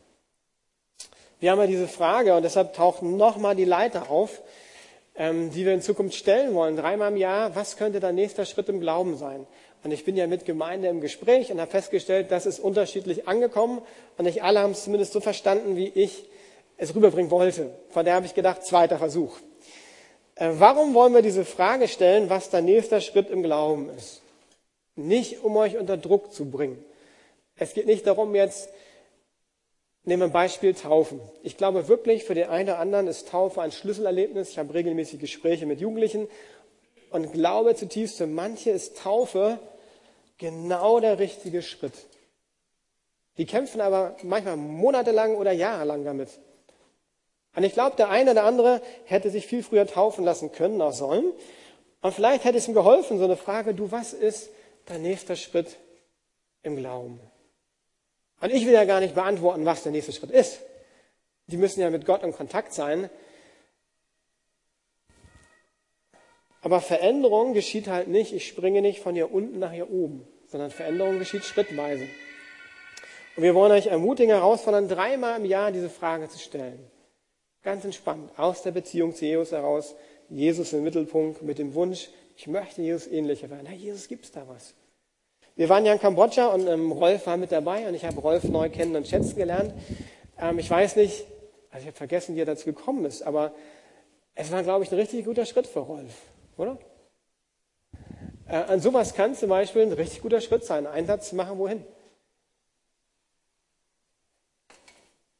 Wir 1.39 1.51
haben 1.51 1.59
ja 1.59 1.67
diese 1.67 1.87
Frage 1.87 2.35
und 2.35 2.43
deshalb 2.43 2.73
tauchen 2.73 3.15
nochmal 3.15 3.55
die 3.55 3.65
Leiter 3.65 4.11
auf, 4.11 4.41
ähm, 5.15 5.51
die 5.51 5.65
wir 5.65 5.73
in 5.73 5.81
Zukunft 5.81 6.15
stellen 6.15 6.53
wollen. 6.53 6.75
Dreimal 6.75 7.11
im 7.11 7.17
Jahr, 7.17 7.55
was 7.55 7.77
könnte 7.77 8.01
der 8.01 8.11
nächste 8.11 8.45
Schritt 8.45 8.67
im 8.67 8.81
Glauben 8.81 9.17
sein? 9.17 9.47
Und 9.83 9.91
ich 9.91 10.03
bin 10.03 10.17
ja 10.17 10.27
mit 10.27 10.45
Gemeinde 10.45 10.89
im 10.89 10.99
Gespräch 10.99 11.51
und 11.51 11.61
habe 11.61 11.71
festgestellt, 11.71 12.31
das 12.31 12.45
ist 12.45 12.59
unterschiedlich 12.59 13.29
angekommen 13.29 13.81
und 14.17 14.25
nicht 14.25 14.43
alle 14.43 14.59
haben 14.59 14.71
es 14.71 14.83
zumindest 14.83 15.13
so 15.13 15.21
verstanden, 15.21 15.77
wie 15.77 15.87
ich 15.87 16.25
es 16.79 16.95
rüberbringen 16.95 17.29
wollte. 17.29 17.69
Von 17.89 18.05
daher 18.05 18.15
habe 18.15 18.25
ich 18.25 18.33
gedacht, 18.33 18.65
zweiter 18.65 18.97
Versuch. 18.97 19.37
Äh, 20.35 20.49
warum 20.53 20.95
wollen 20.95 21.13
wir 21.13 21.21
diese 21.21 21.45
Frage 21.45 21.87
stellen, 21.87 22.31
was 22.31 22.49
der 22.49 22.61
nächste 22.61 22.99
Schritt 23.01 23.29
im 23.29 23.43
Glauben 23.43 23.89
ist? 23.95 24.23
Nicht, 24.95 25.43
um 25.43 25.55
euch 25.55 25.77
unter 25.77 25.97
Druck 25.97 26.33
zu 26.33 26.49
bringen. 26.49 26.83
Es 27.55 27.73
geht 27.73 27.85
nicht 27.85 28.07
darum, 28.07 28.33
jetzt 28.33 28.69
Nehmen 30.05 30.21
wir 30.21 30.25
ein 30.27 30.31
Beispiel 30.31 30.73
Taufen. 30.73 31.19
Ich 31.43 31.57
glaube 31.57 31.87
wirklich, 31.87 32.23
für 32.23 32.33
den 32.33 32.49
einen 32.49 32.69
oder 32.69 32.79
anderen 32.79 33.07
ist 33.07 33.27
Taufe 33.27 33.61
ein 33.61 33.71
Schlüsselerlebnis. 33.71 34.49
Ich 34.49 34.57
habe 34.57 34.73
regelmäßig 34.73 35.19
Gespräche 35.19 35.65
mit 35.65 35.81
Jugendlichen 35.81 36.27
und 37.11 37.33
glaube 37.33 37.75
zutiefst, 37.75 38.17
für 38.17 38.25
manche 38.25 38.71
ist 38.71 38.97
Taufe 38.97 39.59
genau 40.37 40.99
der 40.99 41.19
richtige 41.19 41.61
Schritt. 41.61 41.93
Die 43.37 43.45
kämpfen 43.45 43.81
aber 43.81 44.15
manchmal 44.23 44.57
monatelang 44.57 45.35
oder 45.35 45.51
jahrelang 45.51 46.03
damit. 46.03 46.29
Und 47.55 47.63
ich 47.63 47.73
glaube, 47.73 47.95
der 47.95 48.09
eine 48.09 48.31
oder 48.31 48.43
andere 48.43 48.81
hätte 49.05 49.29
sich 49.29 49.47
viel 49.47 49.63
früher 49.63 49.87
taufen 49.87 50.23
lassen 50.23 50.51
können, 50.51 50.81
auch 50.81 50.93
sollen. 50.93 51.33
Und 52.01 52.13
vielleicht 52.13 52.45
hätte 52.45 52.57
es 52.57 52.67
ihm 52.67 52.73
geholfen, 52.73 53.17
so 53.17 53.25
eine 53.25 53.35
Frage, 53.35 53.73
du, 53.73 53.91
was 53.91 54.13
ist 54.13 54.49
dein 54.85 55.01
nächster 55.01 55.35
Schritt 55.35 55.77
im 56.63 56.77
Glauben? 56.77 57.19
Und 58.41 58.51
ich 58.51 58.65
will 58.65 58.73
ja 58.73 58.85
gar 58.85 58.99
nicht 58.99 59.15
beantworten, 59.15 59.65
was 59.65 59.83
der 59.83 59.91
nächste 59.91 60.13
Schritt 60.13 60.31
ist. 60.31 60.61
Die 61.47 61.57
müssen 61.57 61.81
ja 61.81 61.89
mit 61.89 62.05
Gott 62.05 62.23
in 62.23 62.31
Kontakt 62.31 62.73
sein. 62.73 63.09
Aber 66.61 66.81
Veränderung 66.81 67.53
geschieht 67.53 67.87
halt 67.87 68.07
nicht, 68.07 68.33
ich 68.33 68.47
springe 68.47 68.81
nicht 68.81 68.99
von 68.99 69.15
hier 69.15 69.31
unten 69.31 69.59
nach 69.59 69.71
hier 69.71 69.89
oben, 69.89 70.27
sondern 70.47 70.71
Veränderung 70.71 71.19
geschieht 71.19 71.43
schrittweise. 71.43 72.05
Und 73.35 73.43
wir 73.43 73.55
wollen 73.55 73.71
euch 73.71 73.87
ermutigen, 73.87 74.33
herausfordern, 74.33 74.87
dreimal 74.87 75.39
im 75.39 75.45
Jahr 75.45 75.71
diese 75.71 75.89
Frage 75.89 76.27
zu 76.27 76.37
stellen. 76.37 76.79
Ganz 77.61 77.83
entspannt, 77.83 78.31
aus 78.37 78.63
der 78.63 78.71
Beziehung 78.71 79.13
zu 79.13 79.25
Jesus 79.25 79.51
heraus, 79.51 79.95
Jesus 80.29 80.71
im 80.73 80.83
Mittelpunkt 80.83 81.41
mit 81.41 81.59
dem 81.59 81.73
Wunsch, 81.73 82.09
ich 82.37 82.47
möchte 82.47 82.81
Jesus 82.81 83.07
ähnlicher 83.07 83.49
werden. 83.49 83.65
Herr 83.65 83.75
Jesus, 83.75 84.07
gibt's 84.07 84.31
da 84.31 84.47
was? 84.47 84.73
Wir 85.57 85.67
waren 85.67 85.85
ja 85.85 85.91
in 85.91 85.99
Kambodscha 85.99 86.47
und 86.47 86.67
ähm, 86.67 86.93
Rolf 86.93 87.27
war 87.27 87.35
mit 87.35 87.51
dabei 87.51 87.85
und 87.85 87.95
ich 87.95 88.05
habe 88.05 88.21
Rolf 88.21 88.45
neu 88.45 88.69
kennen 88.69 88.95
und 88.95 89.07
schätzen 89.07 89.35
gelernt. 89.35 89.73
Ähm, 90.39 90.57
ich 90.57 90.69
weiß 90.69 90.95
nicht, 90.95 91.25
also 91.69 91.81
ich 91.81 91.87
habe 91.87 91.97
vergessen, 91.97 92.35
wie 92.35 92.39
er 92.39 92.45
dazu 92.45 92.63
gekommen 92.63 93.03
ist, 93.03 93.23
aber 93.23 93.53
es 94.35 94.51
war, 94.53 94.63
glaube 94.63 94.85
ich, 94.85 94.91
ein 94.91 94.97
richtig 94.97 95.25
guter 95.25 95.45
Schritt 95.45 95.67
für 95.67 95.79
Rolf, 95.79 96.13
oder? 96.55 96.77
Äh, 98.47 98.55
an 98.55 98.79
sowas 98.79 99.13
kann 99.13 99.35
zum 99.35 99.49
Beispiel 99.49 99.81
ein 99.81 99.91
richtig 99.91 100.21
guter 100.21 100.39
Schritt 100.39 100.63
sein, 100.63 100.87
einen 100.87 100.95
Einsatz 100.95 101.33
machen, 101.33 101.59
wohin? 101.59 101.83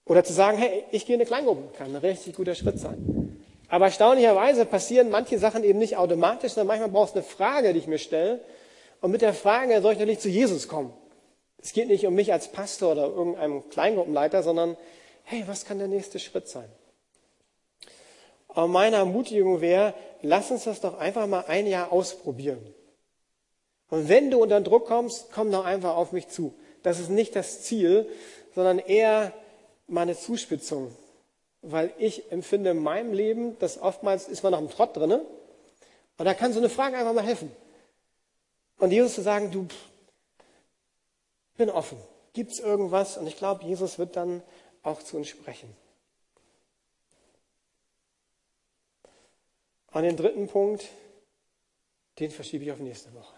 Oder 0.09 0.23
zu 0.23 0.33
sagen, 0.33 0.57
hey, 0.57 0.83
ich 0.91 1.05
gehe 1.05 1.15
in 1.15 1.21
eine 1.21 1.27
Kleingruppe, 1.27 1.71
kann 1.77 1.95
ein 1.95 2.01
richtig 2.01 2.35
guter 2.35 2.55
Schritt 2.55 2.79
sein. 2.79 3.37
Aber 3.69 3.85
erstaunlicherweise 3.85 4.65
passieren 4.65 5.11
manche 5.11 5.37
Sachen 5.37 5.63
eben 5.63 5.77
nicht 5.77 5.97
automatisch, 5.97 6.53
sondern 6.53 6.67
manchmal 6.67 6.89
brauchst 6.89 7.13
du 7.13 7.19
eine 7.19 7.27
Frage, 7.27 7.73
die 7.73 7.79
ich 7.79 7.85
mir 7.85 7.99
stelle. 7.99 8.41
Und 9.01 9.11
mit 9.11 9.21
der 9.21 9.35
Frage 9.35 9.79
soll 9.83 9.93
ich 9.93 9.99
natürlich 9.99 10.19
zu 10.19 10.29
Jesus 10.29 10.67
kommen. 10.67 10.91
Es 11.61 11.73
geht 11.73 11.89
nicht 11.89 12.07
um 12.07 12.15
mich 12.15 12.33
als 12.33 12.47
Pastor 12.47 12.93
oder 12.93 13.05
irgendeinem 13.05 13.69
Kleingruppenleiter, 13.69 14.41
sondern 14.41 14.77
hey, 15.25 15.43
was 15.45 15.65
kann 15.65 15.77
der 15.77 15.87
nächste 15.87 16.17
Schritt 16.17 16.47
sein? 16.47 16.69
Und 18.47 18.71
meine 18.71 18.95
Ermutigung 18.95 19.61
wäre, 19.61 19.93
lass 20.23 20.49
uns 20.49 20.63
das 20.63 20.81
doch 20.81 20.97
einfach 20.97 21.27
mal 21.27 21.45
ein 21.47 21.67
Jahr 21.67 21.91
ausprobieren. 21.91 22.73
Und 23.91 24.09
wenn 24.09 24.31
du 24.31 24.41
unter 24.41 24.59
Druck 24.61 24.87
kommst, 24.87 25.31
komm 25.31 25.51
doch 25.51 25.65
einfach 25.65 25.95
auf 25.95 26.13
mich 26.13 26.29
zu. 26.29 26.55
Das 26.81 26.99
ist 26.99 27.11
nicht 27.11 27.35
das 27.35 27.61
Ziel, 27.61 28.09
sondern 28.55 28.79
eher 28.79 29.33
meine 29.89 30.17
Zuspitzung. 30.17 30.95
Weil 31.61 31.93
ich 31.97 32.31
empfinde 32.31 32.69
in 32.71 32.79
meinem 32.79 33.13
Leben, 33.13 33.59
dass 33.59 33.77
oftmals 33.77 34.27
ist 34.27 34.43
man 34.43 34.53
noch 34.53 34.59
im 34.59 34.69
Trott 34.69 34.95
drinne. 34.95 35.25
Und 36.17 36.25
da 36.25 36.33
kann 36.33 36.53
so 36.53 36.59
eine 36.59 36.69
Frage 36.69 36.97
einfach 36.97 37.13
mal 37.13 37.23
helfen. 37.23 37.51
Und 38.77 38.91
Jesus 38.91 39.15
zu 39.15 39.21
sagen, 39.21 39.51
du, 39.51 39.67
bin 41.57 41.69
offen. 41.69 41.97
Gibt's 42.33 42.59
irgendwas? 42.59 43.17
Und 43.17 43.27
ich 43.27 43.37
glaube, 43.37 43.65
Jesus 43.65 43.99
wird 43.99 44.15
dann 44.15 44.41
auch 44.81 45.03
zu 45.03 45.17
uns 45.17 45.27
sprechen. 45.27 45.75
Und 49.91 50.03
den 50.03 50.15
dritten 50.15 50.47
Punkt, 50.47 50.87
den 52.19 52.31
verschiebe 52.31 52.63
ich 52.63 52.71
auf 52.71 52.79
nächste 52.79 53.13
Woche. 53.13 53.35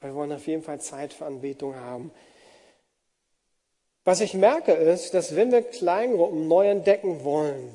Weil 0.00 0.10
wir 0.10 0.14
wollen 0.14 0.32
auf 0.32 0.46
jeden 0.46 0.62
Fall 0.62 0.80
Zeit 0.80 1.12
für 1.12 1.26
Anbetung 1.26 1.74
haben. 1.76 2.10
Was 4.04 4.20
ich 4.20 4.34
merke 4.34 4.72
ist, 4.72 5.14
dass 5.14 5.36
wenn 5.36 5.52
wir 5.52 5.62
Kleingruppen 5.62 6.48
neu 6.48 6.68
entdecken 6.68 7.22
wollen, 7.22 7.72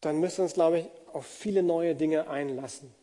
dann 0.00 0.20
müssen 0.20 0.38
wir 0.38 0.44
uns, 0.44 0.54
glaube 0.54 0.80
ich, 0.80 0.86
auf 1.12 1.26
viele 1.26 1.62
neue 1.62 1.94
Dinge 1.94 2.28
einlassen. 2.28 2.94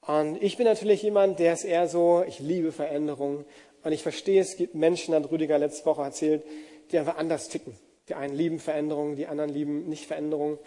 Und 0.00 0.42
ich 0.42 0.56
bin 0.56 0.66
natürlich 0.66 1.02
jemand, 1.02 1.38
der 1.38 1.52
ist 1.52 1.64
eher 1.64 1.86
so, 1.86 2.24
ich 2.26 2.38
liebe 2.38 2.72
Veränderungen. 2.72 3.44
Und 3.82 3.92
ich 3.92 4.02
verstehe, 4.02 4.40
es 4.40 4.56
gibt 4.56 4.74
Menschen, 4.74 5.14
hat 5.14 5.30
Rüdiger 5.30 5.58
letzte 5.58 5.84
Woche 5.86 6.02
erzählt, 6.02 6.42
die 6.90 6.98
einfach 6.98 7.16
anders 7.16 7.48
ticken. 7.48 7.76
Die 8.08 8.14
einen 8.14 8.34
lieben 8.34 8.58
Veränderungen, 8.58 9.16
die 9.16 9.26
anderen 9.26 9.50
lieben 9.50 9.88
nicht 9.88 10.06
Veränderungen. 10.06 10.58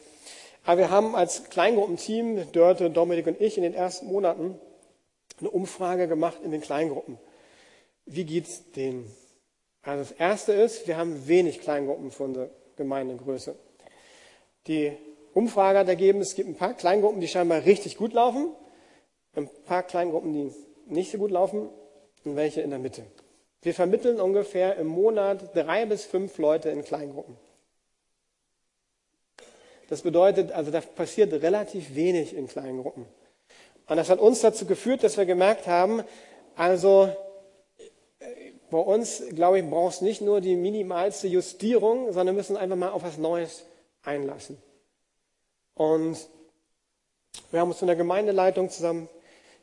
Aber 0.63 0.77
wir 0.77 0.89
haben 0.91 1.15
als 1.15 1.49
Kleingruppenteam, 1.49 2.51
Dörte, 2.51 2.89
Dominik 2.89 3.27
und 3.27 3.41
ich, 3.41 3.57
in 3.57 3.63
den 3.63 3.73
ersten 3.73 4.05
Monaten 4.05 4.59
eine 5.39 5.49
Umfrage 5.49 6.07
gemacht 6.07 6.37
in 6.43 6.51
den 6.51 6.61
Kleingruppen. 6.61 7.17
Wie 8.05 8.23
geht's 8.23 8.71
denen? 8.71 9.13
Also 9.83 10.09
das 10.09 10.19
erste 10.19 10.53
ist, 10.53 10.87
wir 10.87 10.97
haben 10.97 11.27
wenig 11.27 11.59
Kleingruppen 11.59 12.09
für 12.09 12.23
unsere 12.23 12.49
Gemeindegröße. 12.77 13.55
Die 14.67 14.93
Umfrage 15.33 15.79
hat 15.79 15.89
ergeben, 15.89 16.21
es 16.21 16.35
gibt 16.35 16.47
ein 16.47 16.55
paar 16.55 16.73
Kleingruppen, 16.73 17.19
die 17.19 17.27
scheinbar 17.27 17.65
richtig 17.65 17.97
gut 17.97 18.13
laufen, 18.13 18.55
ein 19.35 19.49
paar 19.65 19.83
Kleingruppen, 19.83 20.33
die 20.33 20.51
nicht 20.87 21.11
so 21.11 21.17
gut 21.17 21.31
laufen 21.31 21.69
und 22.23 22.35
welche 22.35 22.61
in 22.61 22.69
der 22.69 22.79
Mitte. 22.79 23.03
Wir 23.61 23.73
vermitteln 23.73 24.21
ungefähr 24.21 24.77
im 24.77 24.87
Monat 24.87 25.55
drei 25.55 25.85
bis 25.85 26.05
fünf 26.05 26.37
Leute 26.37 26.69
in 26.69 26.83
Kleingruppen. 26.83 27.37
Das 29.89 30.01
bedeutet, 30.01 30.51
also 30.51 30.71
da 30.71 30.81
passiert 30.81 31.33
relativ 31.33 31.95
wenig 31.95 32.35
in 32.35 32.47
Kleingruppen. 32.47 33.05
Und 33.87 33.97
das 33.97 34.09
hat 34.09 34.19
uns 34.19 34.41
dazu 34.41 34.65
geführt, 34.65 35.03
dass 35.03 35.17
wir 35.17 35.25
gemerkt 35.25 35.67
haben, 35.67 36.03
also 36.55 37.13
bei 38.73 38.79
uns, 38.79 39.21
glaube 39.29 39.59
ich, 39.59 39.69
braucht 39.69 39.93
es 39.93 40.01
nicht 40.01 40.21
nur 40.21 40.41
die 40.41 40.55
minimalste 40.55 41.27
Justierung, 41.27 42.11
sondern 42.11 42.35
müssen 42.35 42.57
einfach 42.57 42.75
mal 42.75 42.89
auf 42.89 43.03
was 43.03 43.19
Neues 43.19 43.65
einlassen. 44.01 44.57
Und 45.75 46.17
wir 47.51 47.59
haben 47.59 47.69
uns 47.69 47.81
in 47.81 47.87
der 47.87 47.95
Gemeindeleitung 47.95 48.71
zusammen 48.71 49.09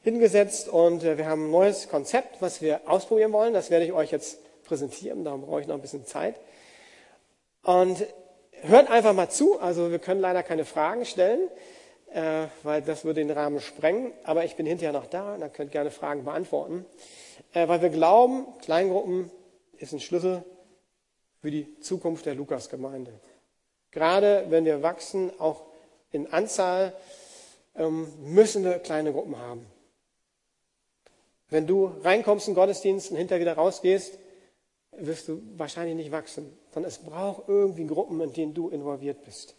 hingesetzt 0.03 0.69
und 0.69 1.03
äh, 1.03 1.19
wir 1.19 1.27
haben 1.27 1.49
ein 1.49 1.51
neues 1.51 1.89
Konzept, 1.89 2.41
was 2.41 2.63
wir 2.63 2.83
ausprobieren 2.87 3.33
wollen. 3.33 3.53
Das 3.53 3.71
werde 3.71 3.85
ich 3.85 3.93
euch 3.93 4.13
jetzt 4.13 4.39
präsentieren, 4.63 5.25
darum 5.25 5.43
brauche 5.43 5.61
ich 5.61 5.67
noch 5.67 5.75
ein 5.75 5.83
bisschen 5.83 6.07
Zeit. 6.07 6.37
Und 7.65 8.07
hört 8.63 8.91
einfach 8.91 9.13
mal 9.13 9.29
zu. 9.29 9.59
Also 9.59 9.91
wir 9.91 9.99
können 9.99 10.21
leider 10.21 10.45
keine 10.45 10.65
Fragen 10.65 11.05
stellen, 11.05 11.49
äh, 12.13 12.47
weil 12.63 12.83
das 12.83 13.05
würde 13.05 13.21
den 13.21 13.31
Rahmen 13.31 13.61
sprengen. 13.61 14.13
Aber 14.25 14.45
ich 14.45 14.57
bin 14.57 14.67
hinterher 14.67 14.93
noch 14.93 15.07
da 15.07 15.35
und 15.35 15.41
ihr 15.41 15.49
könnt 15.49 15.73
gerne 15.73 15.91
Fragen 15.91 16.25
beantworten. 16.25 16.85
Äh, 17.53 17.69
weil 17.69 17.83
wir 17.83 17.91
glauben, 17.91 18.47
Kleingruppen 18.63 19.31
ist 19.79 19.93
ein 19.93 20.01
Schlüssel 20.01 20.45
für 21.41 21.51
die 21.51 21.79
Zukunft 21.81 22.27
der 22.27 22.35
Lukasgemeinde. 22.35 23.13
Gerade 23.91 24.47
wenn 24.49 24.65
wir 24.65 24.83
wachsen, 24.83 25.33
auch 25.41 25.63
in 26.13 26.33
Anzahl, 26.33 26.93
ähm, 27.77 28.09
müssen 28.23 28.65
wir 28.65 28.79
kleine 28.79 29.13
Gruppen 29.13 29.39
haben. 29.39 29.67
Wenn 31.49 31.67
du 31.67 31.87
reinkommst 31.87 32.47
in 32.49 32.55
Gottesdienst 32.55 33.11
und 33.11 33.17
hinterher 33.17 33.41
wieder 33.41 33.55
rausgehst, 33.55 34.19
wirst 34.93 35.29
du 35.29 35.43
wahrscheinlich 35.57 35.97
nicht 35.97 36.13
wachsen, 36.13 36.57
sondern 36.73 36.89
es 36.89 36.99
braucht 36.99 37.49
irgendwie 37.49 37.87
Gruppen, 37.87 38.21
in 38.21 38.33
denen 38.33 38.55
du 38.55 38.69
involviert 38.69 39.25
bist. 39.25 39.57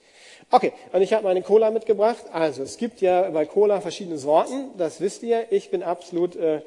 Okay, 0.49 0.73
und 0.91 1.01
ich 1.01 1.13
habe 1.13 1.23
meine 1.23 1.41
Cola 1.41 1.71
mitgebracht. 1.71 2.25
Also, 2.31 2.63
es 2.63 2.77
gibt 2.77 3.01
ja 3.01 3.29
bei 3.29 3.45
Cola 3.45 3.81
verschiedene 3.81 4.17
Sorten, 4.17 4.71
das 4.77 4.99
wisst 4.99 5.23
ihr. 5.23 5.51
Ich 5.51 5.71
bin 5.71 5.83
absolut 5.83 6.35
äh, 6.35 6.61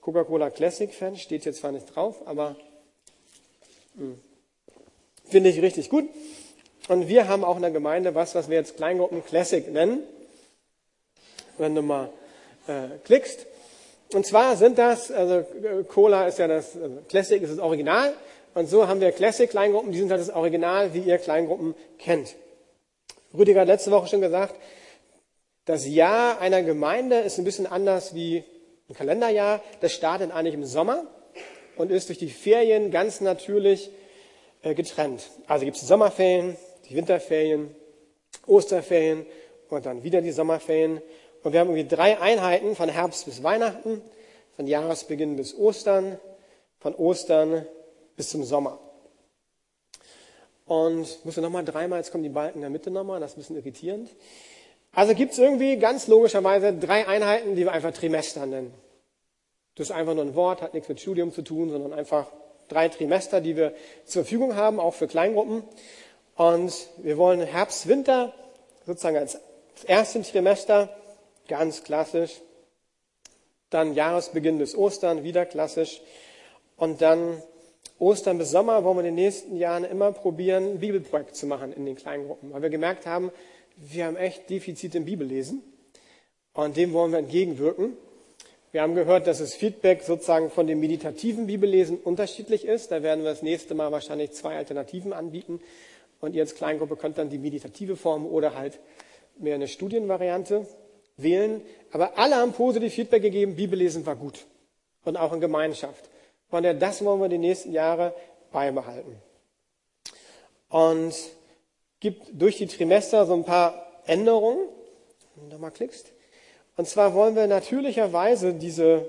Coca-Cola 0.00 0.50
Classic 0.50 0.92
Fan, 0.92 1.16
steht 1.16 1.44
jetzt 1.44 1.60
zwar 1.60 1.72
nicht 1.72 1.94
drauf, 1.94 2.16
aber 2.26 2.56
hm, 3.96 4.18
finde 5.24 5.50
ich 5.50 5.60
richtig 5.60 5.90
gut. 5.90 6.08
Und 6.88 7.08
wir 7.08 7.28
haben 7.28 7.44
auch 7.44 7.56
in 7.56 7.62
der 7.62 7.72
Gemeinde 7.72 8.14
was, 8.14 8.34
was 8.34 8.48
wir 8.48 8.56
jetzt 8.56 8.76
Kleingruppen 8.76 9.24
Classic 9.24 9.66
nennen. 9.72 10.02
Wenn 11.58 11.74
du 11.74 11.82
mal 11.82 12.10
äh, 12.68 12.98
klickst. 13.04 13.46
Und 14.12 14.24
zwar 14.24 14.56
sind 14.56 14.78
das, 14.78 15.10
also 15.10 15.44
Cola 15.88 16.28
ist 16.28 16.38
ja 16.38 16.46
das, 16.46 16.76
also 16.76 16.98
Classic 17.08 17.42
ist 17.42 17.50
das 17.50 17.58
Original. 17.58 18.14
Und 18.54 18.68
so 18.68 18.86
haben 18.86 19.00
wir 19.00 19.12
Classic 19.12 19.50
Kleingruppen, 19.50 19.92
die 19.92 19.98
sind 19.98 20.10
halt 20.10 20.20
das 20.20 20.30
Original, 20.30 20.94
wie 20.94 21.00
ihr 21.00 21.18
Kleingruppen 21.18 21.74
kennt. 21.98 22.36
Rüdiger 23.36 23.60
hat 23.60 23.68
letzte 23.68 23.90
Woche 23.90 24.08
schon 24.08 24.20
gesagt, 24.20 24.54
das 25.64 25.86
Jahr 25.86 26.40
einer 26.40 26.62
Gemeinde 26.62 27.18
ist 27.18 27.38
ein 27.38 27.44
bisschen 27.44 27.66
anders 27.66 28.14
wie 28.14 28.44
ein 28.88 28.94
Kalenderjahr, 28.94 29.62
das 29.80 29.92
startet 29.92 30.30
eigentlich 30.30 30.54
im 30.54 30.64
Sommer 30.64 31.04
und 31.76 31.90
ist 31.90 32.08
durch 32.08 32.18
die 32.18 32.30
Ferien 32.30 32.90
ganz 32.90 33.20
natürlich 33.20 33.90
äh, 34.62 34.74
getrennt. 34.74 35.28
Also 35.46 35.64
gibt 35.64 35.76
es 35.76 35.82
die 35.82 35.88
Sommerferien, 35.88 36.56
die 36.88 36.94
Winterferien, 36.94 37.74
Osterferien 38.46 39.26
und 39.68 39.86
dann 39.86 40.02
wieder 40.04 40.22
die 40.22 40.32
Sommerferien. 40.32 41.02
Und 41.42 41.52
wir 41.52 41.60
haben 41.60 41.68
irgendwie 41.68 41.88
drei 41.88 42.20
Einheiten 42.20 42.76
von 42.76 42.88
Herbst 42.88 43.26
bis 43.26 43.42
Weihnachten, 43.42 44.02
von 44.56 44.66
Jahresbeginn 44.66 45.36
bis 45.36 45.56
Ostern, 45.56 46.18
von 46.78 46.94
Ostern 46.94 47.66
bis 48.16 48.30
zum 48.30 48.44
Sommer. 48.44 48.78
Und 50.66 51.24
muss 51.24 51.36
nochmal 51.36 51.64
dreimal, 51.64 52.00
jetzt 52.00 52.10
kommen 52.10 52.24
die 52.24 52.28
Balken 52.28 52.58
in 52.58 52.62
der 52.62 52.70
Mitte 52.70 52.90
nochmal, 52.90 53.20
das 53.20 53.32
ist 53.32 53.36
ein 53.36 53.40
bisschen 53.40 53.56
irritierend. 53.56 54.10
Also 54.92 55.14
gibt 55.14 55.32
es 55.32 55.38
irgendwie 55.38 55.76
ganz 55.76 56.08
logischerweise 56.08 56.72
drei 56.72 57.06
Einheiten, 57.06 57.54
die 57.54 57.64
wir 57.64 57.72
einfach 57.72 57.92
Trimester 57.92 58.46
nennen. 58.46 58.74
Das 59.76 59.90
ist 59.90 59.94
einfach 59.94 60.14
nur 60.14 60.24
ein 60.24 60.34
Wort, 60.34 60.62
hat 60.62 60.74
nichts 60.74 60.88
mit 60.88 61.00
Studium 61.00 61.32
zu 61.32 61.42
tun, 61.42 61.70
sondern 61.70 61.92
einfach 61.92 62.26
drei 62.68 62.88
Trimester, 62.88 63.40
die 63.40 63.56
wir 63.56 63.74
zur 64.06 64.22
Verfügung 64.22 64.56
haben, 64.56 64.80
auch 64.80 64.94
für 64.94 65.06
Kleingruppen. 65.06 65.62
Und 66.34 66.74
wir 66.96 67.16
wollen 67.18 67.42
Herbst, 67.42 67.86
Winter 67.86 68.32
sozusagen 68.86 69.18
als 69.18 69.38
ersten 69.86 70.22
Trimester 70.22 70.88
ganz 71.46 71.84
klassisch. 71.84 72.40
Dann 73.70 73.94
Jahresbeginn 73.94 74.58
bis 74.58 74.74
Ostern 74.74 75.22
wieder 75.22 75.44
klassisch. 75.44 76.00
Und 76.76 77.02
dann 77.02 77.42
Ostern 77.98 78.38
bis 78.38 78.50
Sommer 78.50 78.84
wollen 78.84 78.98
wir 78.98 79.04
in 79.04 79.16
den 79.16 79.24
nächsten 79.24 79.56
Jahren 79.56 79.84
immer 79.84 80.12
probieren, 80.12 80.72
ein 80.72 80.80
Bibelprojekt 80.80 81.34
zu 81.34 81.46
machen 81.46 81.72
in 81.72 81.86
den 81.86 81.96
Kleingruppen, 81.96 82.52
weil 82.52 82.62
wir 82.62 82.70
gemerkt 82.70 83.06
haben, 83.06 83.30
wir 83.76 84.06
haben 84.06 84.16
echt 84.16 84.50
Defizit 84.50 84.94
im 84.94 85.04
Bibellesen 85.04 85.62
und 86.52 86.76
dem 86.76 86.92
wollen 86.92 87.12
wir 87.12 87.18
entgegenwirken. 87.18 87.96
Wir 88.72 88.82
haben 88.82 88.94
gehört, 88.94 89.26
dass 89.26 89.38
das 89.38 89.54
Feedback 89.54 90.02
sozusagen 90.02 90.50
von 90.50 90.66
dem 90.66 90.80
meditativen 90.80 91.46
Bibellesen 91.46 91.98
unterschiedlich 91.98 92.66
ist. 92.66 92.90
Da 92.90 93.02
werden 93.02 93.24
wir 93.24 93.30
das 93.30 93.42
nächste 93.42 93.74
Mal 93.74 93.92
wahrscheinlich 93.92 94.32
zwei 94.32 94.56
Alternativen 94.56 95.14
anbieten. 95.14 95.60
Und 96.20 96.34
ihr 96.34 96.42
als 96.42 96.54
Kleingruppe 96.54 96.96
könnt 96.96 97.16
dann 97.16 97.30
die 97.30 97.38
meditative 97.38 97.96
Form 97.96 98.26
oder 98.26 98.54
halt 98.54 98.78
mehr 99.38 99.54
eine 99.54 99.68
Studienvariante 99.68 100.66
wählen. 101.16 101.62
Aber 101.90 102.18
alle 102.18 102.36
haben 102.36 102.52
positiv 102.52 102.92
Feedback 102.92 103.22
gegeben, 103.22 103.56
Bibellesen 103.56 104.04
war 104.04 104.16
gut. 104.16 104.44
Und 105.04 105.16
auch 105.16 105.32
in 105.32 105.40
Gemeinschaft. 105.40 106.10
Von 106.48 106.62
der, 106.62 106.74
das 106.74 107.04
wollen 107.04 107.20
wir 107.20 107.28
die 107.28 107.38
nächsten 107.38 107.72
Jahre 107.72 108.14
beibehalten. 108.52 109.16
Und 110.68 111.14
gibt 112.00 112.28
durch 112.32 112.58
die 112.58 112.66
Trimester 112.66 113.26
so 113.26 113.34
ein 113.34 113.44
paar 113.44 113.86
Änderungen. 114.06 114.68
Wenn 115.34 115.48
du 115.48 115.54
nochmal 115.54 115.70
klickst. 115.70 116.12
Und 116.76 116.88
zwar 116.88 117.14
wollen 117.14 117.36
wir 117.36 117.46
natürlicherweise 117.46 118.54
diese 118.54 119.08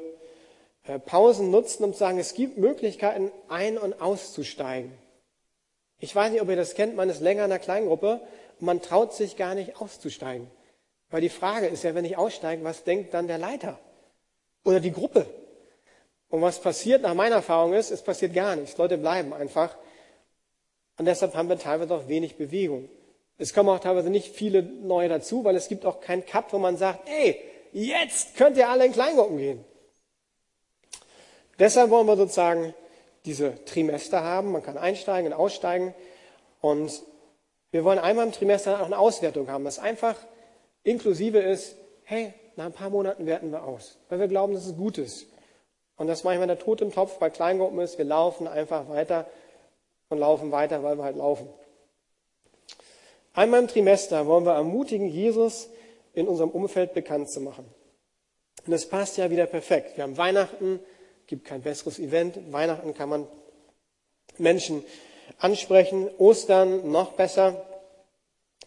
äh, 0.84 1.00
Pausen 1.00 1.52
nutzen, 1.52 1.84
um 1.84 1.94
zu 1.94 2.00
sagen, 2.00 2.18
es 2.18 2.34
gibt 2.34 2.58
Möglichkeiten, 2.58 3.32
ein- 3.50 3.78
und 3.78 4.02
auszusteigen. 4.02 4.92
Ich 6.00 6.16
weiß 6.16 6.32
nicht, 6.32 6.42
ob 6.42 6.50
ihr 6.50 6.56
das 6.56 6.76
kennt, 6.76 6.96
man 6.96 7.10
ist 7.10 7.22
länger 7.22 7.46
in 7.46 7.52
einer 7.52 7.60
Kleingruppe 7.60 8.22
und 8.60 8.66
man 8.66 8.82
traut 8.82 9.14
sich 9.14 9.36
gar 9.36 9.56
nicht 9.56 9.82
auszusteigen. 9.82 10.50
Weil 11.10 11.22
die 11.22 11.30
Frage 11.30 11.68
ist 11.68 11.84
ja, 11.84 11.96
wenn 11.96 12.06
ich 12.06 12.18
aussteige, 12.18 12.64
was 12.64 12.84
denkt 12.84 13.14
dann 13.14 13.28
der 13.28 13.38
Leiter? 13.38 13.80
Oder 14.64 14.80
die 14.80 14.92
Gruppe? 14.92 15.26
Und 16.30 16.42
was 16.42 16.60
passiert 16.60 17.02
nach 17.04 17.14
meiner 17.14 17.36
Erfahrung 17.36 17.74
ist, 17.74 17.92
es 17.92 18.02
passiert 18.02 18.34
gar 18.34 18.56
nichts. 18.56 18.78
Leute 18.78 18.98
bleiben 18.98 19.34
einfach. 19.34 19.76
Und 20.98 21.06
deshalb 21.06 21.36
haben 21.36 21.50
wir 21.50 21.58
teilweise 21.58 21.94
auch 21.94 22.08
wenig 22.08 22.36
Bewegung. 22.36 22.90
Es 23.38 23.54
kommen 23.54 23.70
auch 23.70 23.80
teilweise 23.80 24.10
nicht 24.10 24.36
viele 24.36 24.64
neue 24.64 25.10
dazu, 25.10 25.44
weil 25.44 25.56
es 25.56 25.68
gibt 25.68 25.86
auch 25.86 26.02
keinen 26.02 26.26
Cut, 26.26 26.52
wo 26.52 26.58
man 26.58 26.76
sagt, 26.76 27.08
ey, 27.08 27.40
jetzt 27.72 28.36
könnt 28.36 28.58
ihr 28.58 28.68
alle 28.68 28.86
in 28.86 28.92
Kleingruppen 28.92 29.38
gehen. 29.38 29.64
Deshalb 31.60 31.90
wollen 31.92 32.08
wir 32.08 32.18
sozusagen 32.18 32.74
diese 33.26 33.64
Trimester 33.66 34.24
haben. 34.24 34.52
Man 34.52 34.64
kann 34.64 34.78
einsteigen 34.78 35.32
und 35.32 35.38
aussteigen. 35.38 35.94
Und 36.62 37.04
wir 37.72 37.84
wollen 37.84 38.00
einmal 38.00 38.26
im 38.26 38.32
Trimester 38.32 38.82
auch 38.82 38.86
eine 38.86 38.98
Auswertung 38.98 39.50
haben, 39.50 39.64
das 39.64 39.80
einfach 39.80 40.16
inklusive 40.84 41.40
ist, 41.40 41.76
hey, 42.04 42.34
nach 42.56 42.66
ein 42.66 42.74
paar 42.74 42.90
Monaten 42.90 43.26
werten 43.26 43.52
wir 43.52 43.64
aus, 43.64 43.98
weil 44.10 44.20
wir 44.20 44.28
glauben, 44.28 44.54
dass 44.54 44.66
es 44.66 44.76
gut 44.76 44.98
ist. 44.98 45.28
Und 45.98 46.08
das 46.08 46.24
manchmal 46.24 46.48
der 46.48 46.60
Tod 46.60 46.82
im 46.82 46.92
Topf 46.92 47.18
bei 47.18 47.30
Kleingruppen 47.30 47.80
ist, 47.80 47.98
wir 47.98 48.06
laufen 48.06 48.48
einfach 48.48 48.88
weiter 48.88 49.26
und 50.10 50.20
laufen 50.20 50.52
weiter, 50.52 50.84
weil 50.84 50.98
wir 50.98 51.04
halt 51.04 51.18
laufen. 51.18 51.50
Einmal 53.34 53.62
im 53.62 53.68
Trimester 53.68 54.26
wollen 54.26 54.46
wir 54.46 54.54
ermutigen, 54.54 55.08
Jesus 55.10 55.70
in 56.14 56.28
unserem 56.28 56.50
Umfeld 56.50 56.94
bekannt 56.94 57.30
zu 57.30 57.42
machen. 57.42 57.66
Und 58.66 58.72
das 58.72 58.88
passt 58.88 59.18
ja 59.18 59.30
wieder 59.30 59.46
perfekt. 59.46 59.98
Wir 59.98 60.04
haben 60.04 60.18
Weihnachten, 60.18 60.80
gibt 61.28 61.46
kein 61.46 61.62
besseres 61.62 62.00
Event. 62.00 62.52
Weihnachten 62.52 62.94
kann 62.94 63.10
man 63.10 63.28
Menschen 64.38 64.84
ansprechen. 65.40 66.10
Ostern 66.18 66.92
noch 66.92 67.14
besser. 67.14 67.66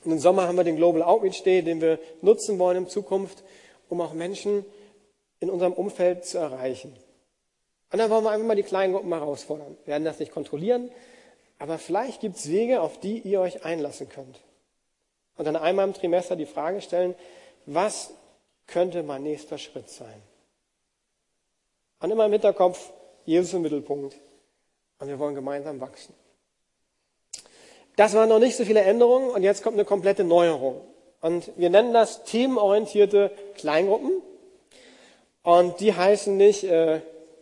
Und 0.05 0.13
im 0.13 0.19
Sommer 0.19 0.47
haben 0.47 0.57
wir 0.57 0.65
den 0.65 0.77
Global 0.77 1.03
Outreach 1.03 1.43
Day, 1.43 1.63
den 1.63 1.81
wir 1.81 1.99
nutzen 2.23 2.59
wollen 2.59 2.77
in 2.77 2.89
Zukunft, 2.89 3.43
um 3.89 4.01
auch 4.01 4.15
Menschen 4.15 4.65
in 5.41 5.51
unserem 5.51 5.73
Umfeld 5.73 6.25
zu 6.25 6.39
erreichen. 6.39 6.97
Und 7.93 7.99
dann 7.99 8.11
wollen 8.11 8.25
wir 8.25 8.31
einfach 8.31 8.47
mal 8.47 8.57
die 8.57 8.63
kleinen 8.63 8.93
Gruppen 8.93 9.13
herausfordern. 9.13 9.77
Wir 9.85 9.93
werden 9.93 10.05
das 10.05 10.19
nicht 10.19 10.33
kontrollieren, 10.33 10.91
aber 11.59 11.79
vielleicht 11.79 12.21
gibt 12.21 12.37
es 12.37 12.49
Wege, 12.49 12.81
auf 12.81 13.01
die 13.01 13.19
ihr 13.19 13.41
euch 13.41 13.65
einlassen 13.65 14.09
könnt. 14.09 14.41
Und 15.37 15.45
dann 15.45 15.57
einmal 15.57 15.87
im 15.89 15.95
Trimester 15.95 16.37
die 16.37 16.47
Frage 16.47 16.81
stellen, 16.83 17.15
was 17.67 18.13
könnte 18.67 19.03
mein 19.03 19.23
nächster 19.23 19.59
Schritt 19.59 19.91
sein? 19.91 20.23
Und 22.01 22.11
immer 22.11 22.27
im 22.27 22.33
Hinterkopf, 22.33 22.93
Jesus 23.25 23.53
im 23.55 23.63
Mittelpunkt. 23.63 24.17
Und 24.99 25.09
wir 25.09 25.19
wollen 25.19 25.35
gemeinsam 25.35 25.81
wachsen. 25.81 26.15
Das 27.97 28.15
waren 28.15 28.29
noch 28.29 28.39
nicht 28.39 28.57
so 28.57 28.65
viele 28.65 28.81
Änderungen 28.81 29.31
und 29.31 29.43
jetzt 29.43 29.63
kommt 29.63 29.77
eine 29.77 29.85
komplette 29.85 30.25
Neuerung. 30.25 30.81
Und 31.21 31.53
wir 31.57 31.69
nennen 31.69 31.93
das 31.93 32.25
themenorientierte 32.25 33.31
Kleingruppen. 33.57 34.23
Und 35.43 35.81
die 35.81 35.95
heißen 35.95 36.37
nicht 36.37 36.65
äh, 36.65 37.01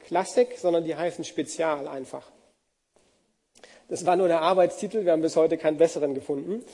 Klassik, 0.08 0.56
sondern 0.56 0.84
die 0.84 0.96
heißen 0.96 1.22
Spezial 1.22 1.86
einfach. 1.86 2.30
Das 3.88 4.06
war 4.06 4.16
nur 4.16 4.28
der 4.28 4.40
Arbeitstitel, 4.40 5.04
wir 5.04 5.12
haben 5.12 5.20
bis 5.20 5.36
heute 5.36 5.58
keinen 5.58 5.76
besseren 5.76 6.14
gefunden. 6.14 6.64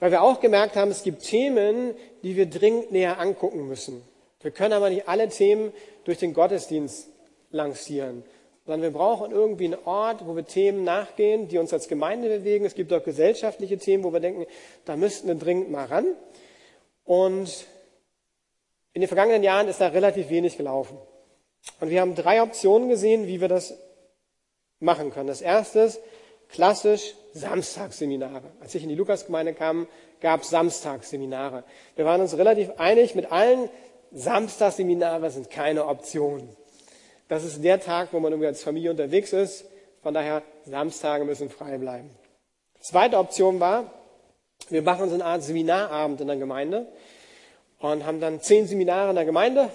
Weil 0.00 0.10
wir 0.10 0.22
auch 0.22 0.40
gemerkt 0.40 0.74
haben, 0.74 0.90
es 0.90 1.02
gibt 1.02 1.22
Themen, 1.22 1.94
die 2.22 2.34
wir 2.36 2.46
dringend 2.46 2.90
näher 2.90 3.20
angucken 3.20 3.68
müssen. 3.68 4.02
Wir 4.40 4.52
können 4.52 4.72
aber 4.72 4.88
nicht 4.88 5.06
alle 5.06 5.28
Themen 5.28 5.72
durch 6.04 6.16
den 6.16 6.32
Gottesdienst 6.32 7.08
lancieren, 7.50 8.22
sondern 8.64 8.82
wir 8.82 8.90
brauchen 8.98 9.32
irgendwie 9.32 9.66
einen 9.66 9.84
Ort, 9.84 10.26
wo 10.26 10.34
wir 10.34 10.46
Themen 10.46 10.82
nachgehen, 10.82 11.48
die 11.48 11.58
uns 11.58 11.74
als 11.74 11.88
Gemeinde 11.88 12.28
bewegen. 12.28 12.64
Es 12.64 12.74
gibt 12.74 12.90
auch 12.94 13.04
gesellschaftliche 13.04 13.76
Themen, 13.76 14.02
wo 14.02 14.14
wir 14.14 14.20
denken, 14.20 14.46
da 14.86 14.96
müssten 14.96 15.28
wir 15.28 15.34
dringend 15.34 15.70
mal 15.70 15.84
ran. 15.84 16.06
Und 17.04 17.66
in 18.94 19.02
den 19.02 19.08
vergangenen 19.08 19.42
Jahren 19.42 19.68
ist 19.68 19.80
da 19.80 19.88
relativ 19.88 20.30
wenig 20.30 20.56
gelaufen. 20.56 20.96
Und 21.80 21.90
wir 21.90 22.00
haben 22.00 22.14
drei 22.14 22.42
Optionen 22.42 22.88
gesehen, 22.88 23.26
wie 23.26 23.40
wir 23.40 23.48
das 23.48 23.74
machen 24.80 25.10
können. 25.12 25.28
Das 25.28 25.40
erste 25.40 25.80
ist 25.80 26.00
klassisch 26.48 27.14
Samstagsseminare. 27.34 28.42
Als 28.60 28.74
ich 28.74 28.82
in 28.82 28.88
die 28.88 28.94
Lukasgemeinde 28.94 29.54
kam, 29.54 29.86
gab 30.20 30.42
es 30.42 30.50
Samstagsseminare. 30.50 31.64
Wir 31.96 32.04
waren 32.04 32.20
uns 32.20 32.36
relativ 32.36 32.70
einig 32.78 33.14
mit 33.14 33.30
allen, 33.30 33.68
Samstagsseminare 34.10 35.30
sind 35.30 35.50
keine 35.50 35.86
Option. 35.86 36.48
Das 37.28 37.44
ist 37.44 37.62
der 37.62 37.80
Tag, 37.80 38.08
wo 38.12 38.20
man 38.20 38.32
irgendwie 38.32 38.46
als 38.46 38.62
Familie 38.62 38.90
unterwegs 38.90 39.32
ist. 39.32 39.66
Von 40.02 40.14
daher, 40.14 40.42
Samstage 40.64 41.24
müssen 41.24 41.50
frei 41.50 41.76
bleiben. 41.76 42.10
Zweite 42.80 43.18
Option 43.18 43.60
war, 43.60 43.92
wir 44.70 44.82
machen 44.82 45.02
uns 45.02 45.12
eine 45.12 45.24
Art 45.24 45.42
Seminarabend 45.42 46.20
in 46.20 46.26
der 46.26 46.36
Gemeinde 46.36 46.86
und 47.80 48.06
haben 48.06 48.20
dann 48.20 48.40
zehn 48.40 48.66
Seminare 48.66 49.10
in 49.10 49.16
der 49.16 49.24
Gemeinde 49.24 49.70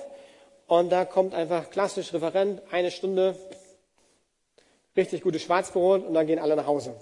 und 0.67 0.89
da 0.91 1.05
kommt 1.05 1.33
einfach 1.33 1.69
klassisch 1.69 2.13
Referent, 2.13 2.61
eine 2.71 2.91
Stunde, 2.91 3.35
richtig 4.95 5.21
gutes 5.21 5.41
Schwarzbrot 5.41 6.05
und 6.05 6.13
dann 6.13 6.27
gehen 6.27 6.39
alle 6.39 6.55
nach 6.55 6.67
Hause. 6.67 6.95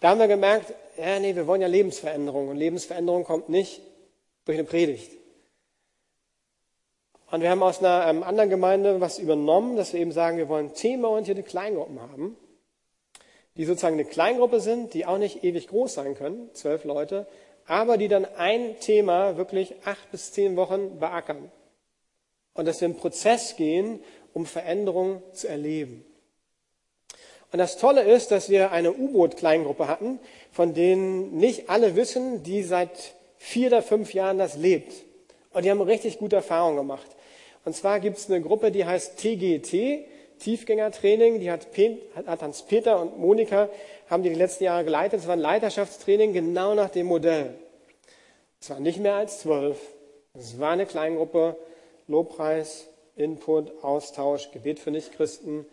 Da 0.00 0.10
haben 0.10 0.20
wir 0.20 0.28
gemerkt, 0.28 0.72
ja, 0.96 1.18
nee, 1.18 1.34
wir 1.34 1.46
wollen 1.46 1.60
ja 1.60 1.68
Lebensveränderung 1.68 2.48
und 2.48 2.56
Lebensveränderung 2.56 3.24
kommt 3.24 3.48
nicht 3.48 3.82
durch 4.44 4.58
eine 4.58 4.66
Predigt. 4.66 5.12
Und 7.30 7.42
wir 7.42 7.50
haben 7.50 7.62
aus 7.62 7.78
einer 7.78 8.06
ähm, 8.08 8.22
anderen 8.22 8.50
Gemeinde 8.50 9.00
was 9.00 9.18
übernommen, 9.18 9.76
dass 9.76 9.92
wir 9.92 10.00
eben 10.00 10.10
sagen, 10.10 10.36
wir 10.36 10.48
wollen 10.48 10.74
themenorientierte 10.74 11.42
Kleingruppen 11.42 12.00
haben, 12.00 12.36
die 13.56 13.64
sozusagen 13.64 13.94
eine 13.94 14.04
Kleingruppe 14.04 14.60
sind, 14.60 14.94
die 14.94 15.06
auch 15.06 15.18
nicht 15.18 15.44
ewig 15.44 15.68
groß 15.68 15.94
sein 15.94 16.14
können, 16.16 16.50
zwölf 16.54 16.84
Leute, 16.84 17.26
aber 17.66 17.98
die 17.98 18.08
dann 18.08 18.24
ein 18.24 18.80
Thema 18.80 19.36
wirklich 19.36 19.74
acht 19.84 20.10
bis 20.10 20.32
zehn 20.32 20.56
Wochen 20.56 20.98
beackern. 20.98 21.52
Und 22.60 22.66
dass 22.66 22.82
wir 22.82 22.88
einen 22.88 22.98
Prozess 22.98 23.56
gehen, 23.56 24.00
um 24.34 24.44
Veränderungen 24.44 25.22
zu 25.32 25.48
erleben. 25.48 26.04
Und 27.50 27.58
das 27.58 27.78
Tolle 27.78 28.02
ist, 28.02 28.32
dass 28.32 28.50
wir 28.50 28.70
eine 28.70 28.92
U-Boot-Kleingruppe 28.92 29.88
hatten, 29.88 30.18
von 30.52 30.74
denen 30.74 31.38
nicht 31.38 31.70
alle 31.70 31.96
wissen, 31.96 32.42
die 32.42 32.62
seit 32.62 33.14
vier 33.38 33.68
oder 33.68 33.80
fünf 33.80 34.12
Jahren 34.12 34.36
das 34.36 34.58
lebt. 34.58 34.92
Und 35.54 35.64
die 35.64 35.70
haben 35.70 35.80
richtig 35.80 36.18
gute 36.18 36.36
Erfahrungen 36.36 36.76
gemacht. 36.76 37.06
Und 37.64 37.74
zwar 37.74 37.98
gibt 37.98 38.18
es 38.18 38.28
eine 38.28 38.42
Gruppe, 38.42 38.70
die 38.70 38.84
heißt 38.84 39.16
TGT, 39.16 40.04
Tiefgängertraining. 40.40 41.40
Die 41.40 41.50
hat, 41.50 41.66
hat 42.26 42.42
Hans-Peter 42.42 43.00
und 43.00 43.18
Monika, 43.18 43.70
haben 44.10 44.22
die 44.22 44.28
die 44.28 44.34
letzten 44.34 44.64
Jahre 44.64 44.84
geleitet. 44.84 45.20
Es 45.20 45.26
war 45.26 45.32
ein 45.32 45.40
Leiterschaftstraining 45.40 46.34
genau 46.34 46.74
nach 46.74 46.90
dem 46.90 47.06
Modell. 47.06 47.54
Es 48.60 48.68
waren 48.68 48.82
nicht 48.82 48.98
mehr 48.98 49.14
als 49.14 49.38
zwölf. 49.38 49.78
Es 50.34 50.60
war 50.60 50.72
eine 50.72 50.84
Kleingruppe, 50.84 51.56
Lobpreis, 52.10 52.88
Input, 53.16 53.82
Austausch, 53.82 54.50
Gebet 54.50 54.78
für 54.78 54.90
Nichtchristen. 54.90 55.64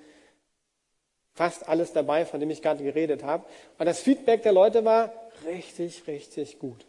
Fast 1.33 1.67
alles 1.67 1.93
dabei, 1.93 2.25
von 2.25 2.39
dem 2.39 2.49
ich 2.49 2.61
gerade 2.61 2.83
geredet 2.83 3.23
habe. 3.23 3.45
Und 3.77 3.85
das 3.85 3.99
Feedback 3.99 4.43
der 4.43 4.53
Leute 4.53 4.85
war 4.85 5.11
richtig, 5.45 6.07
richtig 6.07 6.59
gut. 6.59 6.85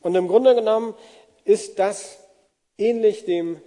Und 0.00 0.14
im 0.14 0.28
Grunde 0.28 0.54
genommen 0.54 0.94
ist 1.44 1.78
das 1.78 2.18
ähnlich 2.76 3.24
dem 3.24 3.60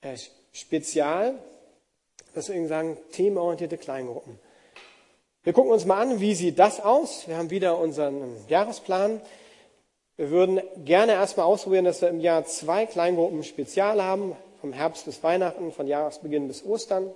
äh, 0.00 0.16
Spezial, 0.52 1.34
deswegen 2.34 2.68
sagen 2.68 2.96
themenorientierte 3.12 3.78
Kleingruppen. 3.78 4.38
Wir 5.42 5.52
gucken 5.52 5.70
uns 5.70 5.84
mal 5.84 6.00
an, 6.00 6.20
wie 6.20 6.34
sieht 6.34 6.58
das 6.58 6.80
aus. 6.80 7.28
Wir 7.28 7.36
haben 7.36 7.50
wieder 7.50 7.78
unseren 7.78 8.34
Jahresplan. 8.48 9.20
Wir 10.16 10.30
würden 10.30 10.62
gerne 10.84 11.12
erstmal 11.12 11.44
ausprobieren, 11.44 11.84
dass 11.84 12.00
wir 12.00 12.08
im 12.08 12.20
Jahr 12.20 12.46
zwei 12.46 12.86
Kleingruppen 12.86 13.44
Spezial 13.44 14.02
haben, 14.02 14.34
vom 14.62 14.72
Herbst 14.72 15.04
bis 15.04 15.22
Weihnachten, 15.22 15.72
von 15.72 15.86
Jahresbeginn 15.86 16.48
bis 16.48 16.64
Ostern. 16.64 17.10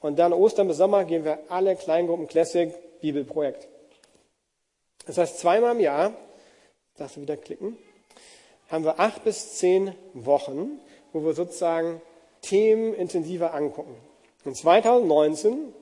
Und 0.00 0.18
dann 0.18 0.32
Ostern 0.32 0.66
bis 0.66 0.78
Sommer 0.78 1.04
gehen 1.04 1.26
wir 1.26 1.38
alle 1.50 1.76
Kleingruppen 1.76 2.26
Classic 2.26 2.72
Bibelprojekt. 3.02 3.68
Das 5.06 5.18
heißt, 5.18 5.40
zweimal 5.40 5.74
im 5.74 5.80
Jahr, 5.80 6.14
darfst 6.96 7.16
du 7.16 7.20
wieder 7.20 7.36
klicken, 7.36 7.76
haben 8.70 8.84
wir 8.84 8.98
acht 8.98 9.22
bis 9.24 9.58
zehn 9.58 9.94
Wochen, 10.14 10.80
wo 11.12 11.22
wir 11.22 11.34
sozusagen 11.34 12.00
Themen 12.40 12.94
intensiver 12.94 13.52
angucken. 13.52 13.94
In 14.46 14.54
2019, 14.54 15.74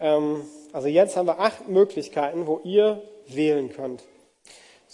ähm, 0.00 0.44
also 0.72 0.88
jetzt 0.88 1.16
haben 1.16 1.26
wir 1.26 1.38
acht 1.38 1.68
Möglichkeiten, 1.68 2.48
wo 2.48 2.60
ihr 2.64 3.00
wählen 3.28 3.72
könnt. 3.72 4.02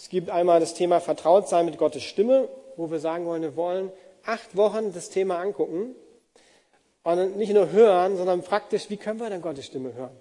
Es 0.01 0.09
gibt 0.09 0.31
einmal 0.31 0.59
das 0.59 0.73
Thema 0.73 0.99
Vertrautsein 0.99 1.63
mit 1.63 1.77
Gottes 1.77 2.01
Stimme, 2.01 2.49
wo 2.75 2.89
wir 2.89 2.97
sagen 2.97 3.27
wollen, 3.27 3.43
wir 3.43 3.55
wollen 3.55 3.91
acht 4.25 4.57
Wochen 4.57 4.91
das 4.93 5.11
Thema 5.11 5.37
angucken 5.37 5.93
und 7.03 7.37
nicht 7.37 7.53
nur 7.53 7.71
hören, 7.71 8.17
sondern 8.17 8.41
praktisch, 8.41 8.89
wie 8.89 8.97
können 8.97 9.19
wir 9.19 9.29
denn 9.29 9.43
Gottes 9.43 9.67
Stimme 9.67 9.93
hören? 9.93 10.19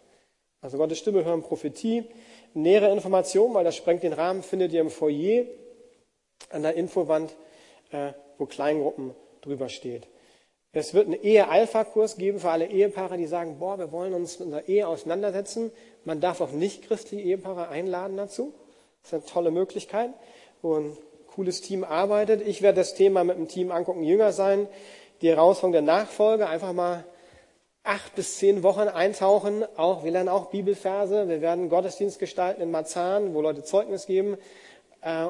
Also 0.61 0.77
Gottes 0.77 0.99
Stimme 0.99 1.25
hören, 1.25 1.41
Prophetie, 1.41 2.05
nähere 2.53 2.93
Informationen, 2.93 3.55
weil 3.55 3.65
das 3.65 3.75
sprengt 3.75 4.03
den 4.03 4.13
Rahmen, 4.13 4.43
findet 4.43 4.71
ihr 4.75 4.83
im 4.83 4.91
Foyer 4.91 5.47
an 6.51 6.63
der 6.63 6.75
Infowand, 6.75 7.35
äh, 7.91 8.13
wo 8.37 8.45
Kleingruppen 8.45 9.15
drüber 9.41 9.71
steht. 9.71 10.09
Es 10.73 10.93
wird 10.93 11.07
einen 11.07 11.23
Ehe-Alpha-Kurs 11.23 12.19
geben 12.19 12.39
für 12.39 12.51
alle 12.51 12.67
Ehepaare, 12.67 13.17
die 13.17 13.27
sagen, 13.27 13.59
boah, 13.59 13.79
wir 13.79 13.91
wollen 13.93 14.13
uns 14.13 14.41
mit 14.41 14.49
unserer 14.49 14.69
Ehe 14.69 14.87
auseinandersetzen. 14.87 15.73
Man 16.05 16.21
darf 16.21 16.43
auch 16.43 16.53
nicht 16.53 16.83
christliche 16.83 17.25
Ehepaare 17.25 17.71
einladen 17.71 18.19
dazu. 18.19 18.53
Das 19.03 19.13
ist 19.13 19.15
eine 19.15 19.25
tolle 19.25 19.51
Möglichkeit, 19.51 20.11
wo 20.63 20.77
ein 20.77 20.97
cooles 21.27 21.61
Team 21.61 21.85
arbeitet. 21.85 22.47
Ich 22.47 22.63
werde 22.63 22.81
das 22.81 22.95
Thema 22.95 23.25
mit 23.25 23.37
dem 23.37 23.49
Team 23.49 23.71
angucken, 23.71 24.03
Jünger 24.03 24.33
sein. 24.33 24.69
Die 25.23 25.29
Herausforderung 25.29 25.73
der 25.73 25.83
Nachfolge, 25.83 26.49
einfach 26.49 26.73
mal 26.73 27.05
acht 27.83 28.15
bis 28.15 28.37
zehn 28.39 28.63
Wochen 28.63 28.89
eintauchen. 28.89 29.65
Auch, 29.77 30.05
wir 30.05 30.11
lernen 30.11 30.29
auch 30.29 30.51
Bibelverse. 30.51 31.29
Wir 31.29 31.41
werden 31.41 31.69
Gottesdienst 31.69 32.19
gestalten 32.19 32.61
in 32.61 32.71
Marzahn, 32.71 33.35
wo 33.35 33.41
Leute 33.41 33.63
Zeugnis 33.63 34.07
geben. 34.07 34.37
Äh, 35.03 35.27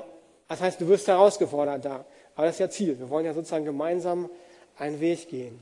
das 0.48 0.60
heißt, 0.60 0.80
du 0.80 0.88
wirst 0.88 1.06
herausgefordert 1.08 1.84
da. 1.84 2.04
Aber 2.34 2.46
das 2.46 2.56
ist 2.56 2.60
ja 2.60 2.70
Ziel. 2.70 2.98
Wir 2.98 3.08
wollen 3.10 3.24
ja 3.24 3.34
sozusagen 3.34 3.64
gemeinsam 3.64 4.30
einen 4.76 5.00
Weg 5.00 5.28
gehen. 5.28 5.58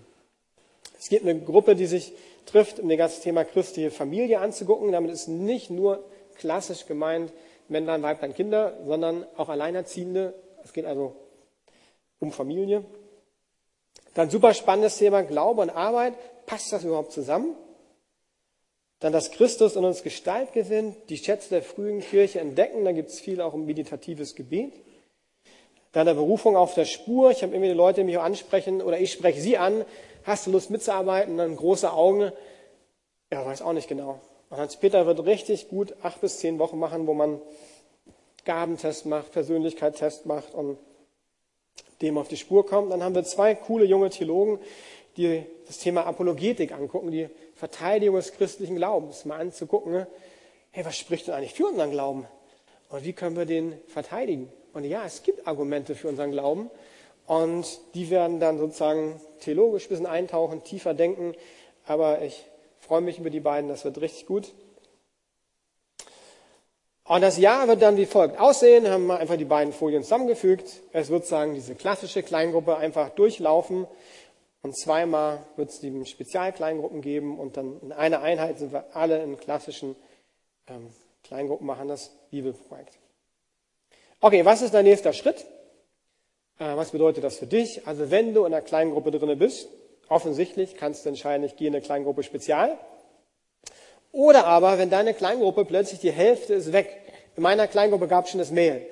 Es 0.99 1.09
gibt 1.09 1.25
eine 1.25 1.39
Gruppe, 1.39 1.77
die 1.77 1.87
sich 1.87 2.13
trifft, 2.47 2.81
um 2.81 2.89
das 2.89 2.99
ganze 2.99 3.21
Thema 3.21 3.45
christliche 3.45 3.91
Familie 3.91 4.41
anzugucken. 4.41 4.93
Damit 4.93 5.11
ist 5.11 5.29
nicht 5.29 5.71
nur 5.71 6.05
klassisch 6.37 6.87
gemeint 6.87 7.33
Männlein, 7.69 8.03
Weiblein, 8.03 8.35
Kinder, 8.35 8.79
sondern 8.87 9.27
auch 9.37 9.49
Alleinerziehende. 9.49 10.35
Es 10.65 10.73
geht 10.73 10.87
also 10.87 11.15
um 12.19 12.33
Familie. 12.33 12.85
Dann 14.15 14.31
super 14.31 14.55
spannendes 14.55 14.99
Thema 14.99 15.23
Glaube 15.23 15.63
und 15.63 15.71
Arbeit. 15.71 16.15
Passt 16.47 16.73
das 16.73 16.85
überhaupt 16.85 17.13
zusammen? 17.13 17.55
Dann, 19.01 19.13
dass 19.13 19.31
Christus 19.31 19.77
in 19.77 19.85
uns 19.85 20.03
Gestalt 20.03 20.53
gewinnt, 20.53 20.97
die 21.09 21.19
Schätze 21.19 21.51
der 21.51 21.63
frühen 21.63 22.01
Kirche 22.01 22.41
entdecken. 22.41 22.85
Da 22.85 22.93
gibt 22.93 23.11
es 23.11 23.21
viel 23.21 23.41
auch 23.41 23.53
um 23.53 23.65
meditatives 23.65 24.35
Gebet. 24.35 24.73
Dann 25.93 26.07
der 26.07 26.15
Berufung 26.15 26.57
auf 26.57 26.75
der 26.75 26.85
Spur. 26.85 27.31
Ich 27.31 27.43
habe 27.43 27.55
immer 27.55 27.67
die 27.67 27.73
Leute, 27.73 28.01
die 28.01 28.05
mich 28.05 28.19
auch 28.19 28.25
ansprechen, 28.25 28.83
oder 28.83 28.99
ich 28.99 29.13
spreche 29.13 29.41
sie 29.41 29.57
an. 29.57 29.85
Hast 30.25 30.47
du 30.47 30.51
Lust 30.51 30.71
mitzuarbeiten? 30.71 31.37
Dann 31.37 31.57
große 31.57 31.93
Augen. 31.93 32.33
Ja, 33.33 33.45
weiß 33.47 33.63
auch 33.63 33.73
nicht 33.73 33.89
genau. 33.89 34.21
Und 34.51 34.59
Hans-Peter 34.59 35.07
wird 35.07 35.25
richtig 35.27 35.69
gut 35.69 35.95
acht 36.03 36.21
bis 36.21 36.39
zehn 36.39 36.59
Wochen 36.59 36.79
machen, 36.79 37.07
wo 37.07 37.15
man 37.15 37.41
Gabentest 38.45 39.07
macht, 39.07 39.33
Persönlichkeitstest 39.33 40.27
macht 40.27 40.55
und 40.55 40.79
dem 42.01 42.17
auf 42.17 42.29
die 42.29 42.37
Spur 42.37 42.65
kommt. 42.67 42.93
Dann 42.93 43.03
haben 43.03 43.15
wir 43.15 43.25
zwei 43.25 43.55
coole 43.55 43.85
junge 43.85 44.11
Theologen, 44.11 44.59
die 45.17 45.45
das 45.67 45.79
Thema 45.79 46.07
Apologetik 46.07 46.73
angucken, 46.73 47.11
die 47.11 47.29
Verteidigung 47.57 48.17
des 48.17 48.33
christlichen 48.33 48.77
Glaubens, 48.77 49.25
mal 49.25 49.41
anzugucken, 49.41 49.93
ne? 49.93 50.07
hey, 50.71 50.85
was 50.85 50.97
spricht 50.97 51.27
denn 51.27 51.35
eigentlich 51.35 51.55
für 51.55 51.67
unseren 51.67 51.91
Glauben? 51.91 52.27
Und 52.89 53.05
wie 53.05 53.13
können 53.13 53.37
wir 53.37 53.45
den 53.45 53.75
verteidigen? 53.89 54.51
Und 54.73 54.85
ja, 54.85 55.05
es 55.05 55.23
gibt 55.23 55.47
Argumente 55.47 55.95
für 55.95 56.09
unseren 56.09 56.31
Glauben. 56.31 56.71
Und 57.27 57.81
die 57.95 58.09
werden 58.11 58.41
dann 58.41 58.59
sozusagen 58.59 59.21
theologisch 59.41 59.87
ein 59.87 59.89
bisschen 59.91 60.07
eintauchen, 60.07 60.65
tiefer 60.65 60.95
denken. 60.95 61.35
Aber 61.87 62.23
ich 62.23 62.45
freue 62.89 63.03
mich 63.03 63.19
über 63.19 63.29
die 63.29 63.41
beiden, 63.41 63.69
das 63.69 63.85
wird 63.85 64.01
richtig 64.01 64.27
gut. 64.27 64.55
Und 67.05 67.21
das 67.21 67.39
Jahr 67.39 67.69
wird 67.69 67.83
dann 67.83 67.99
wie 67.99 68.07
folgt 68.07 68.41
aussehen, 68.41 68.89
haben 68.89 69.07
wir 69.07 69.19
einfach 69.19 69.37
die 69.37 69.45
beiden 69.45 69.75
Folien 69.75 70.03
zusammengefügt. 70.03 70.81
Es 70.93 71.11
wird 71.11 71.27
sagen, 71.27 71.55
diese 71.55 71.75
klassische 71.75 72.23
Kleingruppe 72.23 72.77
einfach 72.77 73.11
durchlaufen 73.11 73.87
und 74.63 74.77
zweimal 74.77 75.41
wird 75.57 75.69
es 75.69 75.81
die 75.81 76.05
Spezialkleingruppen 76.07 77.03
geben 77.03 77.39
und 77.39 77.59
dann 77.59 77.79
in 77.81 77.93
einer 77.93 78.23
Einheit 78.23 78.59
sind 78.59 78.73
wir 78.73 78.97
alle 78.97 79.23
in 79.23 79.39
klassischen 79.39 79.95
ähm, 80.67 80.89
Kleingruppen 81.25 81.67
machen 81.67 81.89
das 81.89 82.11
Bibelprojekt. 82.31 82.99
Okay, 84.21 84.47
was 84.47 84.63
ist 84.63 84.73
der 84.73 84.83
nächste 84.83 85.13
Schritt? 85.13 85.45
Äh, 86.59 86.77
was 86.77 86.91
bedeutet 86.91 87.23
das 87.23 87.37
für 87.37 87.47
dich? 87.47 87.87
Also 87.87 88.11
wenn 88.11 88.33
du 88.33 88.41
in 88.41 88.55
einer 88.55 88.63
Kleingruppe 88.63 89.11
drinne 89.11 89.37
bist, 89.37 89.69
offensichtlich 90.09 90.77
kannst 90.77 91.05
du 91.05 91.09
entscheiden, 91.09 91.45
ich 91.45 91.57
gehe 91.57 91.69
in 91.69 91.75
eine 91.75 91.83
Kleingruppe 91.83 92.23
Spezial. 92.23 92.79
Oder 94.13 94.47
aber, 94.47 94.79
wenn 94.79 94.91
deine 94.91 95.15
Kleingruppe 95.15 95.65
plötzlich 95.65 96.01
die 96.01 96.11
Hälfte 96.11 96.55
ist 96.55 96.73
weg. 96.73 96.91
In 97.37 97.43
meiner 97.43 97.67
Kleingruppe 97.67 98.09
gab 98.09 98.25
es 98.25 98.31
schon 98.31 98.39
das 98.39 98.51
Mail. 98.51 98.87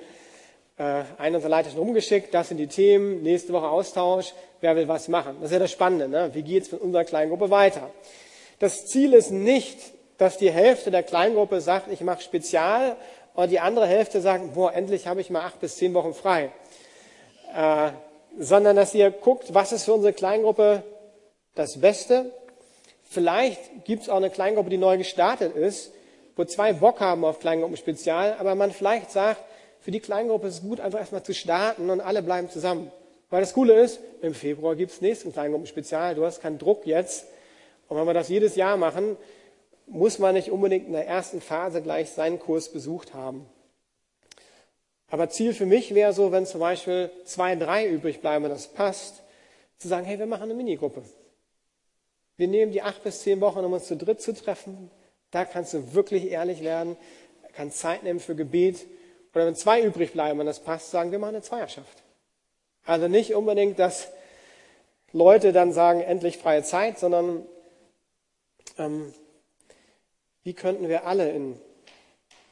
Äh, 0.77 1.03
einer 1.17 1.37
unserer 1.37 1.49
Leiter 1.49 1.71
schon 1.71 1.79
rumgeschickt, 1.79 2.33
das 2.33 2.49
sind 2.49 2.57
die 2.57 2.67
Themen, 2.67 3.23
nächste 3.23 3.51
Woche 3.51 3.67
Austausch, 3.67 4.33
wer 4.61 4.75
will 4.75 4.87
was 4.87 5.07
machen. 5.07 5.37
Das 5.41 5.49
ist 5.49 5.53
ja 5.53 5.59
das 5.59 5.71
Spannende, 5.71 6.07
ne? 6.07 6.29
wie 6.33 6.43
geht 6.43 6.63
es 6.63 6.71
mit 6.71 6.81
unserer 6.81 7.03
Kleingruppe 7.03 7.49
weiter. 7.49 7.89
Das 8.59 8.85
Ziel 8.85 9.13
ist 9.13 9.31
nicht, 9.31 9.79
dass 10.19 10.37
die 10.37 10.51
Hälfte 10.51 10.91
der 10.91 11.03
Kleingruppe 11.03 11.61
sagt, 11.61 11.91
ich 11.91 12.01
mache 12.01 12.21
Spezial 12.21 12.95
und 13.33 13.51
die 13.51 13.59
andere 13.59 13.87
Hälfte 13.87 14.21
sagt, 14.21 14.53
boah, 14.53 14.73
endlich 14.73 15.07
habe 15.07 15.19
ich 15.21 15.29
mal 15.29 15.41
acht 15.41 15.59
bis 15.59 15.77
zehn 15.77 15.93
Wochen 15.93 16.13
frei. 16.13 16.51
Äh, 17.55 17.89
sondern 18.39 18.75
dass 18.75 18.93
ihr 18.93 19.09
guckt, 19.09 19.53
was 19.53 19.71
ist 19.71 19.85
für 19.85 19.93
unsere 19.93 20.13
Kleingruppe 20.13 20.83
das 21.57 21.79
Beste. 21.79 22.31
Vielleicht 23.03 23.85
gibt 23.85 24.03
es 24.03 24.09
auch 24.09 24.17
eine 24.17 24.29
Kleingruppe, 24.29 24.69
die 24.69 24.77
neu 24.77 24.97
gestartet 24.97 25.55
ist, 25.55 25.91
wo 26.35 26.45
zwei 26.45 26.73
Bock 26.73 26.99
haben 26.99 27.25
auf 27.25 27.39
Kleingruppenspezial, 27.39 28.35
aber 28.39 28.55
man 28.55 28.71
vielleicht 28.71 29.11
sagt, 29.11 29.41
für 29.79 29.91
die 29.91 29.99
Kleingruppe 29.99 30.47
ist 30.47 30.55
es 30.55 30.61
gut, 30.61 30.79
einfach 30.79 30.99
erstmal 30.99 31.23
zu 31.23 31.33
starten 31.33 31.89
und 31.89 32.01
alle 32.01 32.21
bleiben 32.21 32.49
zusammen. 32.49 32.91
Weil 33.29 33.41
das 33.41 33.53
Coole 33.53 33.73
ist, 33.73 33.99
im 34.21 34.33
Februar 34.33 34.75
gibt 34.75 34.91
es 34.91 35.01
nächsten 35.01 35.33
Kleingruppenspezial, 35.33 36.15
du 36.15 36.25
hast 36.25 36.41
keinen 36.41 36.59
Druck 36.59 36.85
jetzt. 36.85 37.25
Und 37.87 37.97
wenn 37.97 38.05
wir 38.05 38.13
das 38.13 38.29
jedes 38.29 38.55
Jahr 38.55 38.77
machen, 38.77 39.17
muss 39.85 40.19
man 40.19 40.35
nicht 40.35 40.51
unbedingt 40.51 40.87
in 40.87 40.93
der 40.93 41.07
ersten 41.07 41.41
Phase 41.41 41.81
gleich 41.81 42.09
seinen 42.09 42.39
Kurs 42.39 42.69
besucht 42.69 43.13
haben. 43.13 43.45
Aber 45.09 45.29
Ziel 45.29 45.53
für 45.53 45.65
mich 45.65 45.95
wäre 45.95 46.11
so, 46.11 46.31
wenn 46.31 46.45
zum 46.45 46.59
Beispiel 46.59 47.09
zwei, 47.23 47.55
drei 47.55 47.87
übrig 47.87 48.19
bleiben, 48.19 48.43
wenn 48.43 48.51
das 48.51 48.67
passt, 48.67 49.23
zu 49.77 49.87
sagen, 49.87 50.05
hey, 50.05 50.19
wir 50.19 50.25
machen 50.25 50.43
eine 50.43 50.53
Minigruppe. 50.53 51.03
Wir 52.37 52.47
nehmen 52.47 52.71
die 52.71 52.83
acht 52.83 53.03
bis 53.03 53.21
zehn 53.21 53.41
Wochen, 53.41 53.59
um 53.59 53.73
uns 53.73 53.87
zu 53.87 53.97
dritt 53.97 54.21
zu 54.21 54.33
treffen. 54.33 54.91
Da 55.31 55.43
kannst 55.43 55.73
du 55.73 55.93
wirklich 55.93 56.29
ehrlich 56.29 56.63
werden, 56.63 56.95
kannst 57.53 57.79
Zeit 57.79 58.03
nehmen 58.03 58.19
für 58.19 58.35
Gebet. 58.35 58.85
Oder 59.33 59.47
wenn 59.47 59.55
zwei 59.55 59.81
übrig 59.81 60.13
bleiben, 60.13 60.39
wenn 60.39 60.45
das 60.45 60.59
passt, 60.59 60.91
sagen 60.91 61.11
wir 61.11 61.19
machen 61.19 61.35
eine 61.35 61.41
Zweierschaft. 61.41 62.03
Also 62.85 63.07
nicht 63.07 63.33
unbedingt, 63.33 63.79
dass 63.79 64.07
Leute 65.11 65.51
dann 65.51 65.73
sagen, 65.73 66.01
endlich 66.01 66.37
freie 66.37 66.63
Zeit, 66.63 66.99
sondern 66.99 67.45
ähm, 68.77 69.13
wie 70.43 70.53
könnten 70.53 70.87
wir 70.87 71.05
alle 71.05 71.29
in 71.31 71.59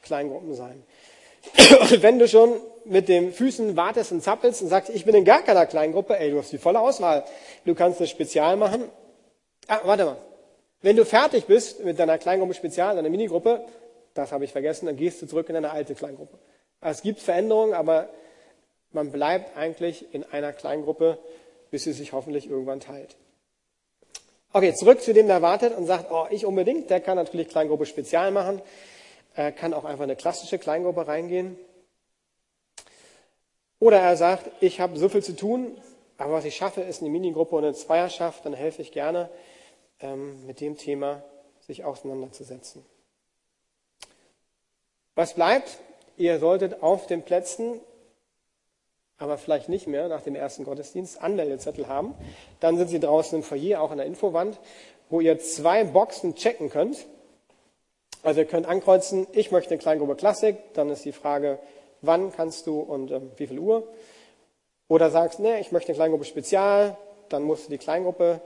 Kleingruppen 0.02 0.54
sein? 0.54 0.82
Und 1.80 2.02
wenn 2.02 2.18
du 2.18 2.28
schon 2.28 2.60
mit 2.84 3.08
den 3.08 3.32
Füßen 3.32 3.76
wartest 3.76 4.12
und 4.12 4.22
zappelst 4.22 4.62
und 4.62 4.68
sagst, 4.68 4.90
ich 4.90 5.04
bin 5.04 5.14
in 5.14 5.24
gar 5.24 5.42
keiner 5.42 5.66
Kleingruppe, 5.66 6.18
ey, 6.18 6.30
du 6.30 6.38
hast 6.38 6.52
die 6.52 6.58
volle 6.58 6.80
Auswahl. 6.80 7.24
Du 7.64 7.74
kannst 7.74 8.00
eine 8.00 8.08
Spezial 8.08 8.56
machen. 8.56 8.84
Ah, 9.68 9.80
warte 9.84 10.04
mal. 10.04 10.16
Wenn 10.82 10.96
du 10.96 11.04
fertig 11.04 11.46
bist 11.46 11.84
mit 11.84 11.98
deiner 11.98 12.18
Kleingruppe 12.18 12.54
Spezial, 12.54 12.96
deiner 12.96 13.08
Minigruppe, 13.08 13.64
das 14.14 14.32
habe 14.32 14.44
ich 14.44 14.52
vergessen, 14.52 14.86
dann 14.86 14.96
gehst 14.96 15.20
du 15.20 15.26
zurück 15.26 15.48
in 15.48 15.54
deine 15.54 15.70
alte 15.70 15.94
Kleingruppe. 15.94 16.38
Also 16.80 16.98
es 16.98 17.02
gibt 17.02 17.20
Veränderungen, 17.20 17.74
aber 17.74 18.08
man 18.92 19.10
bleibt 19.10 19.56
eigentlich 19.56 20.14
in 20.14 20.24
einer 20.24 20.52
Kleingruppe, 20.52 21.18
bis 21.70 21.84
sie 21.84 21.92
sich 21.92 22.12
hoffentlich 22.12 22.48
irgendwann 22.48 22.80
teilt. 22.80 23.16
Okay, 24.52 24.72
zurück 24.74 25.02
zu 25.02 25.12
dem, 25.12 25.26
der 25.26 25.42
wartet 25.42 25.76
und 25.76 25.86
sagt, 25.86 26.10
oh, 26.10 26.26
ich 26.30 26.46
unbedingt, 26.46 26.88
der 26.88 27.00
kann 27.00 27.16
natürlich 27.16 27.48
Kleingruppe 27.48 27.84
Spezial 27.84 28.30
machen, 28.30 28.62
er 29.34 29.52
kann 29.52 29.74
auch 29.74 29.84
einfach 29.84 30.04
eine 30.04 30.16
klassische 30.16 30.58
Kleingruppe 30.58 31.06
reingehen. 31.06 31.58
Oder 33.78 34.00
er 34.00 34.16
sagt, 34.16 34.50
ich 34.60 34.80
habe 34.80 34.96
so 34.98 35.08
viel 35.08 35.22
zu 35.22 35.36
tun, 35.36 35.76
aber 36.16 36.32
was 36.32 36.46
ich 36.46 36.56
schaffe, 36.56 36.80
ist 36.80 37.02
eine 37.02 37.10
Minigruppe 37.10 37.56
und 37.56 37.64
eine 37.64 37.74
Zweierschaft, 37.74 38.46
dann 38.46 38.54
helfe 38.54 38.80
ich 38.80 38.92
gerne, 38.92 39.28
ähm, 40.00 40.46
mit 40.46 40.60
dem 40.60 40.76
Thema 40.76 41.22
sich 41.66 41.84
auseinanderzusetzen. 41.84 42.84
Was 45.14 45.34
bleibt? 45.34 45.78
Ihr 46.16 46.38
solltet 46.38 46.82
auf 46.82 47.06
den 47.06 47.22
Plätzen, 47.22 47.80
aber 49.18 49.38
vielleicht 49.38 49.68
nicht 49.68 49.86
mehr 49.86 50.08
nach 50.08 50.22
dem 50.22 50.34
ersten 50.34 50.64
Gottesdienst, 50.64 51.20
Anmeldezettel 51.20 51.88
haben. 51.88 52.14
Dann 52.60 52.76
sind 52.76 52.88
sie 52.88 53.00
draußen 53.00 53.38
im 53.38 53.42
Foyer, 53.42 53.80
auch 53.80 53.90
an 53.90 53.98
der 53.98 54.06
Infowand, 54.06 54.58
wo 55.08 55.20
ihr 55.20 55.38
zwei 55.38 55.84
Boxen 55.84 56.34
checken 56.34 56.70
könnt. 56.70 57.06
Also 58.22 58.40
ihr 58.40 58.46
könnt 58.46 58.66
ankreuzen, 58.66 59.26
ich 59.32 59.50
möchte 59.52 59.70
eine 59.70 59.78
Kleingruppe 59.78 60.16
Klassik, 60.16 60.56
dann 60.74 60.90
ist 60.90 61.04
die 61.04 61.12
Frage, 61.12 61.58
wann 62.02 62.32
kannst 62.32 62.66
du 62.66 62.80
und 62.80 63.10
äh, 63.10 63.20
wie 63.36 63.46
viel 63.46 63.58
Uhr. 63.58 63.86
Oder 64.88 65.10
sagst, 65.10 65.40
nee, 65.40 65.58
ich 65.60 65.72
möchte 65.72 65.92
eine 65.92 65.96
Kleingruppe 65.96 66.24
Spezial, 66.24 66.96
dann 67.28 67.42
musst 67.42 67.66
du 67.66 67.70
die 67.70 67.78
Kleingruppe 67.78 68.40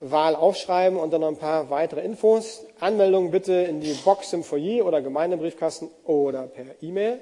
Wahl 0.00 0.34
aufschreiben 0.34 0.98
und 0.98 1.10
dann 1.10 1.20
noch 1.20 1.28
ein 1.28 1.36
paar 1.36 1.68
weitere 1.68 2.00
Infos. 2.00 2.64
Anmeldung 2.80 3.30
bitte 3.30 3.52
in 3.52 3.80
die 3.80 3.92
Box 3.92 4.32
im 4.32 4.42
Foyer 4.42 4.86
oder 4.86 5.02
Gemeindebriefkasten 5.02 5.90
oder 6.04 6.46
per 6.46 6.82
E-Mail. 6.82 7.20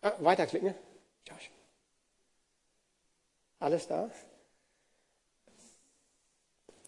Ah, 0.00 0.12
weiterklicken. 0.18 0.74
Josh. 1.26 1.50
Alles 3.60 3.86
da? 3.86 4.10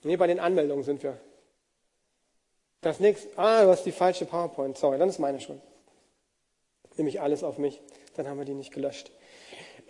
Nee, 0.03 0.16
bei 0.16 0.27
den 0.27 0.41
Anmeldungen 0.41 0.85
sind 0.85 1.03
wir. 1.03 1.18
Das 2.81 2.99
nächste, 2.99 3.29
ah, 3.39 3.64
du 3.64 3.71
hast 3.71 3.85
die 3.85 3.93
falsche 3.93 4.25
PowerPoint. 4.25 4.79
Sorry, 4.79 4.99
dann 4.99 5.11
ist 5.11 5.18
meine 5.18 5.41
Schuld. 5.41 5.61
Nehme 6.97 7.11
ich 7.11 7.21
alles 7.21 7.45
auf 7.45 7.59
mich. 7.59 7.83
Dann 8.16 8.27
haben 8.27 8.39
wir 8.39 8.47
die 8.47 8.55
nicht 8.55 8.73
gelöscht. 8.73 9.11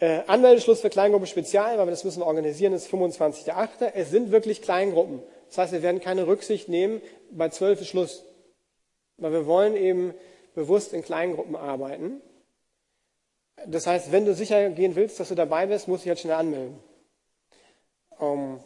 Äh, 0.01 0.22
Anmeldeschluss 0.26 0.80
für 0.80 0.88
Kleingruppe 0.88 1.26
Spezial, 1.26 1.76
weil 1.76 1.86
wir 1.86 1.90
das 1.90 2.05
müssen 2.05 2.20
wir 2.20 2.26
organisieren, 2.26 2.72
ist 2.72 2.88
25.8. 2.88 3.92
Es 3.94 4.11
sind 4.11 4.30
wirklich 4.30 4.62
Kleingruppen. 4.62 5.22
Das 5.48 5.59
heißt, 5.59 5.72
wir 5.72 5.82
werden 5.82 6.01
keine 6.01 6.26
Rücksicht 6.26 6.68
nehmen. 6.70 7.03
Bei 7.30 7.51
12 7.51 7.82
ist 7.82 7.88
Schluss. 7.88 8.24
Weil 9.18 9.32
wir 9.32 9.46
wollen 9.46 9.76
eben 9.76 10.14
bewusst 10.55 10.94
in 10.94 11.03
Kleingruppen 11.03 11.55
arbeiten. 11.55 12.22
Das 13.66 13.86
heißt, 13.86 14.11
wenn 14.11 14.24
du 14.24 14.34
sicher 14.34 14.70
gehen 14.70 14.96
willst, 14.96 15.20
dass 15.20 15.28
du 15.28 15.34
dabei 15.34 15.66
bist, 15.66 15.86
musst 15.86 16.05
du 16.05 16.05
dich 16.05 16.12
jetzt 16.12 16.22
schnell 16.22 16.34
anmelden. 16.34 16.78
Um, 18.18 18.28
ähm, 18.28 18.61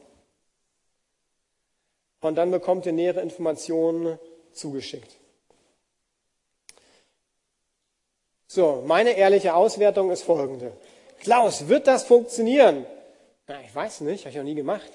und 2.21 2.37
dann 2.37 2.53
bekommt 2.53 2.87
ihr 2.87 2.93
nähere 2.93 3.21
Informationen 3.21 4.19
zugeschickt. 4.53 5.19
So, 8.47 8.83
meine 8.87 9.17
ehrliche 9.17 9.55
Auswertung 9.55 10.11
ist 10.11 10.23
folgende. 10.23 10.73
Klaus, 11.21 11.69
wird 11.69 11.87
das 11.87 12.05
funktionieren? 12.05 12.87
Na, 13.47 13.61
ich 13.63 13.75
weiß 13.75 14.03
nicht, 14.03 14.25
habe 14.25 14.31
ich 14.31 14.37
noch 14.37 14.45
nie 14.45 14.55
gemacht. 14.55 14.91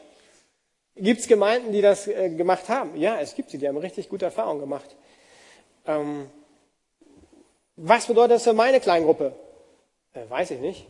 Gibt 0.96 1.22
es 1.22 1.28
Gemeinden, 1.28 1.72
die 1.72 1.82
das 1.82 2.08
äh, 2.08 2.30
gemacht 2.30 2.68
haben? 2.68 2.98
Ja, 2.98 3.20
es 3.20 3.36
gibt 3.36 3.52
sie, 3.52 3.58
die 3.58 3.68
haben 3.68 3.78
richtig 3.78 4.10
gute 4.10 4.26
Erfahrungen 4.26 4.60
gemacht. 4.60 4.96
Ähm, 5.86 6.30
was 7.76 8.08
bedeutet 8.08 8.32
das 8.32 8.44
für 8.44 8.54
meine 8.54 8.80
Kleingruppe? 8.80 9.34
Äh, 10.14 10.30
weiß 10.30 10.52
ich 10.52 10.60
nicht. 10.60 10.86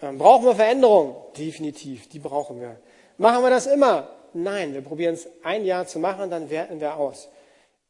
Ähm, 0.00 0.18
brauchen 0.18 0.46
wir 0.46 0.54
Veränderungen? 0.54 1.14
Definitiv, 1.36 2.08
die 2.08 2.18
brauchen 2.18 2.60
wir. 2.60 2.76
Machen 3.18 3.42
wir 3.42 3.50
das 3.50 3.66
immer? 3.66 4.08
Nein, 4.32 4.74
wir 4.74 4.80
probieren 4.80 5.14
es 5.14 5.28
ein 5.44 5.64
Jahr 5.64 5.86
zu 5.86 5.98
machen, 5.98 6.30
dann 6.30 6.50
werten 6.50 6.80
wir 6.80 6.96
aus. 6.96 7.28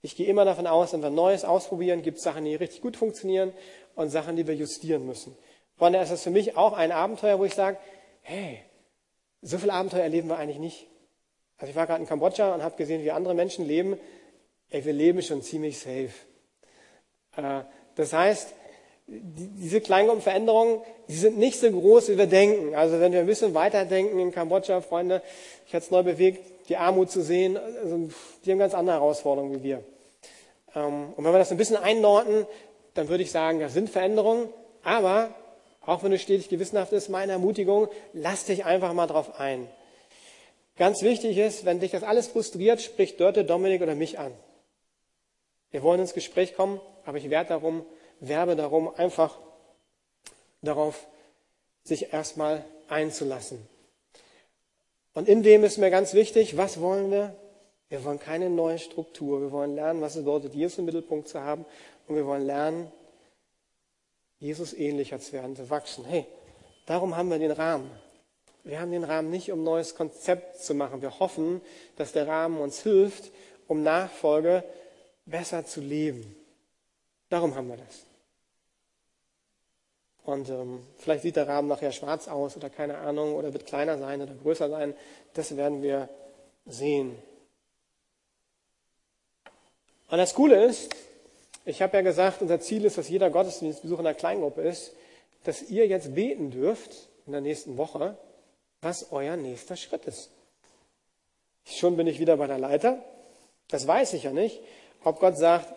Ich 0.02 0.16
gehe 0.16 0.26
immer 0.26 0.44
davon 0.44 0.66
aus, 0.66 0.92
wenn 0.92 1.02
wir 1.02 1.10
Neues 1.10 1.44
ausprobieren, 1.44 2.02
gibt 2.02 2.18
es 2.18 2.24
Sachen, 2.24 2.44
die 2.44 2.54
richtig 2.54 2.82
gut 2.82 2.96
funktionieren 2.96 3.52
und 3.94 4.10
Sachen, 4.10 4.36
die 4.36 4.46
wir 4.46 4.54
justieren 4.54 5.06
müssen. 5.06 5.34
Daher 5.78 6.02
ist 6.02 6.12
das 6.12 6.22
für 6.22 6.30
mich 6.30 6.56
auch 6.56 6.72
ein 6.72 6.92
Abenteuer, 6.92 7.38
wo 7.38 7.44
ich 7.44 7.54
sage, 7.54 7.78
hey, 8.22 8.60
so 9.42 9.58
viel 9.58 9.70
Abenteuer 9.70 10.02
erleben 10.02 10.28
wir 10.28 10.38
eigentlich 10.38 10.58
nicht. 10.58 10.86
Also 11.58 11.70
ich 11.70 11.76
war 11.76 11.86
gerade 11.86 12.00
in 12.00 12.08
Kambodscha 12.08 12.54
und 12.54 12.62
habe 12.62 12.76
gesehen, 12.76 13.04
wie 13.04 13.10
andere 13.10 13.34
Menschen 13.34 13.66
leben. 13.66 13.98
Ey, 14.70 14.84
wir 14.84 14.92
leben 14.92 15.22
schon 15.22 15.42
ziemlich 15.42 15.78
safe. 15.78 16.10
Äh, 17.36 17.62
das 17.96 18.12
heißt, 18.12 18.54
diese 19.06 19.80
Kleingruppenveränderungen, 19.80 20.80
die 21.08 21.14
sind 21.14 21.36
nicht 21.36 21.60
so 21.60 21.70
groß, 21.70 22.08
wie 22.08 22.18
wir 22.18 22.26
denken. 22.26 22.74
Also 22.74 23.00
wenn 23.00 23.12
wir 23.12 23.20
ein 23.20 23.26
bisschen 23.26 23.54
weiterdenken 23.54 24.18
in 24.18 24.32
Kambodscha, 24.32 24.80
Freunde, 24.80 25.22
ich 25.66 25.74
hatte 25.74 25.84
es 25.84 25.90
neu 25.90 26.02
bewegt, 26.02 26.68
die 26.68 26.76
Armut 26.76 27.10
zu 27.10 27.22
sehen, 27.22 27.58
also 27.58 28.08
die 28.44 28.50
haben 28.50 28.58
ganz 28.58 28.72
andere 28.72 28.96
Herausforderungen 28.96 29.54
wie 29.56 29.62
wir. 29.62 29.84
Ähm, 30.74 31.12
und 31.16 31.24
wenn 31.24 31.32
wir 31.32 31.38
das 31.38 31.50
ein 31.50 31.58
bisschen 31.58 31.76
einordnen, 31.76 32.46
dann 32.94 33.08
würde 33.08 33.22
ich 33.22 33.30
sagen, 33.30 33.60
das 33.60 33.74
sind 33.74 33.90
Veränderungen, 33.90 34.48
aber 34.82 35.34
auch 35.86 36.02
wenn 36.02 36.10
du 36.10 36.18
stetig 36.18 36.48
gewissenhaft 36.48 36.92
ist, 36.92 37.08
meine 37.08 37.32
Ermutigung, 37.32 37.88
lass 38.12 38.44
dich 38.44 38.64
einfach 38.64 38.92
mal 38.92 39.06
drauf 39.06 39.38
ein. 39.38 39.68
Ganz 40.76 41.02
wichtig 41.02 41.38
ist, 41.38 41.64
wenn 41.64 41.80
dich 41.80 41.92
das 41.92 42.02
alles 42.02 42.28
frustriert, 42.28 42.80
sprich 42.80 43.16
Dörte, 43.16 43.44
Dominik 43.44 43.82
oder 43.82 43.94
mich 43.94 44.18
an. 44.18 44.32
Wir 45.70 45.82
wollen 45.82 46.00
ins 46.00 46.14
Gespräch 46.14 46.56
kommen, 46.56 46.80
aber 47.04 47.18
ich 47.18 47.30
werde 47.30 47.50
darum, 47.50 47.84
werbe 48.20 48.56
darum, 48.56 48.94
einfach 48.94 49.38
darauf, 50.62 51.06
sich 51.84 52.12
erstmal 52.12 52.64
einzulassen. 52.88 53.58
Und 55.12 55.28
in 55.28 55.42
dem 55.42 55.62
ist 55.64 55.78
mir 55.78 55.90
ganz 55.90 56.14
wichtig, 56.14 56.56
was 56.56 56.80
wollen 56.80 57.10
wir? 57.10 57.36
Wir 57.88 58.04
wollen 58.04 58.18
keine 58.18 58.50
neue 58.50 58.78
Struktur. 58.78 59.40
Wir 59.40 59.52
wollen 59.52 59.74
lernen, 59.76 60.00
was 60.00 60.16
es 60.16 60.22
bedeutet, 60.22 60.54
Jesus 60.54 60.78
im 60.78 60.86
Mittelpunkt 60.86 61.28
zu 61.28 61.40
haben. 61.40 61.64
Und 62.08 62.16
wir 62.16 62.26
wollen 62.26 62.44
lernen, 62.44 62.90
Jesus 64.38 64.72
ähnlicher 64.72 65.18
zu 65.20 65.32
werden, 65.32 65.56
zu 65.56 65.70
wachsen. 65.70 66.04
Hey, 66.04 66.26
darum 66.86 67.16
haben 67.16 67.30
wir 67.30 67.38
den 67.38 67.50
Rahmen. 67.50 67.90
Wir 68.64 68.80
haben 68.80 68.92
den 68.92 69.04
Rahmen 69.04 69.30
nicht, 69.30 69.52
um 69.52 69.60
ein 69.60 69.64
neues 69.64 69.94
Konzept 69.94 70.58
zu 70.60 70.74
machen. 70.74 71.02
Wir 71.02 71.18
hoffen, 71.18 71.60
dass 71.96 72.12
der 72.12 72.26
Rahmen 72.26 72.58
uns 72.58 72.82
hilft, 72.82 73.30
um 73.68 73.82
Nachfolge 73.82 74.64
besser 75.26 75.66
zu 75.66 75.80
leben. 75.80 76.34
Darum 77.28 77.54
haben 77.54 77.68
wir 77.68 77.76
das. 77.76 78.04
Und 80.24 80.48
ähm, 80.48 80.86
vielleicht 80.96 81.22
sieht 81.22 81.36
der 81.36 81.46
Rahmen 81.46 81.68
nachher 81.68 81.92
schwarz 81.92 82.28
aus 82.28 82.56
oder 82.56 82.70
keine 82.70 82.96
Ahnung 82.98 83.34
oder 83.34 83.52
wird 83.52 83.66
kleiner 83.66 83.98
sein 83.98 84.22
oder 84.22 84.34
größer 84.34 84.70
sein. 84.70 84.94
Das 85.34 85.54
werden 85.56 85.82
wir 85.82 86.08
sehen. 86.64 87.18
Und 90.08 90.18
das 90.18 90.34
Coole 90.34 90.64
ist, 90.64 90.94
ich 91.64 91.80
habe 91.80 91.96
ja 91.96 92.02
gesagt, 92.02 92.42
unser 92.42 92.60
Ziel 92.60 92.84
ist, 92.84 92.98
dass 92.98 93.08
jeder 93.08 93.30
Gottesdienstbesuch 93.30 93.98
in 93.98 94.06
einer 94.06 94.14
Kleingruppe 94.14 94.62
ist, 94.62 94.92
dass 95.44 95.62
ihr 95.62 95.86
jetzt 95.86 96.14
beten 96.14 96.50
dürft 96.50 97.08
in 97.26 97.32
der 97.32 97.40
nächsten 97.40 97.76
Woche, 97.76 98.16
was 98.82 99.12
euer 99.12 99.36
nächster 99.36 99.76
Schritt 99.76 100.04
ist. 100.04 100.30
Schon 101.64 101.96
bin 101.96 102.06
ich 102.06 102.18
wieder 102.18 102.36
bei 102.36 102.46
der 102.46 102.58
Leiter. 102.58 103.02
Das 103.68 103.86
weiß 103.86 104.12
ich 104.12 104.24
ja 104.24 104.32
nicht. 104.32 104.60
Ob 105.02 105.20
Gott 105.20 105.38
sagt, 105.38 105.72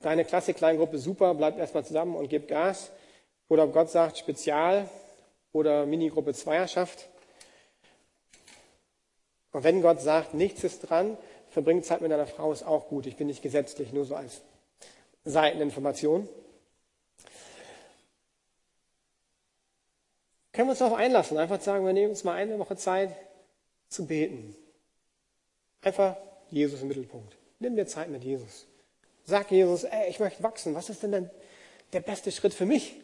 deine 0.00 0.24
Klasse-Kleingruppe 0.24 0.98
super, 0.98 1.34
bleibt 1.34 1.58
erstmal 1.58 1.84
zusammen 1.84 2.16
und 2.16 2.28
gebt 2.28 2.48
Gas. 2.48 2.90
Oder 3.48 3.64
ob 3.64 3.72
Gott 3.72 3.90
sagt, 3.90 4.18
Spezial 4.18 4.88
oder 5.52 5.86
Minigruppe 5.86 6.34
Zweierschaft. 6.34 7.08
Und 9.52 9.62
wenn 9.62 9.82
Gott 9.82 10.00
sagt, 10.00 10.34
nichts 10.34 10.64
ist 10.64 10.80
dran, 10.80 11.16
verbringt 11.48 11.84
Zeit 11.84 12.00
mit 12.00 12.10
deiner 12.10 12.26
Frau, 12.26 12.52
ist 12.52 12.64
auch 12.64 12.88
gut. 12.88 13.06
Ich 13.06 13.16
bin 13.16 13.28
nicht 13.28 13.42
gesetzlich, 13.42 13.92
nur 13.92 14.04
so 14.04 14.16
als 14.16 14.42
Seiteninformation. 15.26 16.28
Können 20.52 20.68
wir 20.68 20.70
uns 20.70 20.78
darauf 20.78 20.96
einlassen, 20.96 21.36
einfach 21.36 21.60
sagen, 21.60 21.84
wir 21.84 21.92
nehmen 21.92 22.10
uns 22.10 22.24
mal 22.24 22.32
eine 22.32 22.58
Woche 22.58 22.76
Zeit 22.76 23.14
zu 23.88 24.06
beten. 24.06 24.56
Einfach 25.82 26.16
Jesus 26.50 26.80
im 26.80 26.88
Mittelpunkt. 26.88 27.36
Nimm 27.58 27.76
dir 27.76 27.86
Zeit 27.86 28.08
mit 28.08 28.24
Jesus. 28.24 28.66
Sag 29.24 29.50
Jesus, 29.50 29.84
ey, 29.84 30.08
ich 30.08 30.20
möchte 30.20 30.42
wachsen. 30.42 30.74
Was 30.74 30.88
ist 30.88 31.02
denn 31.02 31.12
denn 31.12 31.30
der 31.92 32.00
beste 32.00 32.30
Schritt 32.32 32.54
für 32.54 32.64
mich? 32.64 32.94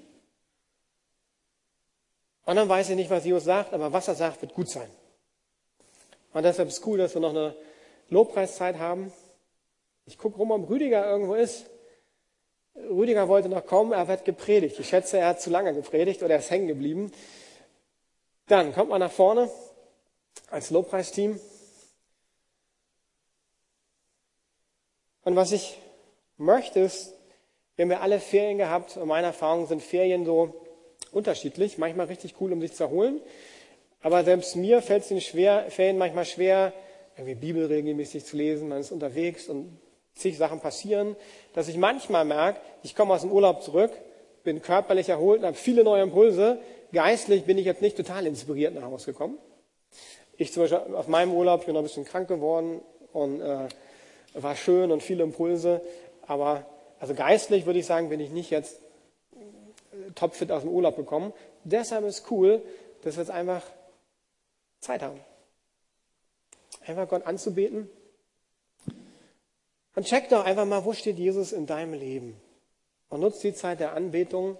Und 2.44 2.56
dann 2.56 2.68
weiß 2.68 2.90
ich 2.90 2.96
nicht, 2.96 3.10
was 3.10 3.24
Jesus 3.24 3.44
sagt, 3.44 3.72
aber 3.72 3.92
was 3.92 4.08
er 4.08 4.14
sagt, 4.14 4.40
wird 4.42 4.54
gut 4.54 4.68
sein. 4.68 4.88
Und 6.32 6.44
deshalb 6.44 6.68
ist 6.68 6.78
es 6.78 6.86
cool, 6.86 6.98
dass 6.98 7.14
wir 7.14 7.20
noch 7.20 7.30
eine 7.30 7.56
Lobpreiszeit 8.08 8.78
haben. 8.78 9.12
Ich 10.06 10.18
gucke 10.18 10.38
rum, 10.38 10.52
ob 10.52 10.70
Rüdiger 10.70 11.04
irgendwo 11.04 11.34
ist. 11.34 11.66
Rüdiger 12.74 13.28
wollte 13.28 13.48
noch 13.48 13.66
kommen, 13.66 13.92
er 13.92 14.08
wird 14.08 14.24
gepredigt. 14.24 14.78
Ich 14.78 14.88
schätze, 14.88 15.18
er 15.18 15.28
hat 15.28 15.40
zu 15.40 15.50
lange 15.50 15.74
gepredigt 15.74 16.22
oder 16.22 16.34
er 16.34 16.40
ist 16.40 16.50
hängen 16.50 16.68
geblieben. 16.68 17.12
Dann 18.46 18.72
kommt 18.72 18.90
man 18.90 19.00
nach 19.00 19.12
vorne 19.12 19.50
als 20.50 20.70
Lobpreisteam. 20.70 21.38
Und 25.24 25.36
was 25.36 25.52
ich 25.52 25.78
möchte, 26.36 26.80
ist, 26.80 27.14
wir 27.76 27.84
haben 27.84 27.92
ja 27.92 28.00
alle 28.00 28.20
Ferien 28.20 28.58
gehabt 28.58 28.96
und 28.96 29.08
meine 29.08 29.28
Erfahrungen 29.28 29.66
sind 29.66 29.82
Ferien 29.82 30.24
so 30.24 30.54
unterschiedlich, 31.12 31.78
manchmal 31.78 32.06
richtig 32.06 32.34
cool, 32.40 32.52
um 32.52 32.60
sich 32.60 32.72
zu 32.72 32.84
erholen. 32.84 33.20
Aber 34.00 34.24
selbst 34.24 34.56
mir 34.56 34.82
fällt 34.82 35.04
es 35.04 35.10
in 35.10 35.20
Ferien 35.20 35.98
manchmal 35.98 36.24
schwer, 36.24 36.72
irgendwie 37.16 37.34
Bibel 37.34 37.66
regelmäßig 37.66 38.24
zu 38.24 38.36
lesen. 38.36 38.68
Man 38.68 38.80
ist 38.80 38.90
unterwegs 38.90 39.48
und 39.48 39.78
zig 40.14 40.36
Sachen 40.36 40.60
passieren, 40.60 41.16
dass 41.54 41.68
ich 41.68 41.76
manchmal 41.76 42.24
merke, 42.24 42.60
ich 42.82 42.94
komme 42.94 43.14
aus 43.14 43.22
dem 43.22 43.32
Urlaub 43.32 43.62
zurück, 43.62 43.90
bin 44.44 44.62
körperlich 44.62 45.08
erholt 45.08 45.40
und 45.40 45.46
habe 45.46 45.56
viele 45.56 45.84
neue 45.84 46.02
Impulse. 46.02 46.58
Geistlich 46.92 47.44
bin 47.44 47.58
ich 47.58 47.64
jetzt 47.64 47.82
nicht 47.82 47.96
total 47.96 48.26
inspiriert 48.26 48.74
nach 48.74 48.82
Hause 48.82 49.12
gekommen. 49.12 49.38
Ich 50.36 50.52
zum 50.52 50.64
Beispiel 50.64 50.94
auf 50.94 51.08
meinem 51.08 51.32
Urlaub 51.32 51.64
bin 51.64 51.74
noch 51.74 51.80
ein 51.80 51.84
bisschen 51.84 52.04
krank 52.04 52.28
geworden 52.28 52.80
und 53.12 53.40
äh, 53.40 53.68
war 54.34 54.56
schön 54.56 54.90
und 54.90 55.02
viele 55.02 55.22
Impulse, 55.22 55.80
aber 56.26 56.64
also 56.98 57.14
geistlich 57.14 57.66
würde 57.66 57.78
ich 57.78 57.86
sagen, 57.86 58.08
bin 58.08 58.20
ich 58.20 58.30
nicht 58.30 58.50
jetzt 58.50 58.80
topfit 60.14 60.50
aus 60.50 60.62
dem 60.62 60.70
Urlaub 60.70 60.96
gekommen. 60.96 61.32
Deshalb 61.64 62.04
ist 62.04 62.30
cool, 62.30 62.62
dass 63.02 63.16
wir 63.16 63.22
jetzt 63.22 63.30
einfach 63.30 63.62
Zeit 64.80 65.02
haben. 65.02 65.20
Einfach 66.86 67.08
Gott 67.08 67.26
anzubeten. 67.26 67.88
Und 69.94 70.06
check 70.06 70.28
doch 70.28 70.44
einfach 70.44 70.64
mal, 70.64 70.84
wo 70.84 70.92
steht 70.92 71.18
Jesus 71.18 71.52
in 71.52 71.66
deinem 71.66 71.94
Leben? 71.94 72.40
Und 73.08 73.20
nutzt 73.20 73.42
die 73.42 73.54
Zeit 73.54 73.80
der 73.80 73.92
Anbetung 73.92 74.56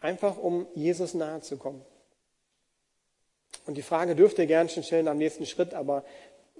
einfach, 0.00 0.38
um 0.38 0.66
Jesus 0.74 1.14
nahe 1.14 1.42
zu 1.42 1.58
kommen. 1.58 1.84
Und 3.66 3.76
die 3.76 3.82
Frage 3.82 4.16
dürft 4.16 4.38
ihr 4.38 4.46
gerne 4.46 4.70
schon 4.70 4.82
stellen 4.82 5.08
am 5.08 5.18
nächsten 5.18 5.44
Schritt, 5.44 5.74
aber 5.74 6.04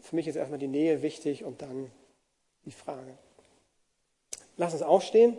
für 0.00 0.16
mich 0.16 0.28
ist 0.28 0.36
erstmal 0.36 0.58
die 0.58 0.68
Nähe 0.68 1.02
wichtig 1.02 1.44
und 1.44 1.62
dann 1.62 1.90
die 2.66 2.72
Frage. 2.72 3.16
Lass 4.56 4.74
uns 4.74 4.82
aufstehen 4.82 5.36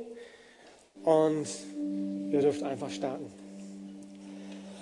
und 1.04 1.48
ihr 2.32 2.42
dürft 2.42 2.64
einfach 2.64 2.90
starten. 2.90 3.32